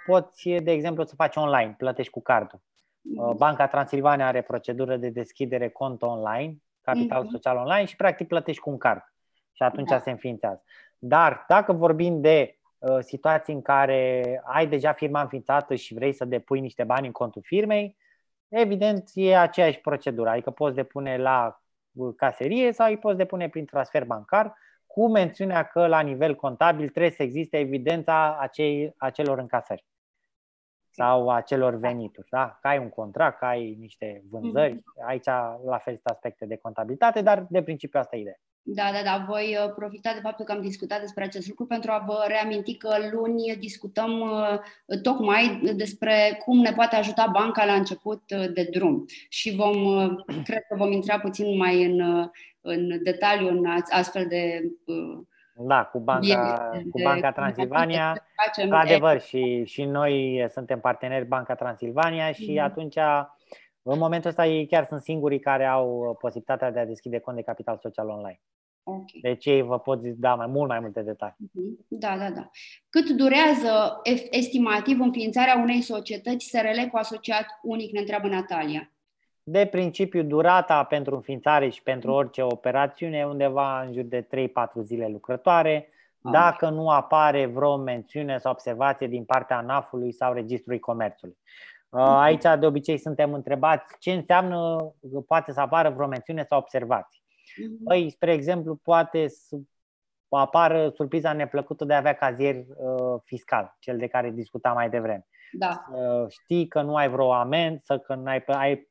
[0.06, 2.60] poți, de exemplu, să faci online, plătești cu cardul.
[2.60, 3.38] Mm-hmm.
[3.38, 6.58] Banca Transilvania are procedură de deschidere cont online
[6.94, 7.30] capital mm-hmm.
[7.32, 9.02] social online și practic plătești cu un card
[9.53, 9.99] și atunci da.
[9.99, 10.64] se înființează.
[10.98, 16.26] Dar dacă vorbim de uh, situații în care ai deja firma înființată și vrei să
[16.26, 17.98] depui niște bani în contul firmei,
[18.48, 21.61] evident e aceeași procedură, adică poți depune la
[21.91, 26.90] uh, caserie sau îi poți depune prin transfer bancar cu mențiunea că la nivel contabil
[26.90, 29.86] trebuie să existe evidența acei, acelor încasări
[31.00, 32.28] sau a celor venituri.
[32.30, 32.58] Da?
[32.62, 35.08] Că ai un contract, că ai niște vânzări, mm-hmm.
[35.08, 35.26] aici
[35.66, 38.40] la fel sunt aspecte de contabilitate, dar de principiu asta e ideea.
[38.62, 39.26] Da, da, da.
[39.28, 42.78] Voi uh, profita de faptul că am discutat despre acest lucru pentru a vă reaminti
[42.78, 48.68] că luni discutăm uh, tocmai despre cum ne poate ajuta banca la început uh, de
[48.72, 49.76] drum și vom,
[50.48, 52.30] cred că vom intra puțin mai în,
[52.62, 54.62] în detaliu în astfel de
[55.68, 58.26] da, cu Banca, de, cu Banca Transilvania.
[58.61, 62.64] Într-adevăr, și, și noi suntem parteneri Banca Transilvania și mm-hmm.
[62.64, 62.95] atunci,
[63.81, 67.44] în momentul ăsta, ei chiar sunt singurii care au posibilitatea de a deschide cont de
[67.44, 68.41] capital social online.
[68.84, 69.19] Okay.
[69.22, 71.36] Deci ei vă pot da mai mult mai multe detalii.
[71.53, 71.86] Mhm.
[71.88, 72.49] Da, da, da.
[72.90, 78.91] Cât durează estimativ înființarea unei societăți SRL cu asociat unic, ne întreabă Natalia?
[79.52, 84.28] De principiu, durata pentru înființare și pentru orice operațiune e undeva în jur de 3-4
[84.82, 85.90] zile lucrătoare,
[86.22, 91.38] dacă nu apare vreo mențiune sau observație din partea ANAF-ului sau Registrului Comerțului.
[91.90, 94.78] Aici de obicei suntem întrebați ce înseamnă,
[95.28, 97.22] poate să apară vreo mențiune sau observații.
[97.58, 97.84] Mhm.
[97.84, 99.58] Păi, spre exemplu, poate să
[100.30, 105.28] apară surpriza neplăcută de a avea cazier uh, fiscal, cel de care discutam mai devreme.
[105.52, 105.86] Da.
[105.92, 108.89] Uh, știi că nu ai vreo amendă, să că ai, ai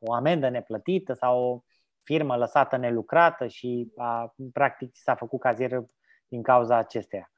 [0.00, 1.62] o amendă neplătită sau o
[2.02, 5.84] firmă lăsată nelucrată și a, practic s-a făcut cazier
[6.28, 7.28] din cauza acesteia.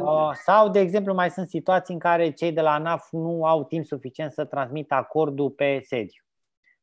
[0.00, 3.64] Uh, sau, de exemplu, mai sunt situații în care cei de la ANAF nu au
[3.64, 6.22] timp suficient să transmită acordul pe sediu.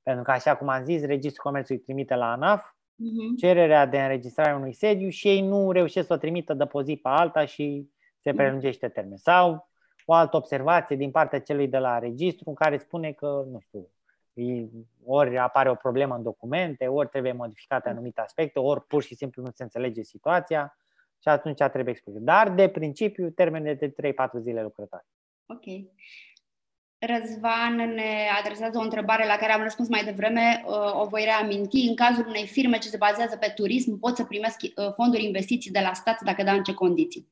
[0.04, 3.38] Pentru că, așa cum am zis, Registrul Comerțului trimite la ANAF uh-huh.
[3.38, 6.82] cererea de înregistrare a unui sediu și ei nu reușesc să o trimită de pe
[6.84, 7.90] zi pe alta și
[8.20, 8.38] se mhm.
[8.38, 9.18] prelungește termen.
[9.18, 9.70] Sau
[10.06, 13.90] o altă observație din partea celui de la registru în care spune că, nu știu,
[15.06, 19.42] ori apare o problemă în documente, ori trebuie modificate anumite aspecte, ori pur și simplu
[19.42, 20.78] nu se înțelege situația
[21.22, 22.22] și atunci trebuie explicat.
[22.22, 25.06] Dar, de principiu, termenele de 3-4 zile lucrătoare.
[25.46, 25.64] Ok.
[27.00, 31.88] Răzvan ne adresează o întrebare la care am răspuns mai devreme, uh, o voi reaminti.
[31.88, 35.72] În cazul unei firme ce se bazează pe turism, pot să primesc uh, fonduri investiții
[35.72, 37.30] de la stat dacă da în ce condiții.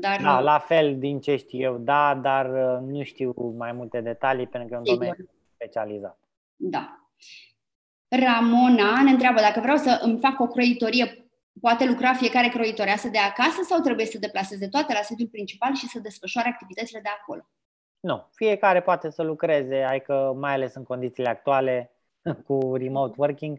[0.00, 4.00] Dar, da, la fel din ce știu eu, da, dar uh, nu știu mai multe
[4.00, 5.04] detalii pentru că e un sigur.
[5.04, 6.18] domeniu specializat.
[6.60, 6.94] Da.
[8.08, 11.30] Ramona ne întreabă dacă vreau să îmi fac o croitorie,
[11.60, 15.86] poate lucra fiecare croitoreasă de acasă sau trebuie să deplaseze toate la sediul principal și
[15.86, 17.48] să desfășoare activitățile de acolo?
[18.00, 21.92] Nu, fiecare poate să lucreze, adică mai ales în condițiile actuale
[22.46, 23.58] cu remote working,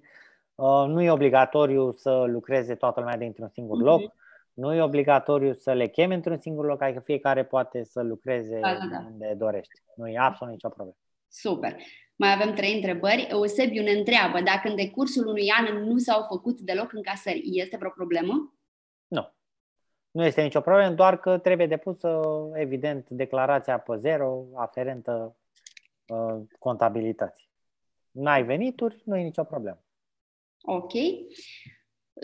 [0.56, 3.86] uh, nu e obligatoriu să lucreze toată lumea dintr-un singur mhm.
[3.86, 4.14] loc,
[4.54, 8.74] nu e obligatoriu să le cheme într-un singur loc, adică fiecare poate să lucreze da,
[8.74, 9.06] da, da.
[9.12, 9.84] unde dorește.
[9.96, 10.98] Nu e absolut nicio problemă.
[11.28, 11.76] Super.
[12.22, 13.28] Mai avem trei întrebări.
[13.30, 17.42] Eusebiu ne întreabă dacă în decursul unui an nu s-au făcut deloc încasări.
[17.54, 18.54] Este vreo problemă?
[19.08, 19.34] Nu.
[20.12, 22.22] Nu este nicio problemă, doar că trebuie depusă,
[22.54, 25.38] evident, declarația pe zero aferentă
[26.06, 27.50] uh, contabilității.
[28.12, 29.84] N-ai venituri, nu e nicio problemă.
[30.62, 30.92] Ok.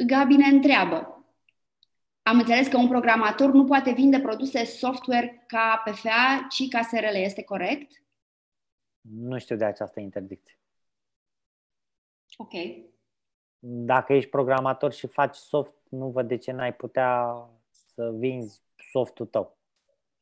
[0.06, 1.26] Gabi ne întreabă.
[2.22, 7.16] Am înțeles că un programator nu poate vinde produse software ca PFA, ci ca SRL.
[7.16, 7.92] Este corect?
[9.16, 10.58] Nu știu de această interdicție.
[12.38, 12.52] Ok.
[13.60, 17.36] Dacă ești programator și faci soft, nu văd de ce n-ai putea
[17.70, 18.62] să vinzi
[18.92, 19.58] softul tău.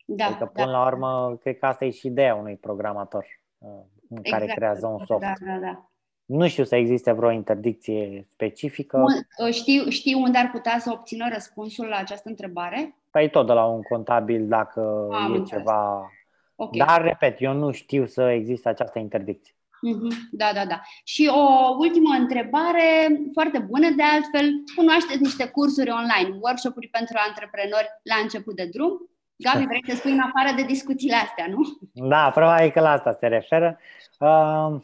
[0.05, 0.71] Da, adică, până da.
[0.71, 3.25] la urmă, cred că asta e și ideea unui programator
[3.57, 3.69] uh,
[4.09, 4.29] exact.
[4.29, 5.21] care creează un soft.
[5.21, 5.89] Da, da, da.
[6.25, 9.03] Nu știu să existe vreo interdicție specifică.
[9.45, 12.95] Uh, știu, știu unde ar putea să obțină răspunsul la această întrebare?
[13.11, 15.49] Păi tot de la un contabil dacă Am e înțeles.
[15.49, 16.11] ceva
[16.55, 16.87] Okay.
[16.87, 19.55] Dar, repet, eu nu știu să existe această interdicție.
[19.85, 20.29] Mm-hmm.
[20.31, 20.81] Da, da, da.
[21.03, 22.87] Și o ultimă întrebare,
[23.33, 24.49] foarte bună de altfel.
[24.75, 29.09] Cunoașteți niște cursuri online, workshop-uri pentru antreprenori la început de drum?
[29.35, 31.61] Gabi, vrei să spui în afară de discuțiile astea, nu?
[32.07, 33.79] Da, probabil că la asta se referă.
[34.19, 34.75] Uh,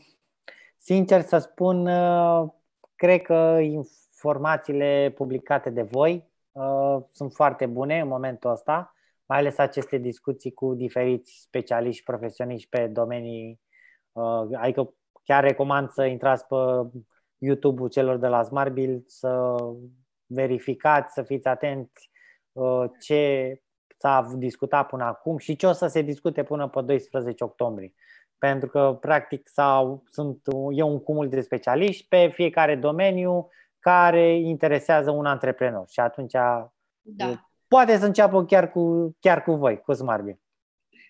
[0.77, 2.49] sincer să spun, uh,
[2.95, 8.95] cred că informațiile publicate de voi uh, sunt foarte bune în momentul ăsta
[9.31, 13.61] mai ales aceste discuții cu diferiți specialiști profesioniști pe domenii.
[14.11, 14.93] Uh, adică
[15.23, 16.55] chiar recomand să intrați pe
[17.37, 19.55] YouTube-ul celor de la Smartbill, să
[20.25, 22.11] verificați, să fiți atenți
[22.51, 23.53] uh, ce
[23.97, 27.93] s-a discutat până acum și ce o să se discute până pe 12 octombrie.
[28.37, 30.41] Pentru că, practic, sau, sunt,
[30.71, 33.49] e un cumul de specialiști pe fiecare domeniu
[33.79, 35.85] care interesează un antreprenor.
[35.89, 36.33] Și atunci
[37.01, 40.39] da poate să înceapă chiar cu, chiar cu voi, cu Smartbill.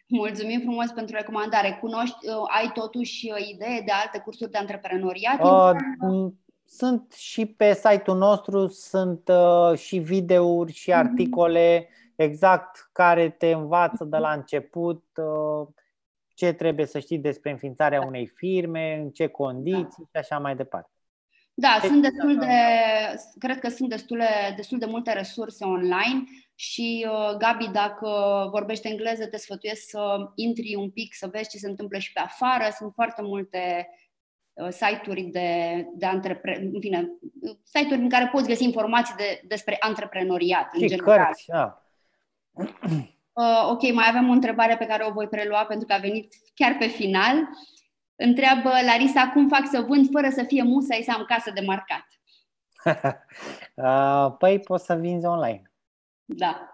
[0.08, 1.78] Mulțumim frumos pentru recomandare.
[1.82, 5.44] Cunoști, uh, ai totuși uh, idee de alte cursuri de antreprenoriat?
[5.44, 6.32] Uh,
[6.66, 11.00] sunt și pe site-ul nostru, sunt uh, și videouri și mhm.
[11.00, 15.68] articole exact care te învață de la început uh,
[16.34, 20.20] ce trebuie să știi despre înființarea unei firme, în ce condiții da.
[20.20, 20.91] și așa mai departe.
[21.62, 22.56] Da, deci, sunt destul de,
[23.40, 26.24] cred că sunt destule, destul de multe resurse online
[26.56, 28.10] și uh, Gabi, dacă
[28.52, 32.20] vorbește engleză, te sfătuiesc să intri un pic, să vezi ce se întâmplă și pe
[32.20, 32.64] afară.
[32.78, 33.90] Sunt foarte multe
[34.54, 35.50] uh, site-uri de,
[35.94, 36.70] de antrepre...
[36.74, 37.12] în fine,
[37.64, 41.18] site-uri în care poți găsi informații de, despre antreprenoriat și în general.
[41.18, 41.84] Cărți, da.
[43.34, 46.34] Uh, ok, mai avem o întrebare pe care o voi prelua pentru că a venit
[46.54, 47.50] chiar pe final.
[48.24, 52.06] Întreabă Larisa cum fac să vând fără să fie musai să am casă de marcat.
[53.76, 55.72] Uh, păi poți să vinzi online.
[56.26, 56.70] Da.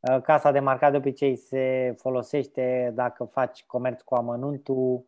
[0.00, 5.04] Uh, casa de marcat de obicei se folosește dacă faci comerț cu amănuntul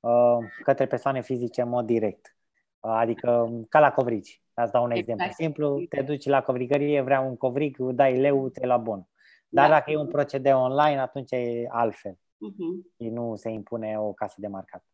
[0.00, 2.36] uh, către persoane fizice în mod direct.
[2.80, 4.42] Adică ca la covrigi.
[4.54, 5.20] Asta dau un exact.
[5.20, 5.86] exemplu simplu.
[5.88, 9.08] Te duci la covrigărie, vreau un covrig, dai leu, ți la bun.
[9.48, 9.74] Dar da.
[9.74, 12.18] dacă e un procedeu online, atunci e altfel.
[12.46, 12.96] Uh-huh.
[12.96, 14.84] și nu se impune o casă de marcat.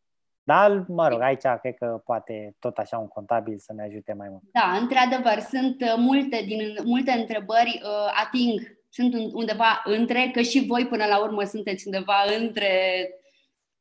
[0.43, 4.27] Dar, mă rog, aici cred că poate tot așa un contabil să ne ajute mai
[4.29, 4.43] mult.
[4.51, 10.65] Da, într-adevăr, sunt uh, multe, din, multe întrebări uh, ating, sunt undeva între, că și
[10.67, 12.69] voi până la urmă sunteți undeva între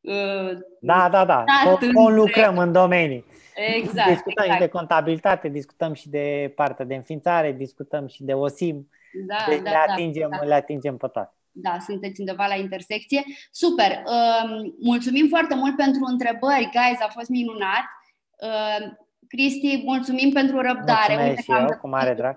[0.01, 1.45] uh, da, da, da.
[2.09, 3.25] lucrăm în domenii.
[3.55, 4.09] Exact.
[4.09, 4.53] Discutăm exact.
[4.53, 8.89] și de contabilitate, discutăm și de partea de înființare, discutăm și de OSIM.
[9.27, 10.45] Da, deci da, le, atingem, da, da.
[10.45, 11.34] le atingem pe toate.
[11.57, 13.25] Da, sunteți undeva la intersecție.
[13.51, 13.91] Super!
[13.91, 17.85] Uh, mulțumim foarte mult pentru întrebări, guys, a fost minunat.
[18.41, 21.15] Uh, Cristi, mulțumim pentru răbdare.
[21.15, 22.37] Mulțumesc și eu, cu mare drag.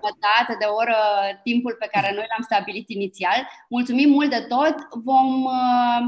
[0.58, 0.96] de oră
[1.42, 3.48] timpul pe care noi l-am stabilit inițial.
[3.68, 4.74] Mulțumim mult de tot.
[5.04, 6.02] Vom uh,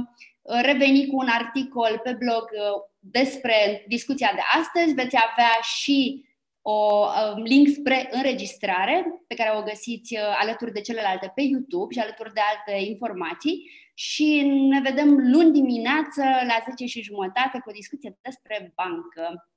[0.62, 4.95] reveni cu un articol pe blog uh, despre discuția de astăzi.
[4.95, 6.24] Veți avea și
[6.62, 11.93] o um, link spre înregistrare pe care o găsiți uh, alături de celelalte pe YouTube
[11.95, 17.69] și alături de alte informații și ne vedem luni dimineață la 10 și jumătate cu
[17.69, 19.49] o discuție despre bancă.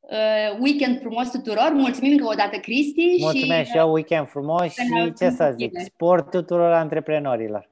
[0.00, 3.16] Uh, weekend frumos tuturor, mulțumim încă o dată Cristi.
[3.20, 7.70] Mulțumesc și eu, weekend frumos și ce să zic, sport tuturor antreprenorilor.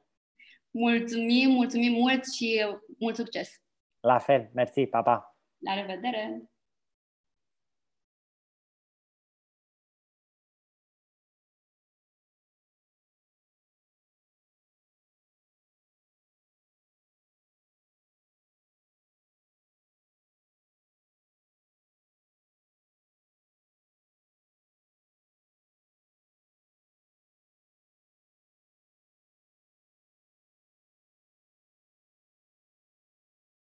[0.71, 2.67] Mulțumim, mulțumim mult și
[2.99, 3.51] mult succes!
[4.01, 5.37] La fel, mersi, pa, pa!
[5.59, 6.52] La revedere!